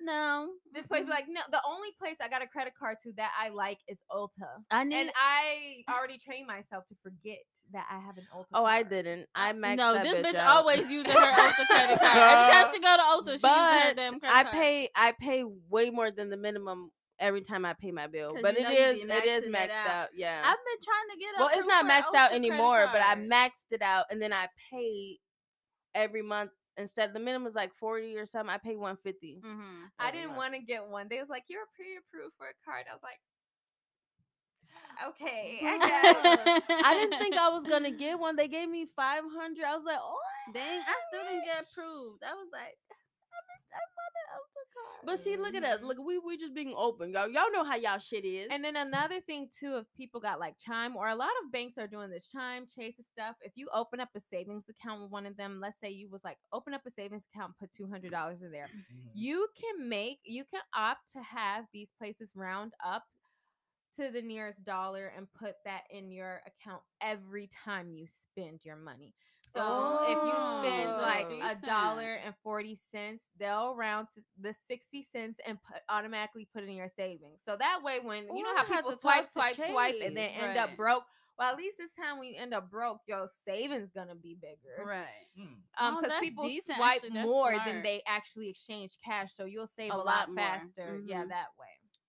No, 0.00 0.48
This 0.72 0.86
place 0.86 1.00
be 1.00 1.04
mm-hmm. 1.04 1.10
like 1.10 1.24
no. 1.28 1.40
The 1.50 1.60
only 1.68 1.88
place 1.98 2.16
I 2.22 2.28
got 2.28 2.40
a 2.42 2.46
credit 2.46 2.72
card 2.78 2.98
to 3.04 3.12
that 3.16 3.32
I 3.38 3.48
like 3.48 3.78
is 3.88 3.98
Ulta, 4.12 4.46
I 4.70 4.84
need. 4.84 4.94
and 5.00 5.10
I 5.16 5.82
already 5.92 6.18
trained 6.18 6.46
myself 6.46 6.86
to 6.88 6.94
forget 7.02 7.38
that 7.72 7.84
I 7.90 7.98
have 8.00 8.16
an 8.16 8.26
Ulta. 8.34 8.46
Oh, 8.54 8.64
I 8.64 8.82
didn't. 8.84 9.26
I 9.34 9.52
maxed 9.52 9.72
it. 9.72 9.76
no, 9.76 9.94
that 9.94 10.04
this 10.04 10.14
bitch, 10.18 10.32
bitch 10.34 10.38
out. 10.38 10.56
always 10.58 10.90
using 10.90 11.10
her 11.12 11.18
Ulta 11.18 11.66
credit 11.66 11.98
card. 11.98 12.16
Every 12.16 12.52
time 12.52 12.72
she 12.74 12.80
go 12.80 12.96
to 12.96 13.02
Ulta, 13.02 13.26
she 13.26 13.32
uses 13.32 13.42
her 13.42 13.88
But 13.88 13.96
damn 13.96 14.20
credit 14.20 14.36
I 14.36 14.42
card. 14.44 14.54
pay 14.54 14.88
I 14.94 15.12
pay 15.20 15.44
way 15.68 15.90
more 15.90 16.10
than 16.10 16.30
the 16.30 16.36
minimum 16.36 16.90
every 17.20 17.40
time 17.40 17.64
I 17.64 17.74
pay 17.74 17.90
my 17.90 18.06
bill. 18.06 18.30
'Cause 18.34 18.42
But 18.42 18.54
you 18.54 18.60
it 18.60 18.64
know 18.64 18.70
you 18.70 18.78
is 18.78 19.04
be 19.04 19.10
it 19.10 19.24
is 19.24 19.44
maxing 19.44 19.48
it 19.48 19.52
maxed 19.52 19.70
out. 19.86 19.90
out. 19.90 20.08
Yeah. 20.14 20.40
I've 20.44 20.56
been 20.64 20.84
trying 20.84 21.08
to 21.10 21.18
get. 21.18 21.34
well, 21.38 21.48
it's 21.48 21.56
approved 21.58 21.68
not 21.68 21.84
for 21.84 21.90
maxed 21.90 22.14
Ulta 22.14 22.18
out 22.20 22.28
credit 22.30 22.34
anymore, 22.50 22.88
but 22.92 23.00
I 23.02 23.14
card. 23.14 23.28
maxed 23.30 23.66
it 23.72 23.82
out 23.82 24.04
and 24.10 24.22
then 24.22 24.32
I 24.32 24.46
pay 24.70 25.18
every 25.94 26.22
month 26.22 26.50
instead 26.78 27.12
the 27.12 27.20
minimum 27.20 27.46
is 27.48 27.54
like 27.54 27.74
40 27.74 28.16
or 28.16 28.26
something. 28.26 28.50
I 28.50 28.58
pay 28.58 28.76
150. 28.76 29.40
Mhm. 29.44 29.90
I 29.98 30.10
didn't 30.10 30.36
want 30.36 30.54
to 30.54 30.60
get 30.60 30.86
one. 30.88 31.08
They 31.08 31.20
was 31.20 31.28
like, 31.28 31.44
"You're 31.48 31.66
pre-approved 31.74 32.34
for 32.36 32.46
a 32.48 32.54
card." 32.64 32.86
I 32.90 32.94
was 32.94 33.02
like, 33.02 33.20
"Okay, 35.08 35.60
I 35.64 35.78
guess." 35.78 36.62
I 36.84 36.94
didn't 36.94 37.18
think 37.18 37.36
I 37.38 37.48
was 37.48 37.64
gonna 37.64 37.90
get 37.90 38.18
one. 38.18 38.36
They 38.36 38.48
gave 38.48 38.68
me 38.68 38.86
500. 38.96 39.64
I 39.64 39.76
was 39.76 39.84
like, 39.84 39.98
oh. 40.00 40.16
Dang, 40.52 40.80
I 40.80 40.94
still 41.08 41.24
didn't 41.28 41.44
get 41.44 41.64
approved. 41.64 42.22
I 42.24 42.32
was 42.34 42.48
like, 42.52 42.78
But 45.04 45.20
see, 45.20 45.36
look 45.36 45.54
at 45.54 45.64
us. 45.64 45.80
Look, 45.82 45.98
we 46.04 46.18
we 46.18 46.36
just 46.36 46.54
being 46.54 46.74
open, 46.76 47.12
y'all. 47.12 47.28
Y'all 47.28 47.52
know 47.52 47.64
how 47.64 47.76
y'all 47.76 47.98
shit 47.98 48.24
is. 48.24 48.48
And 48.50 48.62
then 48.64 48.76
another 48.76 49.20
thing 49.20 49.48
too, 49.58 49.76
if 49.76 49.86
people 49.96 50.20
got 50.20 50.40
like 50.40 50.56
Chime 50.58 50.96
or 50.96 51.08
a 51.08 51.14
lot 51.14 51.30
of 51.44 51.52
banks 51.52 51.78
are 51.78 51.86
doing 51.86 52.10
this 52.10 52.28
Chime, 52.28 52.66
Chase 52.66 52.96
and 52.98 53.06
stuff. 53.06 53.36
If 53.42 53.52
you 53.54 53.68
open 53.74 54.00
up 54.00 54.10
a 54.16 54.20
savings 54.20 54.66
account 54.68 55.02
with 55.02 55.10
one 55.10 55.26
of 55.26 55.36
them, 55.36 55.60
let's 55.60 55.78
say 55.80 55.90
you 55.90 56.08
was 56.08 56.24
like 56.24 56.38
open 56.52 56.74
up 56.74 56.82
a 56.86 56.90
savings 56.90 57.24
account, 57.32 57.54
put 57.58 57.72
two 57.72 57.88
hundred 57.88 58.10
dollars 58.10 58.42
in 58.42 58.50
there. 58.50 58.68
Mm-hmm. 58.78 59.08
You 59.14 59.48
can 59.60 59.88
make 59.88 60.20
you 60.24 60.44
can 60.44 60.60
opt 60.76 61.12
to 61.12 61.20
have 61.20 61.64
these 61.72 61.90
places 61.98 62.30
round 62.34 62.72
up 62.84 63.04
to 63.96 64.10
the 64.10 64.22
nearest 64.22 64.64
dollar 64.64 65.12
and 65.16 65.26
put 65.38 65.54
that 65.64 65.82
in 65.90 66.12
your 66.12 66.42
account 66.46 66.82
every 67.02 67.48
time 67.64 67.90
you 67.90 68.06
spend 68.06 68.60
your 68.64 68.76
money. 68.76 69.14
So 69.54 69.98
if 70.02 70.22
you 70.22 70.40
spend 70.40 70.96
Oh, 70.96 71.00
like 71.00 71.28
a 71.30 71.54
dollar 71.56 72.14
and 72.14 72.34
40 72.42 72.78
cents, 72.90 73.24
they'll 73.38 73.74
round 73.74 74.08
to 74.14 74.22
the 74.38 74.54
60 74.66 75.02
cents 75.02 75.38
and 75.46 75.58
put, 75.62 75.78
automatically 75.88 76.46
put 76.52 76.62
it 76.64 76.68
in 76.68 76.76
your 76.76 76.88
savings. 76.88 77.40
So 77.44 77.56
that 77.56 77.82
way, 77.82 78.00
when 78.00 78.34
you 78.36 78.42
know 78.42 78.54
how 78.56 78.64
people 78.64 78.92
to 78.92 79.00
swipe, 79.00 79.26
swipe, 79.26 79.56
to 79.56 79.64
swipe, 79.64 79.96
and 80.00 80.16
then 80.16 80.30
Chase. 80.30 80.36
end 80.48 80.56
up 80.56 80.76
broke. 80.76 81.04
Well, 81.38 81.50
at 81.52 81.56
least 81.56 81.78
this 81.78 81.90
time 81.92 82.18
when 82.18 82.28
you 82.28 82.36
end 82.36 82.52
up 82.52 82.68
broke, 82.70 83.00
your 83.06 83.28
savings 83.44 83.90
gonna 83.94 84.14
be 84.16 84.34
bigger. 84.34 84.82
right. 84.84 85.06
Mm. 85.38 85.44
Um, 85.44 85.62
Oh, 85.80 86.00
because 86.00 86.08
that's 86.08 86.24
people 86.24 86.48
decent, 86.48 86.76
swipe 86.76 86.96
actually, 86.96 87.10
that's 87.10 87.28
more 87.28 87.52
than 87.64 87.82
they 87.82 88.02
actually 88.06 88.48
exchange 88.48 88.98
cash, 89.04 89.34
so 89.34 89.44
you'll 89.44 89.66
save 89.68 89.92
A 89.92 89.96
a, 89.96 89.98
lot 89.98 90.04
lot, 90.06 90.34
faster. 90.34 91.00
Yeah, 91.06 91.24
Mhm. 91.24 91.28
that 91.28 91.46
way. 91.58 91.66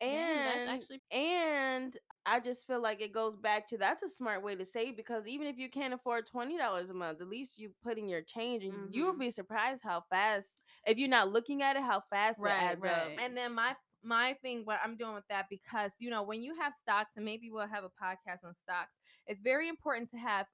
Dang, 0.07 0.11
and 0.11 0.47
that's 0.47 0.67
actually 0.67 1.01
and 1.11 1.97
I 2.29 2.39
just 2.39 2.67
feel 2.67 2.81
like 2.81 3.01
it 3.01 3.13
goes 3.13 3.35
back 3.37 3.67
to 3.69 3.77
that's 3.77 4.03
a 4.03 4.09
smart 4.09 4.43
way 4.43 4.55
to 4.55 4.65
save 4.65 4.95
because 4.97 5.27
even 5.27 5.47
if 5.47 5.57
you 5.57 5.69
can't 5.69 5.93
afford 5.93 6.27
twenty 6.27 6.57
dollars 6.57 6.89
a 6.89 6.93
month, 6.93 7.21
at 7.21 7.27
least 7.29 7.57
you 7.59 7.71
put 7.83 7.97
in 7.97 8.07
your 8.09 8.21
change, 8.21 8.63
and 8.63 8.93
you'll 8.93 9.17
Mhm. 9.17 9.17
be 9.17 9.31
surprised 9.31 9.83
how 9.83 10.03
fast 10.09 10.61
if 10.85 10.97
you're 10.97 11.09
not 11.09 11.31
looking 11.31 11.61
at 11.61 11.75
it, 11.75 11.83
how 11.83 12.03
fast 12.09 12.39
Right, 12.39 12.45
it 12.45 12.55
adds 12.57 12.85
up. 12.85 13.13
And 13.17 13.35
then 13.37 13.53
my 13.53 13.75
my 14.03 14.35
thing, 14.41 14.61
what 14.65 14.79
I'm 14.83 14.97
doing 14.97 15.15
with 15.15 15.27
that, 15.29 15.47
because 15.49 15.91
you 15.99 16.09
know, 16.09 16.23
when 16.23 16.41
you 16.41 16.55
have 16.59 16.73
stocks, 16.73 17.13
and 17.15 17.25
maybe 17.25 17.49
we'll 17.51 17.67
have 17.67 17.83
a 17.83 17.89
podcast 17.89 18.43
on 18.45 18.53
stocks, 18.53 18.95
it's 19.27 19.41
very 19.41 19.67
important 19.67 20.09
to 20.11 20.17
have 20.17 20.47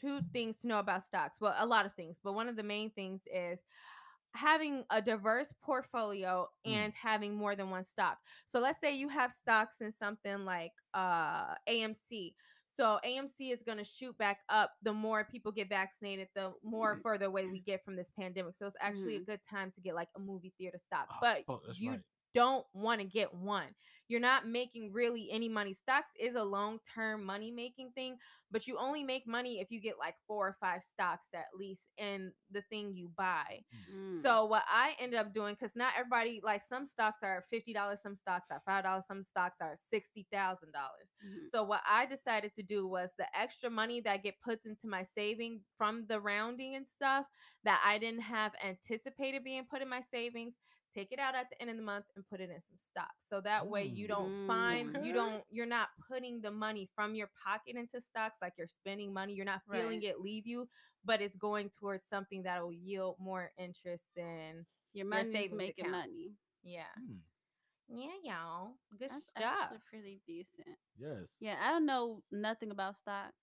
two 0.00 0.20
things 0.32 0.56
to 0.58 0.66
know 0.68 0.78
about 0.78 1.04
stocks. 1.04 1.36
Well, 1.40 1.54
a 1.58 1.66
lot 1.66 1.86
of 1.86 1.94
things, 1.94 2.18
but 2.22 2.32
one 2.32 2.48
of 2.48 2.56
the 2.56 2.62
main 2.62 2.90
things 2.90 3.22
is 3.32 3.60
having 4.34 4.84
a 4.90 5.02
diverse 5.02 5.52
portfolio 5.62 6.46
Mm. 6.66 6.72
and 6.72 6.94
having 6.94 7.34
more 7.36 7.56
than 7.56 7.70
one 7.70 7.84
stock. 7.84 8.18
So 8.46 8.60
let's 8.60 8.80
say 8.80 8.94
you 8.94 9.08
have 9.08 9.32
stocks 9.32 9.76
in 9.80 9.92
something 9.92 10.44
like 10.44 10.72
uh 10.94 11.54
AMC. 11.68 12.34
So 12.76 12.98
AMC 13.04 13.52
is 13.52 13.62
going 13.62 13.78
to 13.78 13.84
shoot 13.84 14.16
back 14.16 14.38
up 14.48 14.70
the 14.82 14.92
more 14.92 15.24
people 15.24 15.50
get 15.52 15.68
vaccinated, 15.68 16.28
the 16.34 16.52
more 16.62 16.96
further 17.02 17.26
away 17.26 17.46
we 17.46 17.60
get 17.60 17.84
from 17.84 17.96
this 17.96 18.10
pandemic. 18.18 18.54
So 18.54 18.66
it's 18.66 18.76
actually 18.80 19.16
a 19.16 19.20
good 19.24 19.40
time 19.50 19.72
to 19.72 19.80
get 19.80 19.94
like 19.96 20.08
a 20.16 20.20
movie 20.20 20.52
theater 20.56 20.78
stock. 20.78 21.08
Oh, 21.10 21.16
but 21.20 21.44
fuck, 21.46 21.62
you 21.74 21.90
right. 21.90 22.00
Don't 22.34 22.64
want 22.72 23.00
to 23.00 23.06
get 23.06 23.34
one. 23.34 23.68
You're 24.08 24.18
not 24.20 24.44
making 24.48 24.92
really 24.92 25.28
any 25.30 25.48
money. 25.48 25.72
Stocks 25.72 26.10
is 26.18 26.34
a 26.34 26.42
long 26.42 26.80
term 26.94 27.24
money 27.24 27.52
making 27.52 27.92
thing, 27.94 28.16
but 28.50 28.66
you 28.66 28.76
only 28.76 29.04
make 29.04 29.24
money 29.24 29.60
if 29.60 29.70
you 29.70 29.80
get 29.80 30.00
like 30.00 30.16
four 30.26 30.48
or 30.48 30.56
five 30.60 30.82
stocks 30.82 31.26
at 31.32 31.46
least 31.56 31.82
in 31.96 32.32
the 32.50 32.62
thing 32.62 32.92
you 32.92 33.08
buy. 33.16 33.60
Mm. 33.94 34.20
So 34.20 34.46
what 34.46 34.64
I 34.68 34.94
ended 35.00 35.20
up 35.20 35.32
doing, 35.32 35.54
because 35.54 35.76
not 35.76 35.92
everybody 35.96 36.40
like 36.42 36.62
some 36.68 36.86
stocks 36.86 37.20
are 37.22 37.44
fifty 37.50 37.72
dollars, 37.72 38.00
some 38.02 38.16
stocks 38.16 38.48
are 38.50 38.60
five 38.66 38.82
dollars, 38.82 39.04
some 39.06 39.22
stocks 39.22 39.58
are 39.60 39.76
sixty 39.88 40.26
thousand 40.32 40.72
dollars. 40.72 41.12
Mhm. 41.24 41.48
So 41.52 41.62
what 41.62 41.82
I 41.88 42.06
decided 42.06 42.52
to 42.56 42.64
do 42.64 42.88
was 42.88 43.10
the 43.16 43.26
extra 43.38 43.70
money 43.70 44.00
that 44.00 44.24
get 44.24 44.40
puts 44.42 44.66
into 44.66 44.88
my 44.88 45.04
saving 45.04 45.60
from 45.78 46.06
the 46.08 46.18
rounding 46.18 46.74
and 46.74 46.84
stuff 46.86 47.26
that 47.62 47.80
I 47.84 47.98
didn't 47.98 48.22
have 48.22 48.52
anticipated 48.64 49.44
being 49.44 49.66
put 49.70 49.82
in 49.82 49.88
my 49.88 50.02
savings, 50.10 50.54
take 50.94 51.12
it 51.12 51.18
out 51.18 51.34
at 51.34 51.48
the 51.50 51.60
end 51.60 51.70
of 51.70 51.76
the 51.76 51.82
month 51.82 52.04
and 52.16 52.24
put 52.28 52.40
it 52.40 52.50
in 52.50 52.60
some 52.60 52.78
stocks. 52.78 53.24
So 53.28 53.40
that 53.42 53.66
way 53.66 53.84
you 53.84 54.08
don't 54.08 54.46
find 54.46 54.96
you 55.04 55.12
Mm. 55.12 55.14
don't 55.14 55.44
you're 55.50 55.66
not 55.66 55.88
putting 56.08 56.40
the 56.40 56.50
money 56.50 56.88
from 56.94 57.14
your 57.14 57.28
pocket 57.44 57.76
into 57.76 58.00
stocks 58.00 58.38
like 58.42 58.54
you're 58.58 58.68
spending 58.68 59.12
money. 59.12 59.34
You're 59.34 59.44
not 59.44 59.62
feeling 59.70 60.00
Right. 60.00 60.08
it 60.10 60.20
leave 60.20 60.46
you, 60.46 60.68
but 61.04 61.20
it's 61.20 61.36
going 61.36 61.70
towards 61.70 62.04
something 62.04 62.42
that 62.44 62.62
will 62.62 62.72
yield 62.72 63.16
more 63.18 63.52
interest 63.58 64.08
than 64.16 64.66
Your 64.92 65.06
money's 65.06 65.32
savings 65.32 65.52
making 65.52 65.86
account. 65.86 66.08
money. 66.08 66.34
yeah. 66.62 66.84
Mm. 67.00 67.20
Yeah, 67.92 68.10
y'all. 68.22 68.74
Good 68.98 69.10
That's 69.10 69.24
stuff. 69.24 69.42
actually 69.44 69.78
pretty 69.90 70.20
decent. 70.26 70.76
Yes. 70.96 71.26
Yeah, 71.40 71.56
I 71.60 71.70
don't 71.72 71.86
know 71.86 72.22
nothing 72.30 72.70
about 72.70 72.98
stocks. 72.98 73.34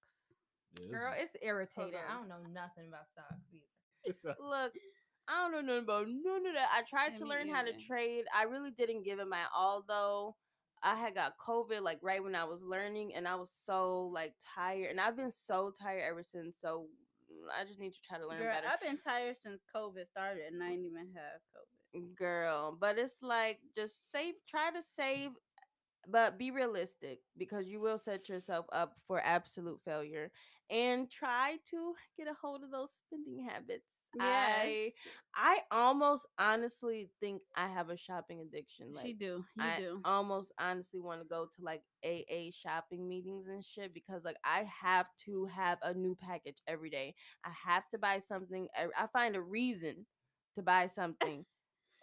Yeah, 0.79 0.87
Girl, 0.89 1.13
it's 1.17 1.35
irritating. 1.41 1.99
I 2.09 2.13
don't 2.13 2.29
know 2.29 2.39
nothing 2.53 2.87
about 2.87 3.07
stocks 3.11 3.41
either. 3.51 4.35
Look, 4.39 4.73
I 5.27 5.41
don't 5.41 5.51
know 5.51 5.61
nothing 5.61 5.83
about 5.83 6.07
none 6.07 6.47
of 6.47 6.53
that. 6.53 6.69
I 6.73 6.83
tried 6.83 7.17
to 7.17 7.25
learn 7.25 7.49
how 7.49 7.63
to 7.63 7.73
trade. 7.73 8.25
I 8.33 8.43
really 8.43 8.71
didn't 8.71 9.03
give 9.03 9.19
it 9.19 9.27
my 9.27 9.41
all 9.55 9.83
though. 9.87 10.35
I 10.83 10.95
had 10.95 11.15
got 11.15 11.33
COVID 11.45 11.81
like 11.81 11.99
right 12.01 12.23
when 12.23 12.35
I 12.35 12.43
was 12.43 12.61
learning, 12.61 13.13
and 13.15 13.27
I 13.27 13.35
was 13.35 13.51
so 13.51 14.11
like 14.13 14.33
tired, 14.55 14.91
and 14.91 15.01
I've 15.01 15.17
been 15.17 15.31
so 15.31 15.71
tired 15.77 16.03
ever 16.07 16.23
since. 16.23 16.59
So 16.59 16.87
mm, 17.31 17.59
I 17.59 17.65
just 17.65 17.79
need 17.79 17.93
to 17.93 17.99
try 18.07 18.17
to 18.19 18.27
learn 18.27 18.39
Girl, 18.39 18.53
better. 18.53 18.67
I've 18.71 18.81
been 18.81 18.97
tired 18.97 19.37
since 19.37 19.63
COVID 19.75 20.05
started 20.07 20.43
and 20.51 20.63
I 20.63 20.69
ain't 20.71 20.85
even 20.85 21.07
have 21.15 21.41
COVID. 21.51 22.15
girl 22.15 22.77
but 22.79 22.97
it's 22.97 23.21
like 23.21 23.59
just 23.75 24.11
save 24.11 24.35
try 24.47 24.69
to 24.71 24.81
save 24.81 25.31
but 26.09 26.37
be 26.37 26.51
realistic 26.51 27.19
because 27.37 27.67
you 27.67 27.79
will 27.79 27.97
set 27.97 28.29
yourself 28.29 28.65
up 28.71 28.93
for 29.07 29.21
absolute 29.23 29.79
failure 29.83 30.31
and 30.69 31.09
try 31.09 31.55
to 31.69 31.93
get 32.17 32.27
a 32.27 32.35
hold 32.41 32.63
of 32.63 32.71
those 32.71 32.89
spending 33.05 33.47
habits 33.47 33.93
yes. 34.15 34.25
i 34.25 34.91
i 35.35 35.57
almost 35.71 36.27
honestly 36.37 37.09
think 37.21 37.41
i 37.55 37.67
have 37.67 37.89
a 37.89 37.97
shopping 37.97 38.41
addiction 38.41 38.91
like 38.93 39.05
she 39.05 39.13
do. 39.13 39.43
You 39.55 39.63
I 39.63 39.79
do. 39.79 40.01
almost 40.05 40.51
honestly 40.59 40.99
want 40.99 41.21
to 41.21 41.27
go 41.27 41.45
to 41.45 41.63
like 41.63 41.81
AA 42.05 42.51
shopping 42.51 43.07
meetings 43.07 43.47
and 43.47 43.63
shit 43.63 43.93
because 43.93 44.23
like 44.23 44.37
I 44.43 44.67
have 44.81 45.07
to 45.25 45.45
have 45.45 45.77
a 45.81 45.93
new 45.93 46.15
package 46.15 46.57
every 46.67 46.89
day. 46.89 47.15
I 47.45 47.51
have 47.65 47.83
to 47.89 47.97
buy 47.97 48.19
something. 48.19 48.67
I 48.75 49.07
find 49.13 49.35
a 49.35 49.41
reason 49.41 50.05
to 50.55 50.61
buy 50.61 50.87
something. 50.87 51.45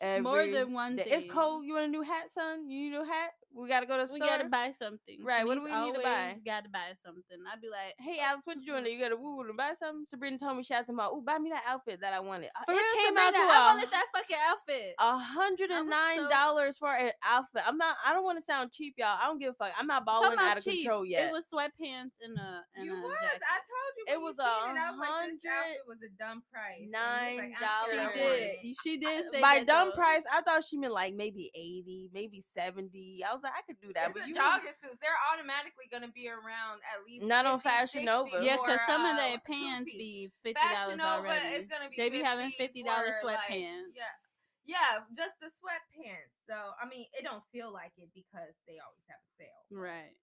More 0.03 0.47
than 0.47 0.73
one 0.73 0.97
day. 0.97 1.05
It's 1.07 1.31
cold. 1.31 1.65
You 1.65 1.75
want 1.75 1.87
a 1.87 1.89
new 1.89 2.03
hat, 2.03 2.31
son? 2.31 2.69
You 2.69 2.91
need 2.91 2.97
a 2.97 3.01
new 3.01 3.11
hat? 3.11 3.31
We 3.57 3.69
gotta 3.69 3.87
go 3.87 3.97
to 3.97 4.07
the 4.07 4.13
We 4.13 4.19
store. 4.19 4.29
gotta 4.29 4.49
buy 4.49 4.73
something. 4.77 5.23
Right, 5.23 5.47
what 5.47 5.55
do 5.55 5.65
we 5.65 5.71
need 5.71 5.95
to 5.95 6.01
buy? 6.03 6.35
always 6.35 6.41
Gotta 6.45 6.69
buy 6.69 6.91
something. 7.03 7.39
I'd 7.51 7.61
be 7.61 7.69
like, 7.71 7.95
Hey 7.99 8.19
Alex, 8.21 8.47
what 8.47 8.57
you 8.59 8.67
doing 8.67 8.83
there? 8.85 8.93
You 8.93 8.99
gotta 9.01 9.17
woo 9.17 9.37
woo 9.37 9.47
to 9.47 9.53
buy 9.55 9.75
something. 9.79 10.05
Sabrina 10.09 10.39
told 10.39 10.57
me 10.57 10.65
she 10.65 10.75
had 10.75 10.87
to 10.87 10.93
buy. 10.93 11.07
Ooh, 11.07 11.23
buy 11.23 11.39
me 11.39 11.51
that 11.51 11.63
outfit 11.69 12.01
that 12.01 12.13
I 12.13 12.21
wanted. 12.21 12.51
Uh, 12.57 12.65
For 12.67 12.73
it 12.75 12.83
real, 12.83 13.05
came 13.07 13.17
out 13.19 13.31
to 13.31 13.39
I 13.39 13.45
a 13.45 13.75
wanted 13.75 13.91
that 13.93 14.07
fucking 14.15 14.37
outfit. 14.51 14.95
a 14.99 15.19
hundred 15.19 15.71
and 15.71 15.89
nine 15.89 16.29
dollars 16.31 16.77
for 16.79 16.93
an 16.93 17.13
outfit. 17.25 17.63
I'm 17.67 17.79
not. 17.79 17.97
I 18.05 18.13
don't 18.13 18.25
want 18.25 18.39
to 18.39 18.45
sound 18.45 18.73
cheap, 18.73 18.95
y'all. 18.99 19.17
I 19.23 19.27
don't 19.27 19.39
give 19.39 19.51
a 19.51 19.65
fuck. 19.65 19.73
I'm 19.79 19.87
not 19.87 20.05
balling 20.05 20.37
out 20.39 20.59
of 20.59 20.65
cheap, 20.65 20.85
control 20.85 21.05
yet. 21.07 21.29
It 21.29 21.33
was 21.33 21.47
sweatpants 21.47 22.19
and 22.23 22.37
a 22.37 22.63
and 22.75 22.87
You 22.87 22.97
a 22.99 23.03
was. 23.03 23.15
jacket. 23.23 23.43
I 23.47 23.59
told 23.63 23.93
you. 23.97 24.05
It 24.15 24.21
was 24.21 24.37
a 24.39 24.43
seen 24.67 24.77
it, 24.77 24.81
I 24.81 24.91
was 24.91 24.99
like, 24.99 25.09
this 25.31 25.47
hundred 25.47 25.47
outfit 25.47 25.79
was 25.87 25.99
a 26.03 26.11
dumb 26.19 26.43
price. 26.51 26.83
And 26.83 26.91
he 26.91 26.91
was 26.91 26.93
nine 26.93 27.37
like, 27.39 27.53
I'm 27.55 27.63
dollars. 27.63 28.17
sure 28.17 28.35
She 28.35 28.69
did. 28.69 28.77
she 28.83 28.97
did 28.99 29.25
say 29.33 29.41
My 29.41 29.59
that, 29.59 29.67
dumb 29.67 29.89
though. 29.95 29.97
price, 30.03 30.25
I 30.33 30.41
thought 30.43 30.65
she 30.65 30.77
meant 30.77 30.93
like 30.93 31.15
maybe 31.15 31.51
80, 31.55 32.11
maybe 32.13 32.41
70. 32.41 33.23
I 33.29 33.33
was 33.33 33.43
like, 33.45 33.55
I 33.55 33.63
could 33.63 33.79
do 33.81 33.93
that. 33.95 34.11
It's 34.11 34.17
But 34.19 34.25
a 34.25 34.29
you 34.29 34.35
jogging 34.35 34.75
suits. 34.81 34.99
They're 35.05 35.21
automatically 35.33 35.87
gonna 35.93 36.11
be 36.11 36.27
around 36.29 36.81
at 36.89 37.05
least 37.05 37.25
Not 37.29 37.45
on 37.47 37.61
50, 37.61 37.69
Fashion 37.69 38.03
60 38.03 38.09
Nova. 38.09 38.37
Yeah, 38.43 38.57
because 38.57 38.81
for, 38.81 38.91
some 38.91 39.05
of 39.05 39.15
uh, 39.15 39.21
their 39.21 39.37
two 39.45 39.53
pants 39.53 39.91
be 39.93 40.33
fifty 40.43 40.59
dollars 40.73 40.97
Nova 40.99 41.29
already. 41.29 41.49
is 41.61 41.69
gonna 41.69 41.89
be 41.93 41.97
They 42.01 42.09
be 42.11 42.23
having 42.25 42.51
50 42.57 42.83
dollars 42.83 43.15
for, 43.21 43.29
like, 43.29 43.39
sweatpants. 43.47 43.93
yeah. 43.95 44.17
Yeah, 44.65 45.05
just 45.13 45.37
the 45.45 45.53
sweatpants. 45.61 46.33
So 46.49 46.57
I 46.81 46.89
mean, 46.89 47.05
it 47.13 47.23
don't 47.23 47.45
feel 47.53 47.69
like 47.71 47.93
it 48.01 48.09
because 48.17 48.57
they 48.67 48.81
always 48.81 49.05
have 49.13 49.21
a 49.21 49.31
sale. 49.37 49.63
Right. 49.69 50.17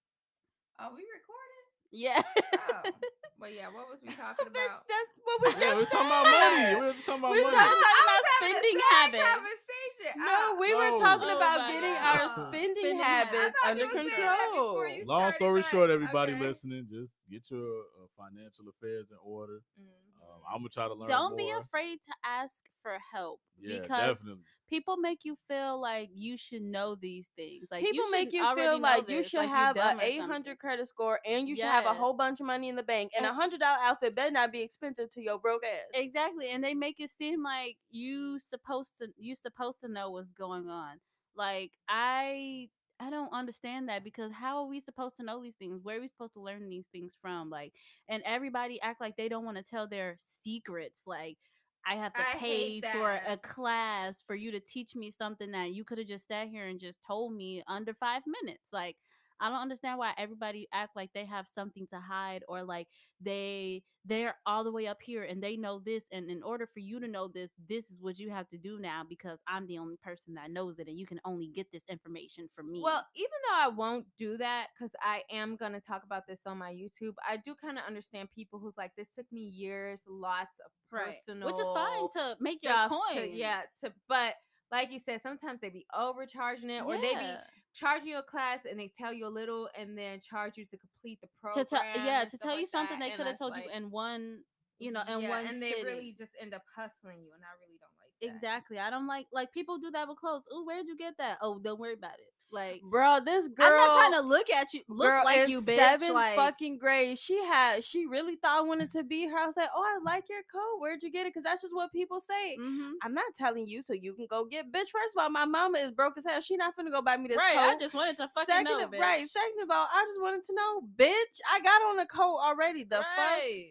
Are 0.81 0.89
we 0.89 1.05
recording? 1.05 1.60
Yeah. 1.91 2.21
Oh, 2.23 2.91
well, 3.39 3.49
yeah. 3.51 3.67
What 3.67 3.89
was 3.91 3.99
we 4.01 4.13
talking 4.15 4.47
about? 4.47 4.87
that's 4.87 5.11
what 5.23 5.37
we 5.43 5.51
just 5.51 5.63
Yeah, 5.63 5.75
we're 5.75 5.85
said. 5.85 5.91
talking 5.91 6.07
about 6.11 6.25
money. 6.31 6.75
We 6.75 6.81
were 6.87 6.93
just 6.93 7.05
talking 7.05 7.19
about 7.23 7.31
We 7.35 7.41
money. 7.43 7.51
was 7.51 7.53
talking 7.55 7.81
talking 7.81 7.91
I 7.91 8.03
about 8.03 8.19
was 8.21 8.27
having 8.31 8.51
the 8.51 8.59
spending 8.61 8.79
habits. 8.91 9.27
Conversation. 9.31 10.11
No, 10.17 10.31
Oh, 10.31 10.47
we 10.59 10.69
were 10.75 10.93
talking 10.97 11.31
Oh 11.31 11.37
about 11.37 11.57
getting 11.67 11.95
God. 11.95 12.15
our 12.15 12.27
spending, 12.29 12.75
Spending 12.79 12.99
habits 12.99 13.37
habits. 13.37 13.59
I 13.59 13.61
thought 13.61 13.71
under 13.71 13.83
you 13.83 13.87
was 13.87 13.93
saying 13.93 14.09
that 14.09 14.49
before 14.51 14.87
control. 14.87 15.05
Long 15.07 15.31
story 15.33 15.61
short, 15.63 15.89
everybody 15.91 16.33
okay. 16.33 16.41
listening, 16.41 16.87
just 16.89 17.11
get 17.29 17.43
your 17.51 17.67
uh, 17.99 18.07
financial 18.17 18.65
affairs 18.71 19.07
in 19.11 19.19
order. 19.23 19.59
Mm. 19.79 20.10
I'm 20.49 20.59
gonna 20.59 20.69
try 20.69 20.87
to 20.87 20.93
learn. 20.93 21.07
Don't 21.09 21.37
be 21.37 21.49
afraid 21.51 22.01
to 22.01 22.11
ask 22.25 22.63
for 22.81 22.97
help 23.13 23.39
Yeah, 23.59 23.79
because 23.81 24.17
definitely. 24.19 24.43
people 24.69 24.97
make 24.97 25.19
you 25.23 25.37
feel 25.47 25.79
like 25.79 26.09
you 26.13 26.37
should 26.37 26.61
know 26.61 26.95
these 26.95 27.29
things. 27.35 27.67
Like 27.71 27.83
People 27.83 28.05
you 28.05 28.11
make 28.11 28.33
you 28.33 28.43
feel 28.55 28.73
know 28.73 28.77
like 28.77 29.09
you 29.09 29.23
should 29.23 29.39
like 29.39 29.49
have 29.49 29.75
dumb 29.75 29.99
a 29.99 30.03
800 30.03 30.33
something. 30.33 30.55
credit 30.57 30.87
score 30.87 31.19
and 31.25 31.47
you 31.47 31.55
should 31.55 31.65
have 31.65 31.85
a 31.85 31.93
whole 31.93 32.13
bunch 32.13 32.39
of 32.39 32.45
money 32.45 32.69
in 32.69 32.75
the 32.75 32.83
bank 32.83 33.11
and 33.17 33.25
a 33.25 33.33
hundred 33.33 33.59
dollar 33.59 33.77
outfit 33.83 34.15
better 34.15 34.31
not 34.31 34.51
be 34.51 34.61
expensive 34.61 35.09
to 35.11 35.21
your 35.21 35.39
broke 35.39 35.63
ass. 35.65 35.85
Exactly, 35.93 36.49
and 36.49 36.63
they 36.63 36.73
make 36.73 36.99
it 36.99 37.09
seem 37.11 37.43
like 37.43 37.77
you 37.89 38.39
supposed 38.39 38.97
to 38.97 39.07
you 39.17 39.35
supposed 39.35 39.81
to 39.81 39.87
know 39.87 40.09
what's 40.11 40.31
going 40.33 40.67
on. 40.69 40.99
Like 41.35 41.71
I 41.87 42.69
I 43.01 43.09
don't 43.09 43.33
understand 43.33 43.89
that 43.89 44.03
because 44.03 44.31
how 44.31 44.57
are 44.57 44.67
we 44.67 44.79
supposed 44.79 45.17
to 45.17 45.23
know 45.23 45.41
these 45.41 45.55
things? 45.55 45.79
Where 45.81 45.97
are 45.97 46.01
we 46.01 46.07
supposed 46.07 46.33
to 46.33 46.41
learn 46.41 46.69
these 46.69 46.85
things 46.87 47.13
from? 47.19 47.49
Like, 47.49 47.73
and 48.07 48.21
everybody 48.25 48.79
act 48.79 49.01
like 49.01 49.17
they 49.17 49.27
don't 49.27 49.43
want 49.45 49.57
to 49.57 49.63
tell 49.63 49.87
their 49.87 50.15
secrets. 50.19 51.01
Like, 51.07 51.37
I 51.85 51.95
have 51.95 52.13
to 52.13 52.21
I 52.21 52.37
pay 52.37 52.79
for 52.79 53.19
a 53.27 53.37
class 53.37 54.23
for 54.27 54.35
you 54.35 54.51
to 54.51 54.59
teach 54.59 54.95
me 54.95 55.09
something 55.09 55.49
that 55.51 55.73
you 55.73 55.83
could 55.83 55.97
have 55.97 56.07
just 56.07 56.27
sat 56.27 56.47
here 56.47 56.67
and 56.67 56.79
just 56.79 57.01
told 57.01 57.33
me 57.33 57.63
under 57.67 57.95
five 57.95 58.21
minutes. 58.43 58.69
Like, 58.71 58.97
I 59.41 59.49
don't 59.49 59.59
understand 59.59 59.97
why 59.99 60.13
everybody 60.17 60.67
act 60.73 60.95
like 60.95 61.11
they 61.13 61.25
have 61.25 61.47
something 61.47 61.87
to 61.87 61.99
hide 61.99 62.43
or 62.47 62.63
like 62.63 62.87
they 63.21 63.83
they're 64.05 64.35
all 64.47 64.63
the 64.63 64.71
way 64.71 64.87
up 64.87 64.97
here 65.03 65.23
and 65.23 65.43
they 65.43 65.55
know 65.57 65.79
this 65.85 66.05
and 66.11 66.29
in 66.29 66.41
order 66.43 66.67
for 66.73 66.79
you 66.79 66.99
to 66.99 67.07
know 67.07 67.27
this 67.27 67.51
this 67.69 67.89
is 67.91 67.99
what 68.01 68.17
you 68.17 68.29
have 68.31 68.47
to 68.49 68.57
do 68.57 68.79
now 68.79 69.03
because 69.07 69.39
i'm 69.47 69.67
the 69.67 69.77
only 69.77 69.97
person 69.97 70.33
that 70.33 70.49
knows 70.49 70.79
it 70.79 70.87
and 70.87 70.97
you 70.99 71.05
can 71.05 71.19
only 71.23 71.47
get 71.47 71.67
this 71.71 71.83
information 71.89 72.49
from 72.55 72.71
me 72.71 72.81
Well, 72.81 73.05
even 73.15 73.29
though 73.47 73.57
I 73.63 73.67
won't 73.67 74.05
do 74.17 74.37
that 74.37 74.67
because 74.73 74.93
I 75.01 75.21
am 75.31 75.55
going 75.55 75.73
to 75.73 75.79
talk 75.79 76.03
about 76.03 76.25
this 76.27 76.39
on 76.47 76.57
my 76.57 76.71
YouTube, 76.71 77.13
I 77.27 77.37
do 77.37 77.53
kind 77.55 77.77
of 77.77 77.83
understand 77.87 78.29
people 78.33 78.59
who's 78.59 78.77
like, 78.77 78.91
this 78.97 79.09
took 79.09 79.25
me 79.31 79.41
years, 79.41 80.01
lots 80.07 80.59
of 80.65 80.71
Right. 80.91 81.13
personal, 81.25 81.47
which 81.47 81.59
is 81.59 81.67
fine 81.73 82.09
to 82.17 82.37
make 82.39 82.59
your 82.63 82.87
coins 82.89 83.15
to- 83.15 83.29
yeah, 83.37 83.61
to, 83.83 83.93
but 84.09 84.33
like 84.71 84.91
you 84.91 84.99
said, 84.99 85.21
sometimes 85.21 85.59
they 85.61 85.69
be 85.69 85.85
overcharging 85.97 86.69
it 86.69 86.81
or 86.83 86.97
they 86.97 87.15
be 87.15 87.35
Charging 87.73 88.09
you 88.09 88.17
a 88.19 88.23
class 88.23 88.65
and 88.69 88.79
they 88.79 88.89
tell 88.97 89.13
you 89.13 89.27
a 89.27 89.29
little 89.29 89.69
and 89.77 89.97
then 89.97 90.19
charge 90.19 90.57
you 90.57 90.65
to 90.65 90.77
complete 90.77 91.19
the 91.21 91.27
to 91.27 91.65
program. 91.65 91.65
tell 91.65 92.05
yeah 92.05 92.25
to 92.25 92.37
tell 92.37 92.53
you 92.53 92.61
like 92.61 92.67
something 92.67 92.99
that, 92.99 93.09
they 93.11 93.15
could 93.15 93.27
have 93.27 93.37
told 93.37 93.55
you 93.55 93.63
in 93.73 93.89
one 93.91 94.39
you 94.79 94.91
know 94.91 95.01
in 95.07 95.21
yeah, 95.21 95.29
one 95.29 95.47
and 95.47 95.61
they 95.61 95.69
sitting. 95.69 95.85
really 95.85 96.15
just 96.17 96.31
end 96.41 96.53
up 96.53 96.63
hustling 96.75 97.19
you, 97.23 97.31
and 97.33 97.43
I 97.43 97.53
really 97.61 97.77
don't 97.79 97.95
like 98.01 98.11
that. 98.19 98.35
exactly 98.35 98.77
i 98.79 98.89
don't 98.89 99.07
like 99.07 99.27
like 99.31 99.53
people 99.53 99.77
do 99.77 99.91
that 99.91 100.07
with 100.07 100.17
clothes 100.17 100.43
oh 100.51 100.63
where'd 100.65 100.85
you 100.87 100.97
get 100.97 101.17
that 101.17 101.37
oh 101.41 101.59
don't 101.59 101.79
worry 101.79 101.93
about 101.93 102.15
it 102.19 102.33
like 102.51 102.81
Bro, 102.83 103.21
this 103.25 103.47
girl 103.47 103.67
I'm 103.67 103.75
not 103.77 103.91
trying 103.91 104.21
to 104.21 104.27
look 104.27 104.49
at 104.49 104.73
you. 104.73 104.81
Look 104.87 105.07
girl, 105.07 105.23
like 105.23 105.49
you, 105.49 105.61
bitch. 105.61 105.77
Seventh 105.77 106.13
like, 106.13 106.35
fucking 106.35 106.77
grade, 106.77 107.17
she 107.17 107.43
had 107.45 107.83
she 107.83 108.05
really 108.05 108.35
thought 108.35 108.59
I 108.59 108.61
wanted 108.61 108.91
to 108.91 109.03
be 109.03 109.27
her. 109.27 109.37
I 109.37 109.45
was 109.45 109.57
like, 109.57 109.69
oh, 109.75 109.83
I 109.83 109.99
like 110.03 110.25
your 110.29 110.41
coat. 110.51 110.79
Where'd 110.79 111.03
you 111.03 111.11
get 111.11 111.25
it? 111.25 111.33
Because 111.33 111.43
that's 111.43 111.61
just 111.61 111.73
what 111.73 111.91
people 111.91 112.19
say. 112.19 112.57
mhm. 112.59 112.93
I'm 113.03 113.13
not 113.13 113.25
telling 113.37 113.67
you, 113.67 113.81
so 113.81 113.93
you 113.93 114.13
can 114.13 114.27
go 114.29 114.45
get. 114.45 114.71
Bitch, 114.71 114.89
first 114.91 115.15
of 115.17 115.21
all, 115.21 115.29
my 115.29 115.45
mama 115.45 115.79
is 115.79 115.91
broke 115.91 116.17
as 116.17 116.25
hell. 116.25 116.41
She 116.41 116.57
not 116.57 116.75
finna 116.75 116.91
go 116.91 117.01
buy 117.01 117.17
me 117.17 117.27
this 117.27 117.37
right 117.37 117.55
coat. 117.55 117.75
i 117.75 117.77
just 117.77 117.95
wanted 117.95 118.17
to 118.17 118.27
fucking 118.27 118.45
second 118.47 118.65
know 118.65 118.83
of, 118.83 118.91
bitch. 118.91 118.99
right. 118.99 119.27
Second 119.27 119.63
of 119.63 119.71
all, 119.71 119.87
I 119.91 120.05
just 120.07 120.21
wanted 120.21 120.43
to 120.45 120.53
know, 120.53 120.81
bitch. 120.97 121.39
I 121.51 121.59
got 121.61 121.81
on 121.81 121.99
a 121.99 122.05
coat 122.05 122.37
already. 122.37 122.83
The 122.83 122.97
fuck 122.97 123.05
right. 123.17 123.69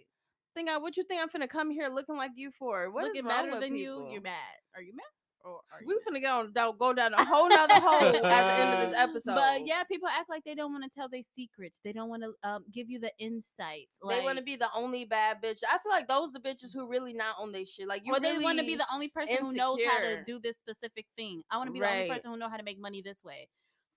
think 0.55 0.69
I? 0.69 0.79
What 0.79 0.97
you 0.97 1.05
think 1.05 1.23
I'm 1.23 1.29
finna 1.29 1.49
come 1.49 1.71
here 1.71 1.89
looking 1.89 2.17
like 2.17 2.33
you 2.37 2.51
for? 2.51 2.91
What 2.91 3.05
is 3.05 3.09
looking 3.09 3.25
wrong 3.25 3.37
better 3.37 3.51
with 3.53 3.61
than 3.61 3.75
people? 3.75 4.07
you 4.07 4.13
you're 4.13 4.23
mad 4.23 4.61
are 4.75 4.83
you 4.83 4.95
mad 4.95 5.05
We 5.85 5.95
you 5.95 6.01
mad? 6.07 6.23
finna 6.23 6.23
go 6.23 6.39
on, 6.41 6.53
down, 6.53 6.77
go 6.79 6.93
down 6.93 7.15
a 7.15 7.25
whole 7.25 7.49
nother 7.49 7.75
hole 7.75 8.09
at 8.09 8.13
the 8.13 8.27
end 8.27 8.75
of 8.75 8.91
this 8.91 8.99
episode. 9.01 9.35
But 9.35 9.67
yeah, 9.67 9.83
people 9.85 10.09
act 10.09 10.29
like 10.29 10.45
they 10.45 10.55
don't 10.55 10.73
want 10.73 10.85
to 10.85 10.91
tell 10.91 11.09
their 11.09 11.23
secrets. 11.35 11.81
They 11.83 11.93
don't 11.93 12.09
want 12.09 12.23
to 12.23 12.49
um, 12.49 12.65
give 12.73 12.91
you 12.91 12.99
the 12.99 13.13
insight. 13.19 13.89
they 14.09 14.21
want 14.21 14.39
to 14.39 14.45
be 14.45 14.57
the 14.57 14.69
only 14.75 15.05
bad 15.05 15.43
bitch. 15.43 15.61
I 15.69 15.79
feel 15.79 15.91
like 15.91 16.09
those 16.09 16.33
the 16.33 16.41
bitches 16.41 16.73
who 16.75 16.87
really 16.87 17.13
not 17.13 17.37
on 17.39 17.53
their 17.53 17.67
shit. 17.67 17.89
Like 17.89 18.03
you 18.05 18.13
or 18.13 18.21
really 18.21 18.39
they 18.39 18.45
want 18.45 18.59
to 18.59 18.65
be 18.65 18.77
the 18.77 18.87
only 18.93 19.09
person 19.09 19.37
who 19.41 19.53
knows 19.53 19.79
how 19.85 20.01
to 20.01 20.23
do 20.25 20.39
this 20.41 20.57
specific 20.57 21.07
thing. 21.17 21.43
I 21.51 21.57
want 21.57 21.69
to 21.69 21.73
be 21.73 21.81
the 21.81 21.91
only 21.91 22.09
person 22.09 22.31
who 22.31 22.37
know 22.37 22.49
how 22.49 22.57
to 22.57 22.65
make 22.65 22.81
money 22.81 23.03
this 23.03 23.25
way. 23.25 23.49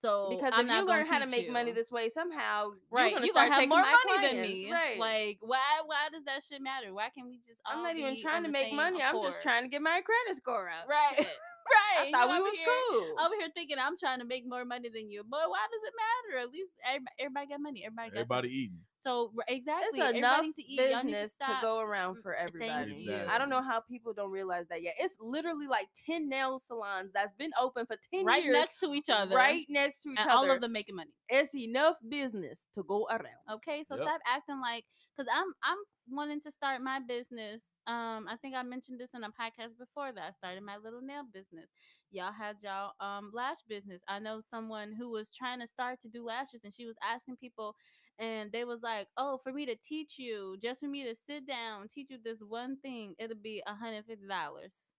So 0.04 0.28
because 0.28 0.50
I'm 0.52 0.68
if 0.68 0.76
you 0.76 0.86
learn 0.86 1.06
how 1.06 1.18
to 1.18 1.26
make 1.26 1.50
money 1.50 1.72
this 1.72 1.90
way, 1.90 2.10
somehow 2.10 2.72
right, 2.90 3.04
you're 3.04 3.10
gonna 3.12 3.26
you 3.26 3.32
start 3.32 3.48
gonna 3.48 3.54
have 3.54 3.60
taking 3.60 3.68
more 3.70 3.80
money 3.80 4.26
than 4.26 4.42
me. 4.42 4.70
Right. 4.70 4.98
Like 4.98 5.38
why? 5.40 5.80
Why 5.86 6.10
does 6.12 6.24
that 6.24 6.42
shit 6.46 6.60
matter? 6.60 6.92
Why 6.92 7.08
can't 7.08 7.26
we 7.26 7.36
just? 7.38 7.62
I'm 7.64 7.82
not 7.82 7.96
even 7.96 8.20
trying 8.20 8.44
to 8.44 8.50
make 8.50 8.74
money. 8.74 9.00
I'm 9.02 9.22
just 9.22 9.40
trying 9.40 9.62
to 9.62 9.68
get 9.68 9.80
my 9.80 10.02
credit 10.04 10.36
score 10.36 10.68
up. 10.68 10.86
Right. 10.90 11.26
Shit. 11.64 11.98
Right. 12.04 12.08
I 12.08 12.10
thought 12.12 12.28
we 12.28 12.34
over 12.36 12.42
was 12.44 12.58
here- 12.58 12.68
cool. 12.90 13.16
Over 13.24 13.34
here 13.38 13.48
thinking 13.54 13.76
I'm 13.80 13.96
trying 13.96 14.18
to 14.18 14.24
make 14.24 14.44
more 14.46 14.64
money 14.64 14.88
than 14.88 15.08
you, 15.08 15.22
but 15.28 15.48
why 15.48 15.64
does 15.70 15.80
it 15.86 15.94
matter? 15.96 16.42
At 16.46 16.50
least 16.52 16.72
everybody, 16.86 17.14
everybody 17.18 17.46
got 17.48 17.60
money. 17.60 17.82
Everybody 17.84 18.10
got 18.10 18.16
Everybody 18.18 18.48
something. 18.48 18.58
eating. 18.60 18.78
So 18.98 19.32
exactly, 19.48 20.00
It's 20.00 20.16
enough 20.18 20.40
to 20.40 20.62
eat. 20.62 20.80
Y'all 20.80 21.00
to 21.00 21.06
business 21.06 21.38
to, 21.38 21.58
go 21.62 21.78
around 21.80 22.22
for 22.22 22.34
everybody. 22.34 22.94
you. 22.96 23.20
I 23.28 23.38
don't 23.38 23.50
know 23.50 23.62
how 23.62 23.80
people 23.80 24.12
don't 24.14 24.30
realize 24.30 24.66
that 24.70 24.82
yet. 24.82 24.94
It's 24.98 25.16
literally 25.20 25.66
like 25.66 25.88
ten 26.06 26.28
nail 26.28 26.58
salons 26.58 27.12
that's 27.12 27.32
been 27.34 27.50
open 27.60 27.86
for 27.86 27.96
ten 28.12 28.24
right 28.24 28.42
years, 28.44 28.54
next 28.54 28.78
to 28.78 28.92
each 28.94 29.10
other, 29.10 29.36
right 29.36 29.64
next 29.68 30.00
to 30.02 30.10
each 30.10 30.18
and 30.20 30.28
other. 30.30 30.38
all 30.48 30.50
of 30.50 30.60
them 30.60 30.72
making 30.72 30.96
money. 30.96 31.10
It's 31.28 31.54
enough 31.54 31.96
business 32.08 32.60
to 32.74 32.82
go 32.82 33.06
around. 33.10 33.44
Okay, 33.50 33.84
so 33.86 33.96
Yep. 33.96 34.04
stop 34.06 34.20
acting 34.26 34.60
like 34.60 34.84
because 35.16 35.28
I'm 35.34 35.48
I'm 35.62 35.78
wanting 36.10 36.40
to 36.42 36.50
start 36.50 36.82
my 36.82 37.00
business. 37.00 37.62
Um, 37.86 38.26
I 38.28 38.36
think 38.40 38.54
I 38.54 38.62
mentioned 38.62 39.00
this 39.00 39.14
in 39.14 39.24
a 39.24 39.28
podcast 39.28 39.78
before 39.78 40.12
that 40.12 40.24
I 40.28 40.30
started 40.32 40.62
my 40.62 40.76
little 40.76 41.00
nail 41.00 41.22
business. 41.32 41.70
Y'all 42.10 42.32
had 42.32 42.56
y'all 42.62 42.92
um 43.00 43.30
lash 43.34 43.58
business. 43.68 44.02
I 44.08 44.18
know 44.18 44.40
someone 44.40 44.92
who 44.92 45.10
was 45.10 45.34
trying 45.34 45.60
to 45.60 45.66
start 45.66 46.00
to 46.02 46.08
do 46.08 46.24
lashes, 46.24 46.64
and 46.64 46.74
she 46.74 46.86
was 46.86 46.96
asking 47.02 47.36
people, 47.36 47.76
and 48.18 48.52
they 48.52 48.64
was 48.64 48.82
like, 48.82 49.08
"Oh, 49.16 49.38
for 49.42 49.52
me 49.52 49.66
to 49.66 49.76
teach 49.76 50.18
you, 50.18 50.56
just 50.62 50.80
for 50.80 50.88
me 50.88 51.04
to 51.04 51.14
sit 51.14 51.46
down 51.46 51.88
teach 51.88 52.10
you 52.10 52.18
this 52.22 52.40
one 52.40 52.76
thing, 52.78 53.14
it'll 53.18 53.36
be 53.36 53.62
a 53.66 53.74
hundred 53.74 54.04
fifty 54.06 54.26
dollars." 54.26 54.93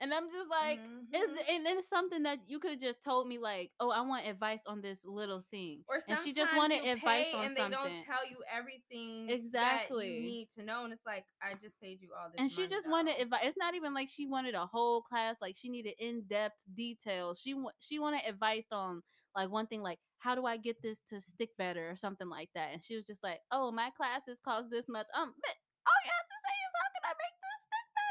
And 0.00 0.12
I'm 0.14 0.30
just 0.30 0.48
like, 0.50 0.80
it's 1.12 1.30
Mhm. 1.32 1.48
and 1.48 1.66
it's 1.66 1.88
something 1.88 2.22
that 2.24 2.38
you 2.48 2.58
could 2.60 2.72
have 2.72 2.80
just 2.80 3.02
told 3.02 3.26
me 3.26 3.38
like, 3.38 3.72
"Oh, 3.80 3.90
I 3.90 4.00
want 4.02 4.26
advice 4.26 4.62
on 4.66 4.80
this 4.80 5.04
little 5.04 5.42
thing," 5.50 5.84
Or 5.88 6.00
and 6.06 6.18
she 6.18 6.32
just 6.32 6.52
wanted 6.54 6.84
advice 6.84 7.32
on 7.34 7.46
and 7.46 7.56
something. 7.56 7.56
they 7.56 7.70
don't 7.70 7.96
tell 8.06 8.26
you 8.28 8.42
everything 8.50 9.26
that 9.26 9.34
Exactly. 9.34 10.06
you 10.16 10.22
need 10.22 10.50
to 10.52 10.62
know, 10.62 10.84
and 10.84 10.92
it's 10.92 11.04
like 11.06 11.24
I 11.42 11.54
just 11.54 11.78
paid 11.80 12.00
you 12.00 12.10
all 12.18 12.28
this. 12.30 12.38
and 12.38 12.50
she 12.50 12.68
just 12.68 12.88
wanted 12.88 13.20
advice. 13.20 13.40
It's 13.44 13.56
not 13.58 13.74
even 13.74 13.94
like 13.94 14.08
she 14.08 14.26
wanted 14.26 14.54
a 14.54 14.66
whole 14.66 15.02
class. 15.02 15.36
Like 15.40 15.56
she 15.56 15.68
needed 15.68 15.94
in 15.98 16.22
depth 16.28 16.62
details. 16.74 17.40
She 17.40 17.54
she 17.80 17.98
wanted 17.98 18.22
advice 18.26 18.66
on 18.70 19.02
like 19.36 19.50
one 19.50 19.66
thing, 19.66 19.82
like 19.82 19.98
how 20.18 20.34
do 20.34 20.46
I 20.46 20.56
get 20.56 20.82
this 20.82 21.00
to 21.08 21.20
stick 21.20 21.50
better 21.58 21.88
or 21.90 21.96
something 21.96 22.28
like 22.28 22.50
that. 22.54 22.70
And 22.72 22.82
she 22.84 22.96
was 22.96 23.06
just 23.06 23.22
like, 23.22 23.40
"Oh, 23.50 23.70
my 23.72 23.90
classes 23.96 24.40
cost 24.44 24.70
this 24.70 24.86
much." 24.88 25.06
Um, 25.14 25.32
but 25.40 25.54
all 25.86 26.00
you 26.04 26.10
have 26.10 26.28
to 26.28 26.37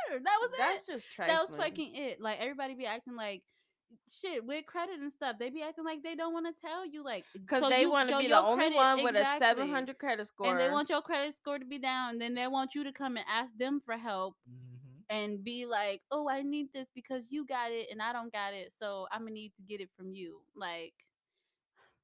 better?" 0.10 0.20
That 0.24 0.38
was 0.41 0.52
That's 0.58 0.88
it. 0.89 0.91
just 0.93 1.12
trifling. 1.12 1.36
That 1.36 1.41
was 1.41 1.56
fucking 1.56 1.96
it. 1.96 2.22
Like 2.22 2.39
everybody 2.39 2.74
be 2.76 2.86
acting 2.86 3.15
like. 3.15 3.43
Shit 4.12 4.46
with 4.46 4.65
credit 4.65 5.00
and 5.00 5.12
stuff, 5.12 5.38
they 5.39 5.50
be 5.50 5.62
acting 5.63 5.86
like 5.86 6.04
they 6.04 6.13
don't 6.13 6.34
want 6.34 6.46
to 6.54 6.62
tell 6.62 6.86
you, 6.86 7.06
like 7.06 7.24
because 7.32 7.62
so 7.62 7.70
they 7.70 7.86
want 7.86 8.10
to 8.10 8.17
be 8.17 8.28
the 8.28 8.38
only 8.38 8.65
credit- 8.65 8.76
one 8.76 9.02
with 9.04 9.15
a 9.15 9.38
700 9.39 9.98
credit 9.98 10.28
score. 10.28 10.48
and 10.48 10.60
they 10.60 10.70
want 10.70 10.89
your 10.89 11.02
credit 11.02 11.34
score 11.34 11.58
to 11.58 11.63
be 11.63 11.80
down, 11.80 12.12
and 12.12 12.22
then 12.22 12.34
they 12.34 12.48
want 12.48 12.76
you 12.76 12.84
to 12.84 12.91
come 12.91 13.15
and 13.15 13.26
ask 13.30 13.58
them 13.58 13.80
for 13.86 13.96
help, 13.98 14.36
Mm-hmm. 14.50 15.04
and 15.10 15.41
be 15.41 15.65
like, 15.65 16.02
"Oh, 16.12 16.28
I 16.28 16.41
need 16.41 16.67
this 16.74 16.89
because 16.93 17.32
you 17.32 17.46
got 17.46 17.72
it 17.72 17.88
and 17.89 18.02
I 18.02 18.12
don't 18.12 18.32
got 18.32 18.54
it, 18.54 18.74
so 18.76 19.08
I'm 19.10 19.22
gonna 19.22 19.32
need 19.32 19.56
to 19.56 19.62
get 19.62 19.80
it 19.80 19.89
from 19.96 20.12
you." 20.13 20.41
Like, 20.54 20.93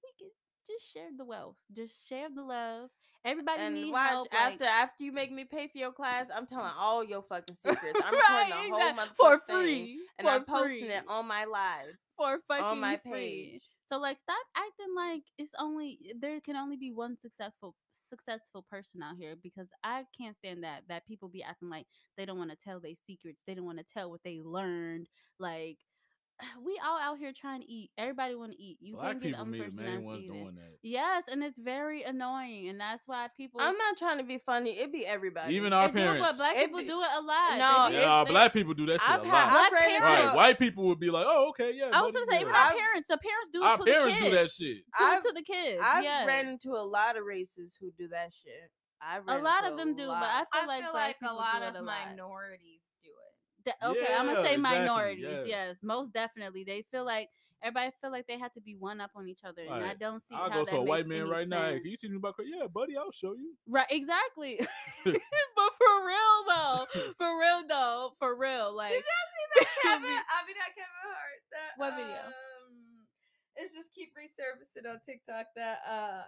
we 0.04 0.10
can 0.18 0.30
just 0.70 0.90
share 0.94 1.10
the 1.18 1.26
wealth, 1.26 1.58
just 1.74 2.08
share 2.08 2.30
the 2.34 2.44
love. 2.44 2.92
Everybody 3.26 3.62
and 3.62 3.76
need 3.76 3.92
watch 3.92 4.10
help. 4.10 4.28
after 4.34 4.64
like, 4.66 4.74
after 4.74 5.04
you 5.04 5.12
make 5.12 5.32
me 5.32 5.46
pay 5.46 5.68
for 5.68 5.78
your 5.78 5.92
class, 5.92 6.28
I'm 6.34 6.46
telling 6.46 6.66
mm. 6.66 6.78
all 6.78 7.04
your 7.04 7.22
fucking 7.22 7.56
secrets. 7.62 8.00
I'm 8.04 8.14
right, 8.14 8.48
recording 8.50 8.74
a 8.74 8.76
whole 8.76 8.90
exact- 8.90 9.00
motherfucking 9.00 9.16
for 9.18 9.42
free. 9.50 10.00
and 10.20 10.28
For 10.28 10.34
I'm 10.34 10.44
posting 10.46 10.80
free. 10.80 10.90
it 10.90 11.04
on 11.08 11.28
my 11.28 11.46
live. 11.46 11.96
for 12.18 12.40
fucking 12.48 12.66
on 12.66 12.80
my 12.80 12.98
free. 12.98 13.52
page. 13.54 13.62
So 13.86 13.98
like 13.98 14.20
stop 14.20 14.38
acting 14.56 14.94
like 14.96 15.24
it's 15.38 15.54
only 15.60 16.00
eh, 16.10 16.14
there 16.20 16.40
can 16.42 16.56
only 16.56 16.78
be 16.78 16.92
one 16.92 17.18
successful 17.18 17.76
successful 18.10 18.66
person 18.70 19.02
out 19.02 19.16
here 19.18 19.36
because 19.42 19.68
I 19.84 20.04
can't 20.18 20.36
stand 20.36 20.64
that 20.64 20.84
that 20.90 21.08
people 21.08 21.30
be 21.30 21.44
acting 21.44 21.70
like 21.70 21.86
they 22.18 22.26
don't 22.26 22.38
want 22.38 22.52
to 22.52 22.58
tell 22.58 22.80
their 22.80 22.94
secrets, 23.06 23.44
they 23.46 23.54
don't 23.54 23.66
want 23.66 23.80
to 23.80 23.86
tell 23.86 24.10
what 24.10 24.22
they 24.24 24.40
learned. 24.44 25.08
Like 25.40 25.78
we 26.66 26.80
all 26.86 27.00
out 27.00 27.18
here 27.18 27.32
trying 27.36 27.62
to 27.62 27.72
eat. 27.72 27.92
Everybody 27.98 28.36
want 28.36 28.52
to 28.54 28.62
eat. 28.62 28.78
You 28.82 28.96
Black 28.96 29.12
can't 29.12 29.22
be 29.22 29.28
the 29.32 29.38
people 29.38 29.46
only 29.46 29.60
person 29.62 29.76
that's 29.78 30.18
eating. 30.18 30.32
doing 30.34 30.56
that. 30.56 30.78
Yes, 30.82 31.24
and 31.32 31.44
it's 31.44 31.58
very 31.58 32.04
annoying, 32.04 32.68
and 32.70 32.80
that's 32.80 33.04
why 33.08 33.28
people. 33.38 33.62
I'm 33.62 33.78
not 33.78 33.98
trying 33.98 34.18
to 34.18 34.24
be 34.24 34.38
funny. 34.40 34.72
It 34.72 34.92
be 34.92 35.06
everybody. 35.06 35.56
Even 35.56 35.74
our 35.74 35.88
it, 35.88 35.94
parents. 35.94 36.26
but 36.28 36.38
black 36.38 36.58
It 36.58 36.66
people 36.66 36.80
be- 36.80 36.86
do 36.88 37.00
it 37.02 37.08
a 37.16 37.22
lot. 37.22 37.58
No, 37.58 37.90
be- 37.90 37.96
Yeah, 38.02 38.24
they- 38.26 38.32
black 38.32 38.54
people 38.54 38.74
do 38.74 38.86
that 38.88 39.00
shit 39.02 39.10
I've 39.10 39.22
a 39.22 39.26
had- 39.26 39.32
lot. 39.34 39.70
Black 39.70 39.82
parents- 39.82 40.10
Right, 40.10 40.36
white 40.36 40.60
people 40.60 40.84
would 40.86 41.00
be 41.00 41.10
like, 41.10 41.26
"Oh, 41.28 41.50
okay, 41.50 41.72
yeah." 41.74 41.90
I 41.94 42.02
was 42.02 42.12
buddy, 42.12 42.26
gonna 42.26 42.38
say 42.38 42.42
even 42.42 42.54
our 42.56 42.72
parents. 42.74 43.08
The 43.08 43.18
parents 43.18 43.50
do 43.54 43.62
it 43.62 43.66
Our 43.66 43.78
to 43.78 43.84
parents 43.84 44.16
the 44.16 44.20
do 44.24 44.30
kids. 44.32 44.36
that 44.36 44.64
shit. 44.64 44.78
Do 44.78 45.06
I've- 45.06 45.22
to 45.22 45.32
the 45.34 45.44
kids. 45.44 45.82
I've 45.84 46.04
yes. 46.04 46.28
ran 46.28 46.48
into 46.48 46.72
a 46.72 46.84
lot 46.84 47.16
of 47.18 47.24
races 47.26 47.78
who 47.80 47.92
do 47.98 48.08
that 48.10 48.34
shit. 48.34 48.72
I've 49.06 49.24
A 49.28 49.38
lot 49.38 49.66
of 49.66 49.78
them 49.78 49.96
do, 49.96 50.08
but. 50.08 50.16
I 50.24 50.40
feel 50.52 50.62
I 50.64 50.66
like 50.66 50.84
feel 50.84 50.92
black 50.94 51.18
like 51.22 51.30
a 51.32 51.34
lot 51.34 51.60
do 51.60 51.66
of 51.68 51.76
it 51.76 51.80
a 51.80 51.82
minorities 51.84 52.82
do 52.82 52.90
it. 52.90 52.93
De- 53.66 53.88
okay, 53.88 54.14
I'm 54.14 54.26
gonna 54.26 54.42
say 54.42 54.56
exactly, 54.56 54.58
minorities. 54.58 55.26
yeah. 55.46 55.68
Yes, 55.68 55.78
most 55.84 56.14
definitely. 56.14 56.64
They 56.64 56.84
feel 56.92 57.06
like 57.06 57.30
everybody 57.64 57.92
feel 58.02 58.12
like 58.12 58.28
they 58.28 58.38
have 58.38 58.52
to 58.54 58.62
be 58.62 58.76
one 58.76 59.00
up 59.00 59.12
on 59.16 59.28
each 59.28 59.44
other, 59.44 59.62
and 59.64 59.86
I 59.86 59.94
don't 59.94 60.22
see 60.22 60.36
I'll 60.36 60.50
how 60.50 60.60
go 60.60 60.66
that 60.66 60.72
to 60.72 60.78
a 60.78 60.84
white 60.84 61.08
man 61.08 61.30
right 61.30 61.48
now. 61.48 61.64
Hey, 61.64 61.80
can 61.80 61.86
you 61.86 61.92
sense. 61.92 62.02
teach 62.02 62.12
me 62.12 62.18
about? 62.18 62.36
cra-" 62.36 62.46
Yeah, 62.46 62.68
buddy, 62.68 62.98
I'll 62.98 63.12
show 63.12 63.34
you. 63.34 63.56
Right, 63.68 63.88
exactly. 63.90 64.60
but 65.06 65.72
for 65.80 65.94
real 66.06 66.38
though, 66.48 66.86
for 67.18 67.40
real 67.40 67.64
though, 67.68 68.12
for 68.20 68.36
real, 68.36 68.74
like 68.76 68.92
Did 68.92 69.04
y'all 69.04 69.30
see 69.32 69.48
that 69.64 69.68
Kevin, 69.84 70.10
I 70.12 70.40
mean 70.48 70.58
not 70.60 70.76
Kevin 70.76 71.02
Hart. 71.04 71.40
That, 71.52 71.72
What 71.78 71.96
video? 71.96 72.28
Um, 72.28 73.08
it's 73.56 73.74
just 73.74 73.94
keep 73.94 74.12
resurfacing 74.18 74.90
on 74.90 75.00
TikTok 75.06 75.48
that 75.56 75.80
uh 75.90 76.24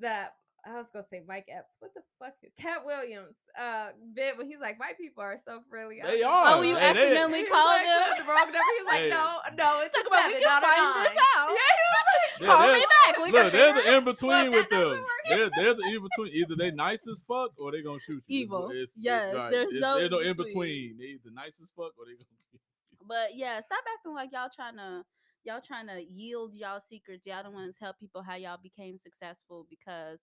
that 0.00 0.34
I 0.66 0.76
was 0.76 0.90
gonna 0.92 1.06
say 1.08 1.22
Mike 1.26 1.46
Epps. 1.48 1.76
What 1.78 1.94
the 1.94 2.02
fuck? 2.18 2.34
Katt 2.60 2.84
Williams. 2.84 3.36
Uh, 3.58 3.88
bit 4.14 4.36
when 4.36 4.46
he's 4.46 4.60
like, 4.60 4.78
white 4.78 4.98
people 4.98 5.22
are 5.22 5.36
so 5.44 5.60
friendly. 5.70 6.02
I 6.02 6.06
was 6.06 6.14
They 6.14 6.22
are. 6.22 6.44
Oh, 6.58 6.62
you 6.62 6.74
Hey, 6.76 6.90
accidentally 6.90 7.38
He 7.38 7.44
was 7.44 7.52
called 7.52 7.66
like, 7.78 7.84
them? 7.86 7.98
"That's 7.98 8.20
the 8.20 8.26
wrong 8.26 8.44
number. 8.52 8.58
He 8.58 8.82
was 8.82 8.88
like, 8.88 9.00
Hey. 9.06 9.10
no, 9.10 9.26
no, 9.56 9.68
it's 9.82 9.94
Talk 9.94 10.04
a 10.04 10.08
about 10.08 10.26
we 10.26 10.32
seven, 10.34 10.48
can 10.48 10.62
find 10.62 10.96
this 10.98 11.14
nine." 11.14 11.32
out. 11.38 11.48
Yeah, 11.48 11.72
he 11.78 11.84
was 11.88 12.04
like, 12.08 12.40
Yeah, 12.40 12.46
Call 12.46 12.62
they're- 12.66 12.74
me 12.74 12.84
back. 12.90 13.14
We 13.18 13.30
Look, 13.32 13.42
can 13.42 13.52
they're 13.52 13.72
the 13.74 13.96
in 13.96 14.04
between 14.04 14.50
with 14.52 14.68
them. 14.70 14.90
work. 14.90 15.22
They're 15.28 15.50
they're 15.56 15.74
the 15.74 15.84
in 15.94 16.02
between. 16.02 16.30
Either 16.34 16.56
they 16.56 16.70
nice 16.70 17.06
as 17.06 17.20
fuck 17.22 17.50
or 17.58 17.72
they 17.72 17.82
gonna 17.82 17.98
shoot 17.98 18.22
you. 18.26 18.40
Evil. 18.42 18.70
It's- 18.70 18.82
it's- 18.82 18.96
Yes, 18.96 19.34
right. 19.34 19.50
there's 19.50 19.68
It's- 19.72 19.80
no 19.80 19.98
there's 19.98 20.10
no 20.10 20.18
in 20.20 20.26
in-between. 20.28 20.48
between. 20.48 20.98
They 20.98 21.04
either 21.16 21.30
nice 21.32 21.60
as 21.60 21.70
fuck 21.70 21.92
or 21.98 22.04
they 22.06 22.12
gonna. 22.14 22.26
But 23.08 23.34
yeah, 23.34 23.60
stop 23.60 23.84
acting 23.94 24.12
like 24.14 24.30
y'all 24.32 24.50
trying 24.54 24.76
to 24.76 25.04
y'all 25.44 25.60
trying 25.62 25.86
to 25.86 26.02
yield 26.04 26.52
y'all 26.54 26.80
secrets. 26.80 27.26
Y'all 27.26 27.42
don't 27.42 27.54
want 27.54 27.72
to 27.72 27.78
tell 27.78 27.94
people 27.94 28.22
how 28.22 28.34
y'all 28.34 28.58
became 28.62 28.98
successful 28.98 29.66
because 29.70 30.20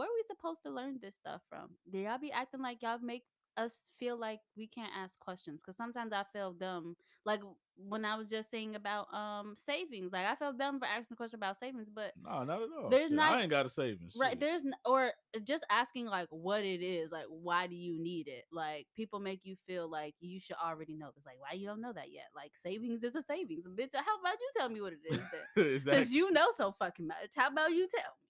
where 0.00 0.08
are 0.08 0.16
we 0.16 0.24
supposed 0.26 0.62
to 0.64 0.70
learn 0.70 0.98
this 1.02 1.14
stuff 1.14 1.42
from? 1.50 1.68
Do 1.92 1.98
y'all 1.98 2.16
be 2.18 2.32
acting 2.32 2.62
like 2.62 2.80
y'all 2.80 2.98
make 3.02 3.24
us 3.58 3.74
feel 3.98 4.18
like 4.18 4.40
we 4.56 4.66
can't 4.66 4.90
ask 4.96 5.18
questions? 5.18 5.60
Because 5.60 5.76
sometimes 5.76 6.14
I 6.14 6.22
feel 6.32 6.54
dumb. 6.54 6.96
Like 7.26 7.40
when 7.76 8.06
I 8.06 8.16
was 8.16 8.30
just 8.30 8.50
saying 8.50 8.76
about 8.76 9.12
um 9.12 9.56
savings, 9.66 10.10
like 10.10 10.24
I 10.24 10.36
felt 10.36 10.56
dumb 10.56 10.78
for 10.78 10.86
asking 10.86 11.12
a 11.12 11.16
question 11.16 11.36
about 11.38 11.58
savings, 11.58 11.88
but 11.94 12.14
No, 12.24 12.44
not 12.44 12.62
at 12.62 12.68
all. 12.82 12.88
There's 12.88 13.08
Shit, 13.08 13.12
not- 13.12 13.32
I 13.32 13.42
ain't 13.42 13.50
got 13.50 13.66
a 13.66 13.68
savings. 13.68 14.14
Right, 14.18 14.30
shit. 14.30 14.40
there's 14.40 14.64
n- 14.64 14.72
or 14.86 15.10
just 15.44 15.66
asking 15.70 16.06
like 16.06 16.28
what 16.30 16.64
it 16.64 16.82
is, 16.82 17.12
like 17.12 17.26
why 17.28 17.66
do 17.66 17.76
you 17.76 18.02
need 18.02 18.26
it? 18.26 18.44
Like 18.50 18.86
people 18.96 19.20
make 19.20 19.40
you 19.44 19.56
feel 19.66 19.86
like 19.86 20.14
you 20.20 20.40
should 20.40 20.56
already 20.64 20.96
know 20.96 21.10
this. 21.14 21.26
Like 21.26 21.40
why 21.40 21.52
you 21.58 21.66
don't 21.66 21.82
know 21.82 21.92
that 21.92 22.10
yet? 22.10 22.28
Like 22.34 22.52
savings 22.56 23.04
is 23.04 23.16
a 23.16 23.22
savings, 23.22 23.66
bitch. 23.66 23.90
How 23.92 24.18
about 24.18 24.40
you 24.40 24.50
tell 24.56 24.70
me 24.70 24.80
what 24.80 24.94
it 24.94 25.00
is 25.14 25.18
then? 25.18 25.66
exactly. 25.74 26.04
Since 26.04 26.12
you 26.14 26.30
know 26.30 26.46
so 26.56 26.74
fucking 26.78 27.06
much, 27.06 27.32
how 27.36 27.48
about 27.48 27.72
you 27.72 27.86
tell 27.86 28.00
me? 28.00 28.29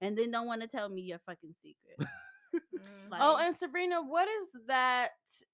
And 0.00 0.16
then 0.16 0.30
don't 0.30 0.46
want 0.46 0.62
to 0.62 0.68
tell 0.68 0.88
me 0.88 1.02
your 1.02 1.18
fucking 1.26 1.54
secret. 1.54 2.08
Mm. 2.54 3.10
Like, 3.10 3.20
Oh, 3.22 3.36
and 3.36 3.54
Sabrina, 3.56 4.02
what 4.02 4.28
is 4.28 4.48
that 4.68 5.10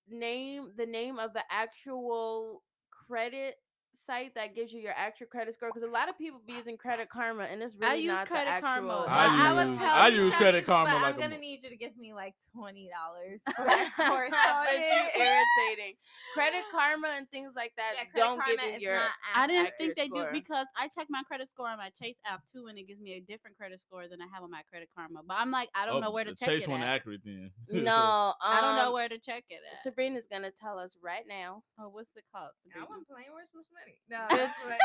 name? 0.09 0.73
The 0.77 0.87
name 0.87 1.19
of 1.19 1.33
the 1.33 1.43
actual 1.51 2.63
credit 2.91 3.57
site 3.97 4.35
that 4.35 4.55
gives 4.55 4.73
you 4.73 4.81
your 4.81 4.93
actual 4.97 5.27
credit 5.27 5.55
score? 5.55 5.69
Because 5.71 5.83
a 5.83 5.91
lot 5.93 6.09
of 6.09 6.17
people 6.19 6.41
be 6.47 6.55
using 6.55 6.77
Credit 6.77 7.09
Karma, 7.09 7.45
and 7.45 7.63
it's 7.63 7.75
really 7.75 7.87
I 7.87 7.91
really 7.93 8.03
use 8.05 8.13
not 8.15 8.27
Credit 8.29 8.55
the 8.57 8.61
Karma. 8.61 8.93
actual. 8.93 9.05
I 9.09 9.27
Well, 9.27 9.41
I 9.41 9.53
would 9.65 9.69
use- 9.71 9.79
tell 9.79 9.95
I 9.95 10.09
you, 10.09 10.23
use 10.25 10.35
Credit 10.35 10.63
Shanice, 10.65 10.67
Karma 10.67 10.91
but 10.91 11.03
like 11.03 11.15
I'm 11.15 11.21
gonna 11.21 11.35
mo- 11.37 11.41
need 11.41 11.63
you 11.63 11.71
to 11.71 11.77
give 11.77 11.97
me 11.97 12.13
like 12.15 12.35
twenty 12.55 12.91
dollars 12.91 13.41
for 13.57 13.65
that 13.65 13.93
course 13.97 14.31
but 14.65 14.73
you 14.75 14.81
it. 15.15 15.21
irritating. 15.21 15.95
Credit 16.35 16.65
Karma 16.73 17.09
and 17.17 17.31
things 17.31 17.53
like 17.57 17.73
that 17.77 17.93
Yeah, 17.97 18.05
don't 18.17 18.39
Karma 18.41 18.57
give 18.63 18.81
you 18.83 18.89
your. 18.89 19.03
I 19.35 19.47
didn't 19.47 19.73
think 19.79 19.95
they 19.97 20.07
score. 20.07 20.27
do 20.27 20.33
because 20.33 20.67
I 20.77 20.89
check 20.89 21.07
my 21.11 21.23
credit 21.27 21.49
score 21.49 21.69
on 21.69 21.79
my 21.79 21.91
Chase 21.91 22.19
app 22.27 22.43
too, 22.51 22.67
and 22.69 22.79
it 22.79 22.87
gives 22.89 23.01
me 23.01 23.15
a 23.15 23.21
different 23.21 23.57
credit 23.57 23.81
score 23.81 24.09
than 24.09 24.21
I 24.21 24.27
have 24.33 24.43
on 24.43 24.51
my 24.51 24.63
Credit 24.71 24.89
Karma. 24.95 25.21
But 25.27 25.35
I'm 25.39 25.51
like, 25.51 25.69
I 25.75 25.87
don't 25.87 25.97
Oh, 25.97 26.01
know 26.01 26.11
where 26.11 26.25
to 26.25 26.35
check 26.35 26.49
Chase 26.49 26.63
it 26.65 26.69
one 26.71 26.83
at. 26.83 26.89
accurate 26.89 27.21
then. 27.25 27.51
No, 27.69 28.35
I 28.43 28.61
don't 28.61 28.77
know 28.77 28.89
um, 28.89 28.93
where 28.95 29.09
to 29.09 29.19
check 29.19 29.45
it 29.49 29.61
at. 29.71 29.83
Sabrina's 29.83 30.27
gonna 30.31 30.51
tell 30.51 30.79
us 30.79 30.97
right 31.03 31.25
now. 31.29 31.63
Oh, 31.79 31.89
what's 31.89 32.15
it 32.17 32.25
called? 32.35 32.51
I 32.51 32.63
Sabrina? 32.63 32.87
wasn't 32.89 33.09
playing. 33.09 33.29
Where's 33.33 33.49
my 33.55 33.63
money? 33.85 33.97
No, 34.11 34.27
that's 34.37 34.65
what 34.65 34.81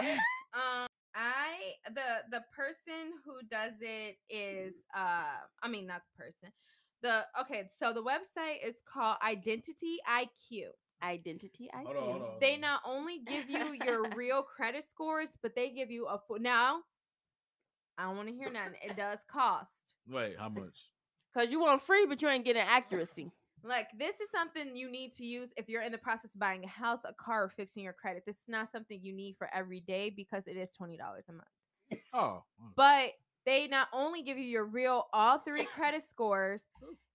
um, 0.54 0.88
I 1.16 1.76
the 1.88 2.38
the 2.38 2.44
person 2.56 3.14
who 3.26 3.40
does 3.50 3.74
it 3.82 4.18
is 4.30 4.74
uh, 4.96 5.40
I 5.62 5.68
mean 5.68 5.88
not 5.88 6.02
the 6.12 6.24
person. 6.24 6.54
The 7.02 7.26
okay, 7.42 7.70
so 7.80 7.94
the 7.94 8.04
website 8.04 8.66
is 8.66 8.76
called 8.92 9.18
Identity 9.26 9.98
IQ. 10.08 10.70
Identity 11.02 11.70
IQ. 11.74 11.86
Hold 11.86 11.98
on, 11.98 12.04
hold 12.04 12.22
on. 12.22 12.30
They 12.42 12.58
not 12.58 12.82
only 12.86 13.20
give 13.26 13.50
you 13.50 13.76
your 13.86 14.10
real 14.16 14.44
credit 14.44 14.84
scores, 14.90 15.30
but 15.42 15.56
they 15.56 15.70
give 15.70 15.92
you 15.92 16.08
a 16.08 16.20
full. 16.28 16.40
Now, 16.40 16.80
I 17.98 18.04
don't 18.04 18.18
want 18.18 18.28
to 18.28 18.34
hear 18.34 18.52
nothing. 18.52 18.76
It 18.84 18.98
does 18.98 19.20
cost. 19.32 19.72
Wait, 20.10 20.36
how 20.38 20.50
much? 20.50 20.78
Cause 21.38 21.52
you 21.52 21.62
want 21.62 21.82
free, 21.84 22.06
but 22.08 22.22
you 22.22 22.28
ain't 22.28 22.44
getting 22.44 22.64
accuracy. 22.64 23.32
Like 23.64 23.88
this 23.98 24.16
is 24.16 24.30
something 24.32 24.76
you 24.76 24.90
need 24.90 25.14
to 25.14 25.26
use 25.26 25.50
if 25.58 25.70
you're 25.70 25.82
in 25.82 25.92
the 25.92 25.98
process 25.98 26.34
of 26.34 26.40
buying 26.40 26.64
a 26.64 26.68
house, 26.68 27.00
a 27.06 27.14
car, 27.14 27.44
or 27.46 27.50
fixing 27.50 27.84
your 27.84 27.94
credit. 27.94 28.24
This 28.26 28.38
is 28.38 28.48
not 28.48 28.72
something 28.72 29.00
you 29.02 29.14
need 29.14 29.36
for 29.38 29.50
every 29.54 29.82
day 29.82 30.10
because 30.10 30.48
it 30.48 30.58
is 30.58 30.72
twenty 30.72 30.98
dollars 30.98 31.26
a 31.30 31.34
month. 31.34 32.02
Oh, 32.14 32.44
But 32.76 33.12
they 33.46 33.68
not 33.68 33.88
only 33.94 34.22
give 34.24 34.38
you 34.38 34.46
your 34.46 34.66
real 34.66 35.08
all 35.14 35.40
three 35.40 35.66
credit 35.76 36.04
scores, 36.10 36.62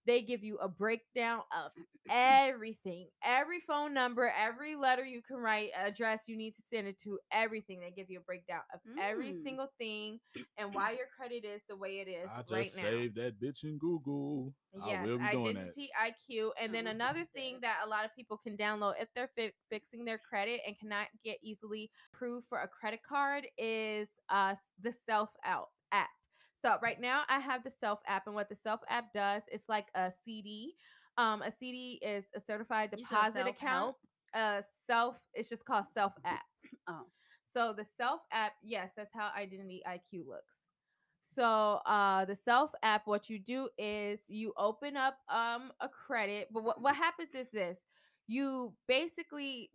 they 0.05 0.21
give 0.21 0.43
you 0.43 0.57
a 0.57 0.67
breakdown 0.67 1.41
of 1.55 1.71
everything, 2.09 3.07
every 3.23 3.59
phone 3.59 3.93
number, 3.93 4.31
every 4.37 4.75
letter 4.75 5.03
you 5.05 5.21
can 5.21 5.37
write, 5.37 5.69
address 5.75 6.23
you 6.27 6.37
need 6.37 6.51
to 6.51 6.61
send 6.69 6.87
it 6.87 6.97
to, 7.03 7.17
everything. 7.31 7.79
They 7.79 7.91
give 7.91 8.09
you 8.09 8.19
a 8.19 8.23
breakdown 8.23 8.61
of 8.73 8.79
every 9.01 9.31
Mm. 9.31 9.43
single 9.43 9.67
thing 9.79 10.19
and 10.57 10.73
why 10.73 10.91
your 10.97 11.07
credit 11.17 11.45
is 11.45 11.61
the 11.67 11.75
way 11.75 11.99
it 11.99 12.09
is 12.09 12.29
I 12.29 12.41
just 12.41 12.51
right 12.51 12.71
now. 12.75 12.81
saved 12.83 13.15
that 13.15 13.39
bitch 13.39 13.63
in 13.63 13.77
Google. 13.77 14.53
I 14.81 14.87
Yes, 14.89 15.05
will 15.07 15.17
be 15.17 15.25
doing 15.31 15.55
that. 15.55 15.61
identity 15.61 15.89
IQ. 15.99 16.51
And 16.61 16.73
then 16.73 16.87
another 16.87 17.25
thing 17.33 17.59
that 17.61 17.79
a 17.85 17.87
lot 17.89 18.05
of 18.05 18.13
people 18.15 18.37
can 18.37 18.57
download 18.57 18.93
if 19.01 19.07
they're 19.15 19.29
fi- 19.35 19.53
fixing 19.69 20.03
their 20.05 20.17
credit 20.19 20.61
and 20.67 20.77
cannot 20.77 21.07
get 21.23 21.37
easily 21.41 21.89
approved 22.13 22.47
for 22.47 22.59
a 22.59 22.67
credit 22.67 22.99
card 23.07 23.47
is 23.57 24.09
uh 24.29 24.55
the 24.81 24.93
self 25.05 25.29
app. 25.43 25.65
So 26.65 26.77
right 26.81 26.99
now 26.99 27.21
I 27.29 27.39
have 27.39 27.63
the 27.63 27.71
self 27.79 27.99
app, 28.07 28.25
and 28.25 28.33
what 28.33 28.49
the 28.49 28.55
self 28.55 28.79
app 28.89 29.13
does, 29.13 29.43
it's 29.51 29.69
like 29.69 29.85
a 29.93 30.11
CD. 30.23 30.73
Um, 31.15 31.43
a 31.43 31.51
CD 31.51 31.99
is 32.01 32.25
a 32.35 32.39
certified 32.39 32.89
deposit 32.89 33.45
account. 33.45 33.95
Uh, 34.33 34.63
self, 34.87 35.15
it's 35.35 35.47
just 35.47 35.63
called 35.65 35.85
self 35.93 36.13
app. 36.25 36.41
Oh. 36.87 37.05
So 37.53 37.71
the 37.71 37.85
self 37.97 38.21
app, 38.33 38.53
yes, 38.63 38.89
that's 38.97 39.13
how 39.13 39.29
Identity 39.37 39.83
IQ 39.87 40.27
looks. 40.27 40.55
So 41.35 41.81
uh 41.85 42.25
the 42.25 42.35
self 42.35 42.71
app, 42.81 43.03
what 43.05 43.29
you 43.29 43.37
do 43.37 43.69
is 43.77 44.19
you 44.27 44.51
open 44.57 44.97
up 44.97 45.17
um 45.29 45.71
a 45.81 45.87
credit, 45.87 46.49
but 46.51 46.63
what, 46.63 46.81
what 46.81 46.95
happens 46.95 47.35
is 47.35 47.47
this. 47.53 47.77
You 48.27 48.73
basically 48.87 49.69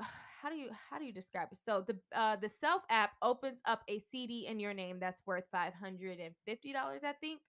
how 0.40 0.50
do 0.50 0.56
you 0.56 0.70
how 0.90 0.98
do 0.98 1.04
you 1.04 1.12
describe 1.12 1.48
it? 1.52 1.58
So 1.64 1.84
the 1.86 1.96
uh 2.18 2.36
the 2.36 2.50
self 2.60 2.82
app 2.90 3.12
opens 3.22 3.60
up 3.66 3.82
a 3.88 4.00
CD 4.10 4.46
in 4.46 4.60
your 4.60 4.74
name 4.74 4.98
that's 5.00 5.20
worth 5.26 5.44
five 5.50 5.74
hundred 5.74 6.18
and 6.18 6.34
fifty 6.46 6.72
dollars, 6.72 7.02
I 7.04 7.12
think. 7.12 7.40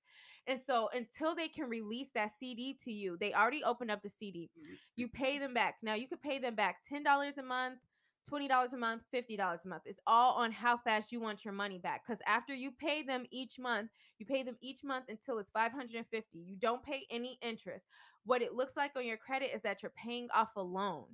And 0.47 0.59
so 0.65 0.89
until 0.93 1.35
they 1.35 1.47
can 1.47 1.69
release 1.69 2.09
that 2.15 2.31
CD 2.39 2.75
to 2.83 2.91
you, 2.91 3.17
they 3.19 3.33
already 3.33 3.63
opened 3.63 3.91
up 3.91 4.01
the 4.01 4.09
CD. 4.09 4.49
You 4.95 5.07
pay 5.07 5.37
them 5.37 5.53
back. 5.53 5.75
Now 5.83 5.93
you 5.93 6.07
could 6.07 6.21
pay 6.21 6.39
them 6.39 6.55
back 6.55 6.77
ten 6.87 7.03
dollars 7.03 7.37
a 7.37 7.43
month, 7.43 7.79
twenty 8.27 8.47
dollars 8.47 8.73
a 8.73 8.77
month, 8.77 9.03
fifty 9.11 9.35
dollars 9.37 9.61
a 9.65 9.67
month. 9.67 9.83
It's 9.85 9.99
all 10.07 10.35
on 10.35 10.51
how 10.51 10.77
fast 10.77 11.11
you 11.11 11.19
want 11.19 11.43
your 11.45 11.53
money 11.53 11.77
back. 11.79 12.01
Because 12.05 12.21
after 12.27 12.53
you 12.53 12.71
pay 12.71 13.03
them 13.03 13.25
each 13.31 13.59
month, 13.59 13.89
you 14.19 14.25
pay 14.25 14.43
them 14.43 14.57
each 14.61 14.83
month 14.83 15.05
until 15.09 15.39
it's 15.39 15.51
five 15.51 15.71
hundred 15.71 15.95
and 15.97 16.07
fifty. 16.07 16.39
You 16.39 16.55
don't 16.57 16.83
pay 16.83 17.05
any 17.09 17.37
interest. 17.41 17.85
What 18.25 18.41
it 18.41 18.53
looks 18.53 18.75
like 18.77 18.91
on 18.95 19.05
your 19.05 19.17
credit 19.17 19.51
is 19.53 19.61
that 19.63 19.81
you're 19.81 19.91
paying 20.03 20.27
off 20.33 20.49
a 20.55 20.61
loan 20.61 21.05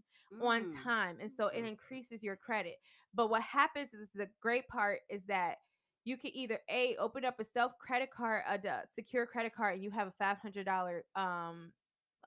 on 0.41 0.65
Mm. 0.65 0.83
time, 0.83 1.17
and 1.21 1.31
so 1.31 1.47
it 1.47 1.63
increases 1.63 2.23
your 2.23 2.35
credit. 2.35 2.75
But 3.13 3.29
what 3.29 3.41
happens 3.41 3.93
is 3.93 4.09
the 4.13 4.27
great 4.41 4.67
part 4.67 4.99
is 5.09 5.25
that 5.25 5.57
you 6.05 6.17
can 6.17 6.35
either 6.35 6.59
a 6.69 6.95
open 6.97 7.25
up 7.25 7.39
a 7.39 7.43
self 7.43 7.77
credit 7.79 8.09
card, 8.15 8.43
a 8.47 8.81
secure 8.95 9.25
credit 9.25 9.53
card, 9.55 9.75
and 9.75 9.83
you 9.83 9.91
have 9.91 10.07
a 10.07 10.13
five 10.19 10.37
hundred 10.39 10.65
dollar 10.65 11.03
um 11.15 11.71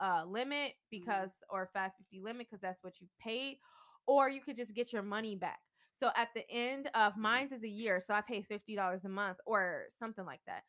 uh 0.01 0.25
limit 0.27 0.73
because 0.91 1.31
or 1.51 1.69
550 1.73 2.21
limit 2.21 2.47
because 2.49 2.61
that's 2.61 2.83
what 2.83 3.01
you 3.01 3.07
paid 3.21 3.57
or 4.07 4.29
you 4.29 4.41
could 4.41 4.57
just 4.57 4.75
get 4.75 4.93
your 4.93 5.03
money 5.03 5.37
back. 5.37 5.61
So 5.99 6.11
at 6.17 6.29
the 6.35 6.49
end 6.51 6.89
of 6.95 7.17
mine's 7.17 7.53
is 7.53 7.63
a 7.63 7.69
year, 7.69 8.01
so 8.01 8.15
I 8.15 8.23
pay 8.23 8.43
fifty 8.43 8.75
dollars 8.75 9.05
a 9.05 9.09
month 9.09 9.39
or 9.47 9.85
something 9.99 10.25
like 10.25 10.41
that. 10.47 10.63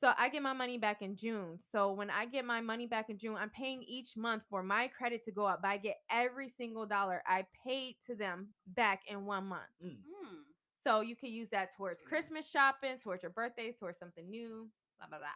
So 0.00 0.12
I 0.16 0.30
get 0.30 0.42
my 0.42 0.54
money 0.54 0.78
back 0.78 1.02
in 1.02 1.14
June. 1.16 1.58
So 1.70 1.92
when 1.92 2.08
I 2.10 2.24
get 2.24 2.46
my 2.46 2.62
money 2.62 2.86
back 2.86 3.10
in 3.10 3.18
June, 3.18 3.36
I'm 3.38 3.50
paying 3.50 3.82
each 3.82 4.16
month 4.16 4.44
for 4.48 4.62
my 4.62 4.88
credit 4.88 5.24
to 5.26 5.30
go 5.30 5.44
up, 5.44 5.60
but 5.60 5.68
I 5.68 5.76
get 5.76 5.96
every 6.10 6.48
single 6.48 6.86
dollar 6.86 7.22
I 7.26 7.44
paid 7.66 7.96
to 8.06 8.14
them 8.14 8.48
back 8.66 9.02
in 9.06 9.26
one 9.26 9.44
month. 9.44 9.62
Mm. 9.84 9.96
Hmm. 10.10 10.36
So 10.82 11.02
you 11.02 11.16
can 11.16 11.28
use 11.28 11.50
that 11.50 11.76
towards 11.76 12.00
Christmas 12.00 12.48
shopping, 12.48 12.96
towards 13.02 13.22
your 13.22 13.30
birthdays, 13.30 13.76
towards 13.78 13.98
something 13.98 14.30
new, 14.30 14.70
blah 14.98 15.08
blah 15.08 15.18
blah. 15.18 15.28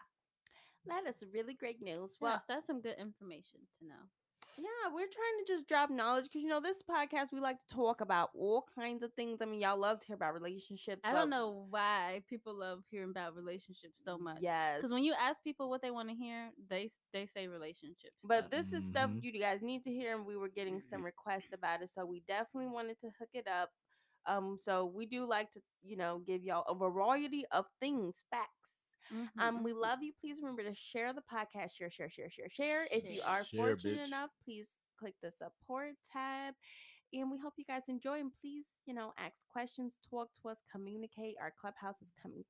That 0.86 1.08
is 1.08 1.22
really 1.32 1.54
great 1.54 1.82
news. 1.82 2.16
Well, 2.20 2.32
Well, 2.32 2.42
that's 2.48 2.66
some 2.66 2.80
good 2.80 2.96
information 2.98 3.60
to 3.78 3.86
know. 3.86 3.94
Yeah, 4.56 4.92
we're 4.92 5.00
trying 5.00 5.44
to 5.46 5.52
just 5.52 5.66
drop 5.68 5.90
knowledge 5.90 6.24
because 6.24 6.42
you 6.42 6.48
know 6.48 6.60
this 6.60 6.82
podcast 6.88 7.32
we 7.32 7.40
like 7.40 7.58
to 7.58 7.74
talk 7.74 8.00
about 8.00 8.30
all 8.34 8.64
kinds 8.74 9.02
of 9.02 9.12
things. 9.14 9.40
I 9.42 9.46
mean, 9.46 9.60
y'all 9.60 9.78
love 9.78 10.00
to 10.00 10.06
hear 10.06 10.16
about 10.16 10.34
relationships. 10.34 11.00
I 11.04 11.12
don't 11.12 11.30
know 11.30 11.66
why 11.70 12.22
people 12.28 12.54
love 12.58 12.82
hearing 12.90 13.10
about 13.10 13.34
relationships 13.34 14.02
so 14.04 14.16
much. 14.18 14.38
Yes, 14.40 14.76
Because 14.78 14.92
when 14.92 15.04
you 15.04 15.14
ask 15.20 15.42
people 15.42 15.68
what 15.70 15.82
they 15.82 15.90
want 15.90 16.08
to 16.08 16.14
hear, 16.14 16.50
they 16.68 16.88
they 17.12 17.26
say 17.26 17.48
relationships. 17.48 18.16
But 18.24 18.50
this 18.50 18.72
is 18.72 18.84
stuff 18.86 19.10
Mhm. 19.10 19.22
you 19.22 19.32
guys 19.40 19.60
need 19.62 19.82
to 19.84 19.90
hear, 19.90 20.14
and 20.16 20.24
we 20.26 20.36
were 20.36 20.48
getting 20.48 20.80
some 20.80 21.04
requests 21.04 21.52
about 21.52 21.82
it, 21.82 21.88
so 21.90 22.04
we 22.04 22.20
definitely 22.20 22.68
wanted 22.70 22.98
to 23.00 23.10
hook 23.18 23.30
it 23.34 23.48
up. 23.48 23.70
Um, 24.26 24.56
so 24.58 24.86
we 24.86 25.04
do 25.06 25.26
like 25.26 25.52
to, 25.52 25.60
you 25.82 25.96
know, 25.96 26.18
give 26.26 26.42
y'all 26.42 26.64
a 26.68 26.74
variety 26.74 27.44
of 27.50 27.66
things, 27.80 28.24
facts. 28.30 28.63
Mm-hmm, 29.12 29.40
Um, 29.40 29.62
we 29.64 29.72
love 29.72 30.02
you. 30.02 30.12
Please 30.20 30.38
remember 30.40 30.62
to 30.62 30.74
share 30.74 31.12
the 31.12 31.22
podcast, 31.22 31.76
share, 31.76 31.90
share, 31.90 32.10
share, 32.10 32.30
share, 32.30 32.48
share. 32.50 32.88
If 32.90 33.04
you 33.12 33.20
are 33.26 33.44
Share, 33.44 33.58
fortunate 33.58 33.98
bitch. 34.00 34.06
enough, 34.06 34.30
please 34.44 34.68
click 34.98 35.14
the 35.22 35.30
support 35.30 35.94
tab. 36.12 36.54
And 37.12 37.30
we 37.30 37.38
hope 37.38 37.52
you 37.56 37.64
guys 37.64 37.82
enjoy. 37.88 38.18
And 38.20 38.32
please, 38.40 38.66
you 38.86 38.94
know, 38.94 39.12
ask 39.18 39.36
questions, 39.52 39.98
talk 40.10 40.30
to 40.42 40.48
us, 40.48 40.58
communicate. 40.72 41.36
Our 41.40 41.52
clubhouse 41.60 42.00
is 42.02 42.10
coming 42.20 42.44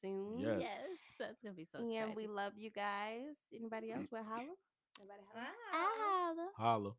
soon. 0.00 0.38
Yes. 0.38 0.60
yes, 0.60 0.88
that's 1.18 1.42
gonna 1.42 1.54
be 1.54 1.64
so 1.70 1.78
And 1.80 1.92
exciting. 1.92 2.14
we 2.14 2.26
love 2.26 2.52
you 2.56 2.70
guys. 2.70 3.36
Anybody 3.54 3.92
else? 3.92 4.06
Will 4.10 4.22
holla? 4.24 4.54
Anybody 5.00 5.22
holla? 5.34 5.46
Ah. 5.74 6.34
Holla. 6.56 6.92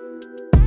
Ah. 0.00 0.48